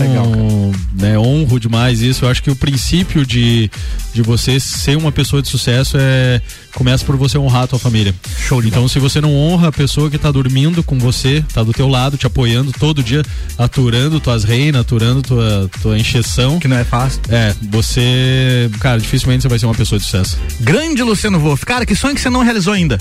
né, 0.94 1.18
honro 1.18 1.60
demais 1.60 2.02
isso. 2.02 2.26
Eu 2.26 2.30
acho 2.30 2.42
que 2.42 2.50
o 2.52 2.56
princípio 2.56 3.26
de, 3.26 3.70
de 4.14 4.22
você 4.22 4.60
ser 4.60 4.98
uma 4.98 5.12
pessoa 5.12 5.42
de 5.42 5.48
sucesso 5.50 5.98
é 6.00 6.42
começa 6.74 7.04
por 7.04 7.16
você 7.18 7.38
honrar 7.38 7.64
a 7.64 7.68
tua 7.68 7.80
família. 7.80 8.14
Show 8.48 8.62
de 8.62 8.68
Então, 8.78 8.88
se 8.88 9.00
você 9.00 9.20
não 9.20 9.36
honra 9.36 9.70
a 9.70 9.72
pessoa 9.72 10.08
que 10.08 10.20
tá 10.20 10.30
dormindo 10.30 10.84
com 10.84 11.00
você, 11.00 11.44
tá 11.52 11.64
do 11.64 11.74
teu 11.74 11.88
lado, 11.88 12.16
te 12.16 12.28
apoiando 12.28 12.72
todo 12.72 13.02
dia, 13.02 13.24
aturando 13.58 14.20
tuas 14.20 14.44
reinas, 14.44 14.82
aturando 14.82 15.24
tua, 15.24 15.68
tua 15.82 15.98
encheção. 15.98 16.60
Que 16.60 16.68
não 16.68 16.78
é 16.78 16.84
fácil. 16.84 17.20
É, 17.28 17.56
você, 17.72 18.70
cara, 18.80 19.00
dificilmente 19.00 19.42
você 19.42 19.48
vai 19.48 19.58
ser 19.58 19.66
uma 19.66 19.74
pessoa 19.74 19.98
de 19.98 20.06
sucesso. 20.06 20.38
Grande 20.60 21.02
Luciano 21.02 21.40
Wolff. 21.40 21.66
Cara, 21.66 21.88
que 21.88 21.96
sonho 21.96 22.14
que 22.14 22.22
você 22.22 22.30
não 22.30 22.44
realizou 22.44 22.72
ainda? 22.72 23.00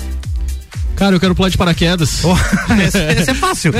Cara, 0.96 1.14
eu 1.14 1.20
quero 1.20 1.34
pular 1.34 1.48
de 1.48 1.56
paraquedas. 1.58 2.22
esse, 2.86 2.98
esse 3.20 3.30
é 3.30 3.34
fácil. 3.34 3.72
É, 3.76 3.78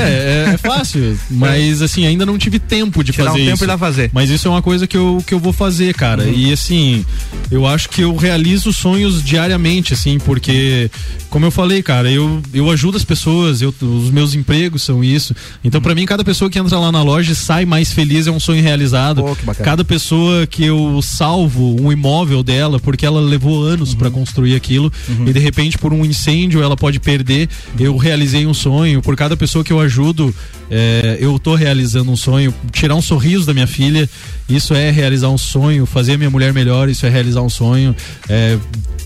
é, 0.49 0.51
é 0.53 0.57
fácil, 0.57 1.17
mas 1.29 1.81
assim, 1.81 2.05
ainda 2.05 2.25
não 2.25 2.37
tive 2.37 2.59
tempo 2.59 3.03
de 3.03 3.11
Tirar 3.11 3.25
um 3.25 3.33
fazer 3.33 3.43
tempo 3.43 3.55
isso. 3.55 3.63
e 3.63 3.67
lá 3.67 3.77
fazer. 3.77 4.09
Mas 4.13 4.29
isso 4.29 4.47
é 4.47 4.51
uma 4.51 4.61
coisa 4.61 4.85
que 4.87 4.95
eu, 4.95 5.23
que 5.25 5.33
eu 5.33 5.39
vou 5.39 5.51
fazer, 5.51 5.93
cara. 5.93 6.23
Uhum. 6.23 6.33
E 6.33 6.53
assim, 6.53 7.05
eu 7.51 7.65
acho 7.65 7.89
que 7.89 8.01
eu 8.01 8.15
realizo 8.15 8.71
sonhos 8.71 9.23
diariamente, 9.23 9.93
assim, 9.93 10.19
porque, 10.19 10.89
como 11.29 11.45
eu 11.45 11.51
falei, 11.51 11.81
cara, 11.81 12.09
eu, 12.11 12.41
eu 12.53 12.69
ajudo 12.69 12.97
as 12.97 13.03
pessoas, 13.03 13.61
eu, 13.61 13.73
os 13.81 14.09
meus 14.11 14.35
empregos 14.35 14.83
são 14.83 15.03
isso. 15.03 15.35
Então, 15.63 15.81
pra 15.81 15.95
mim, 15.95 16.05
cada 16.05 16.23
pessoa 16.23 16.49
que 16.49 16.59
entra 16.59 16.77
lá 16.79 16.91
na 16.91 17.01
loja 17.01 17.31
e 17.31 17.35
sai 17.35 17.65
mais 17.65 17.91
feliz 17.91 18.27
é 18.27 18.31
um 18.31 18.39
sonho 18.39 18.61
realizado. 18.61 19.21
Pô, 19.23 19.35
que 19.35 19.43
bacana. 19.45 19.65
Cada 19.65 19.83
pessoa 19.83 20.45
que 20.45 20.63
eu 20.63 20.99
salvo 21.01 21.75
um 21.81 21.91
imóvel 21.91 22.43
dela, 22.43 22.79
porque 22.79 23.05
ela 23.05 23.19
levou 23.19 23.63
anos 23.63 23.91
Uhum. 23.91 23.95
pra 23.97 24.11
construir 24.11 24.55
aquilo, 24.55 24.91
e 25.25 25.31
de 25.33 25.39
repente, 25.39 25.77
por 25.77 25.93
um 25.93 26.03
incêndio, 26.05 26.61
ela 26.61 26.75
pode 26.75 26.99
perder. 27.07 27.47
Eu 27.79 27.95
realizei 27.95 28.45
um 28.45 28.53
sonho. 28.53 29.01
Por 29.01 29.15
cada 29.15 29.37
pessoa 29.37 29.63
que 29.63 29.71
eu 29.71 29.79
ajudo, 29.79 30.35
é, 30.69 31.17
eu 31.21 31.39
tô 31.39 31.55
realizando 31.55 32.11
um 32.11 32.17
sonho. 32.17 32.53
Tirar 32.73 32.95
um 32.95 33.01
sorriso 33.01 33.45
da 33.45 33.53
minha 33.53 33.65
filha, 33.65 34.09
isso 34.49 34.73
é 34.73 34.91
realizar 34.91 35.29
um 35.29 35.37
sonho. 35.37 35.85
Fazer 35.85 36.13
a 36.13 36.17
minha 36.17 36.29
mulher 36.29 36.51
melhor, 36.51 36.89
isso 36.89 37.05
é 37.05 37.09
realizar 37.09 37.41
um 37.41 37.49
sonho. 37.49 37.95
É, 38.27 38.57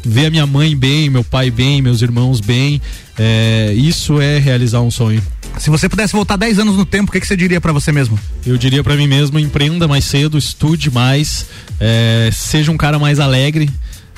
ver 0.03 0.25
a 0.25 0.29
minha 0.31 0.47
mãe 0.47 0.75
bem, 0.75 1.11
meu 1.11 1.23
pai 1.23 1.51
bem, 1.51 1.79
meus 1.79 2.01
irmãos 2.01 2.41
bem, 2.41 2.81
é, 3.19 3.71
isso 3.75 4.19
é 4.19 4.39
realizar 4.39 4.81
um 4.81 4.89
sonho. 4.89 5.21
Se 5.59 5.69
você 5.69 5.87
pudesse 5.87 6.13
voltar 6.13 6.37
10 6.37 6.57
anos 6.57 6.75
no 6.75 6.85
tempo, 6.85 7.09
o 7.09 7.13
que, 7.13 7.19
que 7.19 7.27
você 7.27 7.37
diria 7.37 7.61
pra 7.61 7.71
você 7.71 7.91
mesmo? 7.91 8.17
Eu 8.43 8.57
diria 8.57 8.83
pra 8.83 8.95
mim 8.95 9.07
mesmo, 9.07 9.37
empreenda 9.37 9.87
mais 9.87 10.05
cedo, 10.05 10.39
estude 10.39 10.89
mais, 10.89 11.45
é, 11.79 12.31
seja 12.33 12.71
um 12.71 12.77
cara 12.77 12.97
mais 12.97 13.19
alegre. 13.19 13.69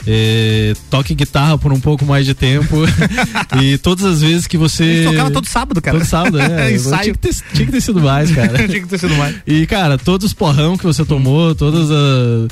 É, 0.05 0.73
toque 0.89 1.15
guitarra 1.15 1.57
por 1.57 1.71
um 1.71 1.79
pouco 1.79 2.05
mais 2.05 2.25
de 2.25 2.33
tempo 2.33 2.77
e 3.61 3.77
todas 3.77 4.03
as 4.03 4.21
vezes 4.21 4.47
que 4.47 4.57
você 4.57 5.05
tocava 5.05 5.31
todo 5.31 5.47
sábado, 5.47 5.81
cara. 5.81 5.97
todo 5.97 6.07
sábado 6.07 6.39
é 6.39 6.77
tinha, 6.77 6.99
que 6.99 7.17
ter, 7.17 7.33
tinha 7.53 7.65
que 7.65 7.71
ter 7.71 7.81
sido 7.81 8.01
mais 8.01 8.31
cara 8.31 8.57
Tinha 8.67 8.81
que 8.81 8.87
ter 8.87 8.97
sido 8.97 9.15
mais. 9.15 9.35
e 9.47 9.65
cara 9.65 9.97
todos 9.97 10.27
os 10.27 10.33
porrão 10.33 10.77
que 10.77 10.83
você 10.83 11.05
tomou 11.05 11.55
todas 11.55 11.89
as 11.89 12.47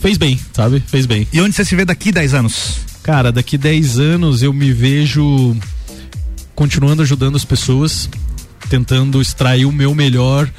fez 0.00 0.18
bem 0.18 0.38
sabe 0.52 0.82
fez 0.86 1.06
bem 1.06 1.26
E 1.32 1.40
onde 1.40 1.54
você 1.54 1.64
se 1.64 1.76
vê 1.76 1.84
daqui 1.84 2.10
10 2.10 2.34
anos? 2.34 2.78
Cara, 3.02 3.30
daqui 3.30 3.56
10 3.56 4.00
anos 4.00 4.42
eu 4.42 4.52
me 4.52 4.72
vejo 4.72 5.56
continuando 6.56 7.02
ajudando 7.02 7.36
as 7.36 7.44
pessoas, 7.44 8.08
tentando 8.68 9.22
extrair 9.22 9.66
o 9.66 9.70
meu 9.70 9.94
melhor 9.94 10.50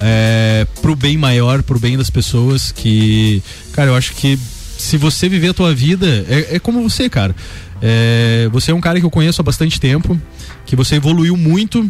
é, 0.00 0.66
pro 0.82 0.96
bem 0.96 1.16
maior, 1.16 1.62
pro 1.62 1.78
bem 1.78 1.96
das 1.96 2.10
pessoas. 2.10 2.72
Que, 2.72 3.42
cara, 3.72 3.90
eu 3.90 3.94
acho 3.94 4.12
que 4.14 4.38
se 4.76 4.96
você 4.96 5.28
viver 5.28 5.48
a 5.48 5.54
tua 5.54 5.74
vida, 5.74 6.24
é, 6.28 6.56
é 6.56 6.58
como 6.58 6.82
você, 6.82 7.08
cara. 7.08 7.34
É, 7.80 8.48
você 8.52 8.70
é 8.70 8.74
um 8.74 8.80
cara 8.80 8.98
que 8.98 9.06
eu 9.06 9.10
conheço 9.10 9.40
há 9.40 9.44
bastante 9.44 9.80
tempo, 9.80 10.18
que 10.64 10.76
você 10.76 10.96
evoluiu 10.96 11.36
muito. 11.36 11.88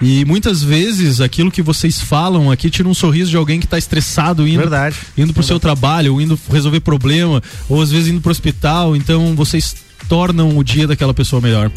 E 0.00 0.24
muitas 0.24 0.62
vezes 0.62 1.20
aquilo 1.20 1.50
que 1.50 1.62
vocês 1.62 2.00
falam 2.00 2.50
aqui 2.50 2.68
tira 2.68 2.88
um 2.88 2.94
sorriso 2.94 3.30
de 3.30 3.36
alguém 3.36 3.60
que 3.60 3.66
está 3.66 3.78
estressado 3.78 4.46
indo, 4.46 4.58
Verdade. 4.58 4.96
indo 5.16 5.32
pro 5.32 5.42
seu 5.42 5.60
trabalho, 5.60 6.14
ou 6.14 6.20
indo 6.20 6.38
resolver 6.50 6.80
problema, 6.80 7.42
ou 7.68 7.80
às 7.80 7.90
vezes 7.90 8.08
indo 8.08 8.20
pro 8.20 8.30
hospital. 8.30 8.96
Então 8.96 9.34
vocês 9.36 9.76
tornam 10.08 10.56
o 10.56 10.64
dia 10.64 10.86
daquela 10.86 11.12
pessoa 11.14 11.40
melhor. 11.40 11.70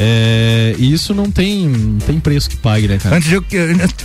É, 0.00 0.76
e 0.78 0.92
isso 0.92 1.12
não 1.12 1.28
tem, 1.28 1.66
não 1.66 1.98
tem 1.98 2.20
preço 2.20 2.48
que 2.48 2.56
pague, 2.56 2.86
né, 2.86 2.98
cara? 2.98 3.16
Antes, 3.16 3.28
de 3.28 3.34
eu- 3.34 3.44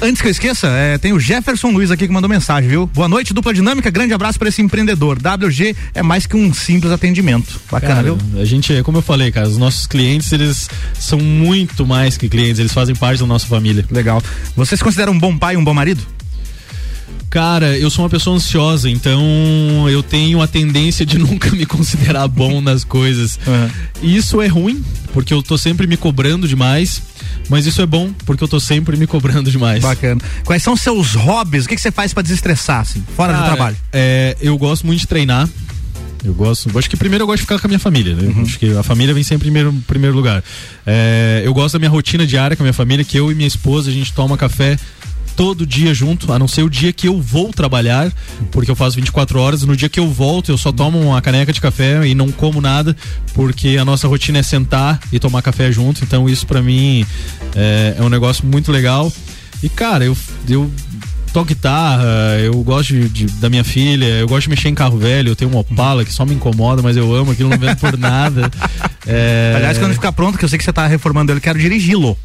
antes 0.02 0.22
que 0.22 0.28
eu 0.28 0.32
esqueça, 0.32 0.68
é, 0.68 0.98
tem 0.98 1.14
o 1.14 1.20
Jefferson 1.20 1.70
Luiz 1.70 1.92
aqui 1.92 2.08
que 2.08 2.14
mandou 2.14 2.28
mensagem, 2.28 2.68
viu? 2.68 2.88
Boa 2.88 3.08
noite, 3.08 3.32
dupla 3.34 3.54
dinâmica, 3.54 3.92
grande 3.92 4.12
abraço 4.12 4.40
para 4.40 4.50
esse 4.50 4.60
empreendedor. 4.62 5.20
WG 5.20 5.76
é 5.94 6.02
mais 6.02 6.26
que 6.26 6.36
um 6.36 6.52
simples 6.52 6.92
atendimento. 6.92 7.62
Bacana, 7.72 7.94
Cara, 7.96 8.04
viu? 8.06 8.42
A 8.42 8.46
gente, 8.46 8.82
como 8.82 8.98
eu 8.98 9.02
falei, 9.04 9.32
cara, 9.32 9.48
os 9.48 9.58
nossos 9.58 9.86
clientes, 9.86 10.32
eles 10.32 10.68
são 11.00 11.20
muito 11.20 11.86
mais 11.86 12.18
que 12.18 12.28
clientes, 12.28 12.58
eles 12.60 12.74
fazem 12.74 12.96
parte 12.96 13.20
da 13.20 13.28
nossa 13.28 13.46
família. 13.46 13.86
Legal. 13.92 14.22
Você 14.56 14.76
se 14.76 14.84
considera 14.84 15.12
um 15.12 15.20
bom 15.20 15.38
pai, 15.38 15.56
um 15.58 15.64
bom 15.64 15.74
marido? 15.76 16.02
Cara, 17.34 17.76
eu 17.76 17.90
sou 17.90 18.04
uma 18.04 18.12
pessoa 18.12 18.36
ansiosa, 18.36 18.88
então 18.88 19.90
eu 19.90 20.04
tenho 20.04 20.40
a 20.40 20.46
tendência 20.46 21.04
de 21.04 21.18
nunca 21.18 21.50
me 21.50 21.66
considerar 21.66 22.28
bom 22.28 22.62
nas 22.62 22.84
coisas. 22.84 23.40
E 24.04 24.16
isso 24.16 24.40
é 24.40 24.46
ruim, 24.46 24.86
porque 25.14 25.34
eu 25.34 25.42
tô 25.42 25.58
sempre 25.58 25.88
me 25.88 25.98
cobrando 25.98 26.48
demais, 26.48 27.02
mas 27.50 27.66
isso 27.66 27.82
é 27.82 27.88
bom, 27.88 28.12
porque 28.24 28.44
eu 28.44 28.48
tô 28.48 28.60
sempre 28.60 28.96
me 28.98 29.08
cobrando 29.08 29.50
demais. 29.50 29.82
Bacana. 29.82 30.22
Quais 30.46 30.62
são 30.62 30.78
seus 30.78 31.16
hobbies? 31.16 31.66
O 31.66 31.70
que, 31.70 31.76
que 31.76 31.82
você 31.82 31.90
faz 31.90 32.14
para 32.14 32.22
desestressar, 32.22 32.82
assim, 32.82 33.04
fora 33.16 33.34
do 33.34 33.40
Cara, 33.40 33.48
trabalho? 33.56 33.78
É, 33.92 34.38
eu 34.40 34.56
gosto 34.56 34.86
muito 34.86 35.00
de 35.00 35.08
treinar. 35.08 35.50
Eu 36.24 36.36
gosto. 36.36 36.78
Acho 36.78 36.88
que 36.88 36.96
primeiro 36.96 37.24
eu 37.24 37.26
gosto 37.26 37.38
de 37.38 37.46
ficar 37.46 37.58
com 37.58 37.66
a 37.66 37.68
minha 37.68 37.80
família. 37.80 38.16
Né? 38.16 38.32
Uhum. 38.32 38.44
Acho 38.44 38.60
que 38.60 38.78
a 38.78 38.84
família 38.84 39.12
vem 39.12 39.24
sempre 39.24 39.50
em 39.50 39.52
primeiro, 39.52 39.74
primeiro 39.88 40.16
lugar. 40.16 40.44
É, 40.86 41.42
eu 41.44 41.54
gosto 41.54 41.74
da 41.74 41.80
minha 41.80 41.90
rotina 41.90 42.28
diária 42.28 42.56
com 42.56 42.62
a 42.62 42.66
minha 42.66 42.74
família, 42.74 43.04
que 43.04 43.18
eu 43.18 43.32
e 43.32 43.36
minha 43.36 43.48
esposa 43.48 43.90
a 43.90 43.94
gente 43.94 44.14
toma 44.14 44.38
café 44.38 44.78
todo 45.36 45.66
dia 45.66 45.94
junto, 45.94 46.32
a 46.32 46.38
não 46.40 46.48
ser 46.48 46.64
o 46.64 46.70
dia 46.70 46.94
que 46.94 47.08
eu 47.08 47.20
vou 47.20 47.52
trabalhar, 47.52 48.12
porque 48.52 48.70
eu 48.70 48.76
faço 48.76 48.96
24 48.96 49.40
horas. 49.40 49.64
No 49.64 49.76
dia 49.76 49.90
que 49.90 50.00
eu 50.00 50.08
volto, 50.10 50.52
eu 50.52 50.58
só 50.58 50.72
tomo 50.72 51.00
uma 51.00 51.22
caneca 51.22 51.52
de 51.52 51.60
café 51.62 52.06
e 52.08 52.14
não 52.16 52.32
como 52.32 52.62
nada, 52.62 52.96
porque 53.34 53.78
a 53.80 53.86
nossa 53.86 54.08
rotina 54.08 54.40
é 54.40 54.44
sentar 54.44 55.00
e 55.12 55.20
tomar 55.20 55.42
café 55.42 55.72
junto. 55.72 56.04
Então, 56.04 56.30
isso 56.30 56.46
pra 56.46 56.62
mim 56.62 57.06
é, 57.56 57.96
é 57.98 58.02
um 58.04 58.10
negócio 58.10 58.46
muito 58.46 58.72
legal. 58.72 59.12
E, 59.62 59.70
cara, 59.70 60.04
eu, 60.06 60.16
eu 60.50 60.70
toco 61.32 61.48
guitarra, 61.48 62.04
eu 62.44 62.54
gosto 62.64 62.94
de, 62.94 63.10
de- 63.10 63.26
da 63.40 63.50
minha 63.50 63.64
filha, 63.64 64.06
eu 64.06 64.28
gosto 64.28 64.44
de 64.44 64.50
mexer 64.52 64.70
em 64.70 64.76
carro 64.76 64.98
velho, 65.00 65.30
eu 65.30 65.36
tenho 65.36 65.50
uma 65.50 65.62
Opala 65.62 66.06
que 66.06 66.14
só 66.14 66.26
me 66.26 66.36
incomoda, 66.36 66.82
mas 66.84 66.96
eu 66.96 67.12
amo 67.16 67.32
aquilo, 67.32 67.50
não 67.50 67.58
vendo 67.58 67.78
por 67.78 67.98
nada. 67.98 68.52
É... 69.06 69.52
Aliás, 69.58 69.78
quando 69.78 69.94
ficar 69.94 70.14
pronto, 70.14 70.38
que 70.38 70.46
eu 70.46 70.48
sei 70.48 70.58
que 70.58 70.64
você 70.64 70.72
tá 70.72 70.88
reformando 70.88 71.30
ele, 71.34 71.42
quero 71.42 71.60
dirigi-lo. 71.60 72.18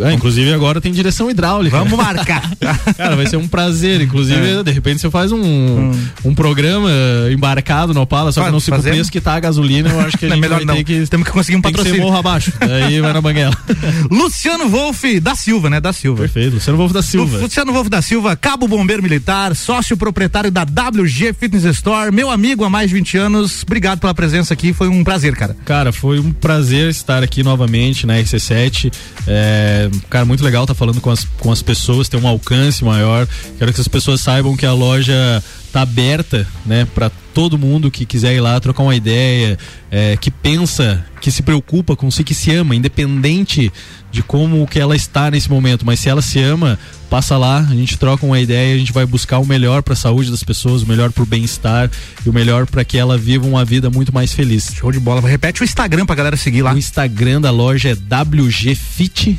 É, 0.00 0.12
inclusive 0.12 0.52
agora 0.52 0.80
tem 0.80 0.92
direção 0.92 1.30
hidráulica. 1.30 1.76
Vamos 1.78 1.96
marcar. 1.96 2.50
Cara, 2.96 3.14
vai 3.16 3.26
ser 3.26 3.36
um 3.36 3.46
prazer. 3.46 4.00
Inclusive, 4.00 4.60
É. 4.60 4.62
de 4.62 4.70
repente 4.72 5.00
você 5.00 5.10
faz 5.10 5.30
um, 5.32 5.92
um 6.24 6.34
programa 6.34 6.90
embarcado 7.32 7.94
no 7.94 8.00
Opala, 8.00 8.32
só 8.32 8.44
que 8.44 8.50
não 8.50 8.60
se 8.60 8.70
o 8.70 8.80
preço 8.82 9.10
que 9.10 9.20
tá 9.20 9.34
a 9.34 9.40
gasolina, 9.40 9.88
eu 9.90 10.00
acho 10.00 10.18
que 10.18 10.26
a 10.26 10.28
é 10.30 10.32
gente 10.32 10.40
melhor 10.40 10.56
vai 10.56 10.64
não. 10.64 10.74
ter 10.76 10.84
que... 10.84 11.06
Temos 11.06 11.26
que 11.26 11.32
conseguir 11.32 11.56
um 11.56 11.60
tem 11.62 11.72
que 11.72 11.78
ser 11.78 11.84
patrocínio. 11.84 12.06
morro 12.06 12.18
abaixo. 12.18 12.52
Daí 12.60 13.00
vai 13.00 13.12
na 13.12 13.20
banguela. 13.20 13.56
Luciano 14.10 14.68
Wolff 14.68 15.20
da 15.20 15.34
Silva, 15.34 15.70
né? 15.70 15.80
Da 15.80 15.92
Silva. 15.92 16.22
Perfeito, 16.22 16.54
Luciano 16.54 16.76
Wolff 16.78 16.92
da 16.94 17.02
Silva. 17.02 17.38
Luciano 17.38 17.72
Wolff 17.72 17.88
da 17.90 18.02
Silva, 18.02 18.36
cabo 18.36 18.66
bombeiro 18.68 19.02
militar, 19.02 19.54
sócio 19.54 19.96
proprietário 19.96 20.50
da 20.50 20.62
WG 20.62 21.32
Fitness 21.38 21.64
Store, 21.64 22.10
meu 22.12 22.30
amigo 22.30 22.64
há 22.64 22.70
mais 22.70 22.88
de 22.90 22.94
20 22.96 23.16
anos. 23.18 23.62
Obrigado 23.62 24.00
pela 24.00 24.14
presença 24.14 24.52
aqui, 24.54 24.72
foi 24.72 24.88
um 24.88 25.04
prazer, 25.04 25.34
cara. 25.36 25.56
Cara, 25.64 25.92
foi 25.92 26.18
um 26.18 26.32
prazer 26.32 26.88
estar 26.90 27.22
aqui 27.22 27.42
novamente 27.42 28.06
na 28.06 28.14
RC7. 28.14 28.92
É, 29.26 29.67
cara, 30.08 30.24
muito 30.24 30.44
legal 30.44 30.64
estar 30.64 30.74
falando 30.74 31.00
com 31.00 31.10
as, 31.10 31.24
com 31.38 31.50
as 31.50 31.62
pessoas, 31.62 32.08
ter 32.08 32.16
um 32.16 32.26
alcance 32.26 32.84
maior. 32.84 33.26
Quero 33.58 33.72
que 33.72 33.80
as 33.80 33.88
pessoas 33.88 34.20
saibam 34.20 34.56
que 34.56 34.66
a 34.66 34.72
loja 34.72 35.42
tá 35.72 35.82
aberta, 35.82 36.46
né, 36.64 36.86
para 36.94 37.10
todo 37.38 37.56
mundo 37.56 37.88
que 37.88 38.04
quiser 38.04 38.34
ir 38.34 38.40
lá 38.40 38.58
trocar 38.58 38.82
uma 38.82 38.96
ideia, 38.96 39.56
é, 39.92 40.16
que 40.16 40.28
pensa, 40.28 41.06
que 41.20 41.30
se 41.30 41.40
preocupa 41.40 41.94
com 41.94 42.10
si, 42.10 42.24
que 42.24 42.34
se 42.34 42.50
ama, 42.50 42.74
independente 42.74 43.72
de 44.10 44.24
como 44.24 44.66
que 44.66 44.80
ela 44.80 44.96
está 44.96 45.30
nesse 45.30 45.48
momento, 45.48 45.86
mas 45.86 46.00
se 46.00 46.08
ela 46.08 46.20
se 46.20 46.40
ama, 46.40 46.76
passa 47.08 47.36
lá, 47.36 47.58
a 47.58 47.74
gente 47.76 47.96
troca 47.96 48.26
uma 48.26 48.40
ideia, 48.40 48.74
a 48.74 48.78
gente 48.78 48.92
vai 48.92 49.06
buscar 49.06 49.38
o 49.38 49.46
melhor 49.46 49.84
para 49.84 49.92
a 49.92 49.96
saúde 49.96 50.32
das 50.32 50.42
pessoas, 50.42 50.82
o 50.82 50.88
melhor 50.88 51.12
para 51.12 51.22
o 51.22 51.26
bem-estar 51.26 51.88
e 52.26 52.28
o 52.28 52.32
melhor 52.32 52.66
para 52.66 52.84
que 52.84 52.98
ela 52.98 53.16
viva 53.16 53.46
uma 53.46 53.64
vida 53.64 53.88
muito 53.88 54.12
mais 54.12 54.32
feliz. 54.32 54.72
Show 54.74 54.90
de 54.90 54.98
bola. 54.98 55.20
Repete 55.20 55.62
o 55.62 55.64
Instagram 55.64 56.06
pra 56.06 56.16
galera 56.16 56.36
seguir 56.36 56.62
lá. 56.62 56.74
O 56.74 56.78
Instagram 56.78 57.40
da 57.40 57.52
loja 57.52 57.90
é 57.90 57.94
wgfit.story. 57.94 59.36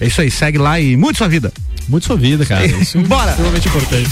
É 0.00 0.08
isso 0.08 0.20
aí, 0.20 0.28
segue 0.28 0.58
lá 0.58 0.80
e 0.80 0.96
mude 0.96 1.18
sua 1.18 1.28
vida. 1.28 1.52
Mude 1.88 2.04
sua 2.04 2.16
vida, 2.16 2.44
cara. 2.44 2.66
Isso 2.82 2.98
Bora. 3.00 3.30
é 3.30 3.30
extremamente 3.30 3.68
importante. 3.68 4.10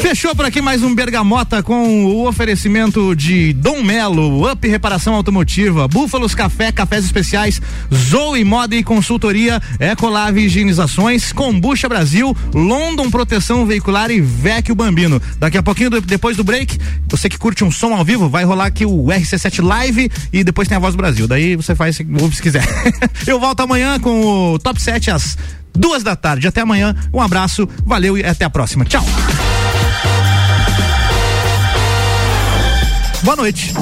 Fechou 0.00 0.34
por 0.34 0.46
aqui 0.46 0.62
mais 0.62 0.77
um 0.82 0.94
Bergamota 0.94 1.62
com 1.62 2.04
o 2.04 2.26
oferecimento 2.26 3.14
de 3.14 3.52
Dom 3.52 3.82
Melo, 3.82 4.50
Up 4.50 4.66
Reparação 4.68 5.14
Automotiva, 5.14 5.88
Búfalos 5.88 6.34
Café, 6.34 6.70
Cafés 6.70 7.04
Especiais, 7.04 7.60
Zoe 7.92 8.44
Moda 8.44 8.76
e 8.76 8.82
Consultoria, 8.82 9.60
Ecolave 9.80 10.42
Higienizações, 10.42 11.32
Combucha 11.32 11.88
Brasil, 11.88 12.36
London 12.52 13.10
Proteção 13.10 13.66
Veicular 13.66 14.10
e 14.10 14.20
Vecchio 14.20 14.74
Bambino. 14.74 15.20
Daqui 15.38 15.58
a 15.58 15.62
pouquinho, 15.62 15.90
depois 15.90 16.36
do 16.36 16.44
break, 16.44 16.78
você 17.08 17.28
que 17.28 17.38
curte 17.38 17.64
um 17.64 17.70
som 17.70 17.94
ao 17.94 18.04
vivo, 18.04 18.28
vai 18.28 18.44
rolar 18.44 18.66
aqui 18.66 18.84
o 18.84 19.04
RC7 19.04 19.64
Live 19.64 20.10
e 20.32 20.44
depois 20.44 20.68
tem 20.68 20.76
a 20.76 20.80
Voz 20.80 20.94
do 20.94 20.98
Brasil. 20.98 21.26
Daí 21.26 21.56
você 21.56 21.74
faz, 21.74 21.98
ouve 22.20 22.36
se 22.36 22.42
quiser. 22.42 22.64
Eu 23.26 23.40
volto 23.40 23.60
amanhã 23.60 23.98
com 23.98 24.54
o 24.54 24.58
Top 24.58 24.80
7 24.80 25.10
às 25.10 25.38
duas 25.74 26.02
da 26.02 26.16
tarde. 26.16 26.46
Até 26.46 26.60
amanhã, 26.60 26.94
um 27.12 27.20
abraço, 27.20 27.68
valeu 27.84 28.18
e 28.18 28.24
até 28.24 28.44
a 28.44 28.50
próxima. 28.50 28.84
Tchau. 28.84 29.04
Boa 33.22 33.36
noite. 33.36 33.72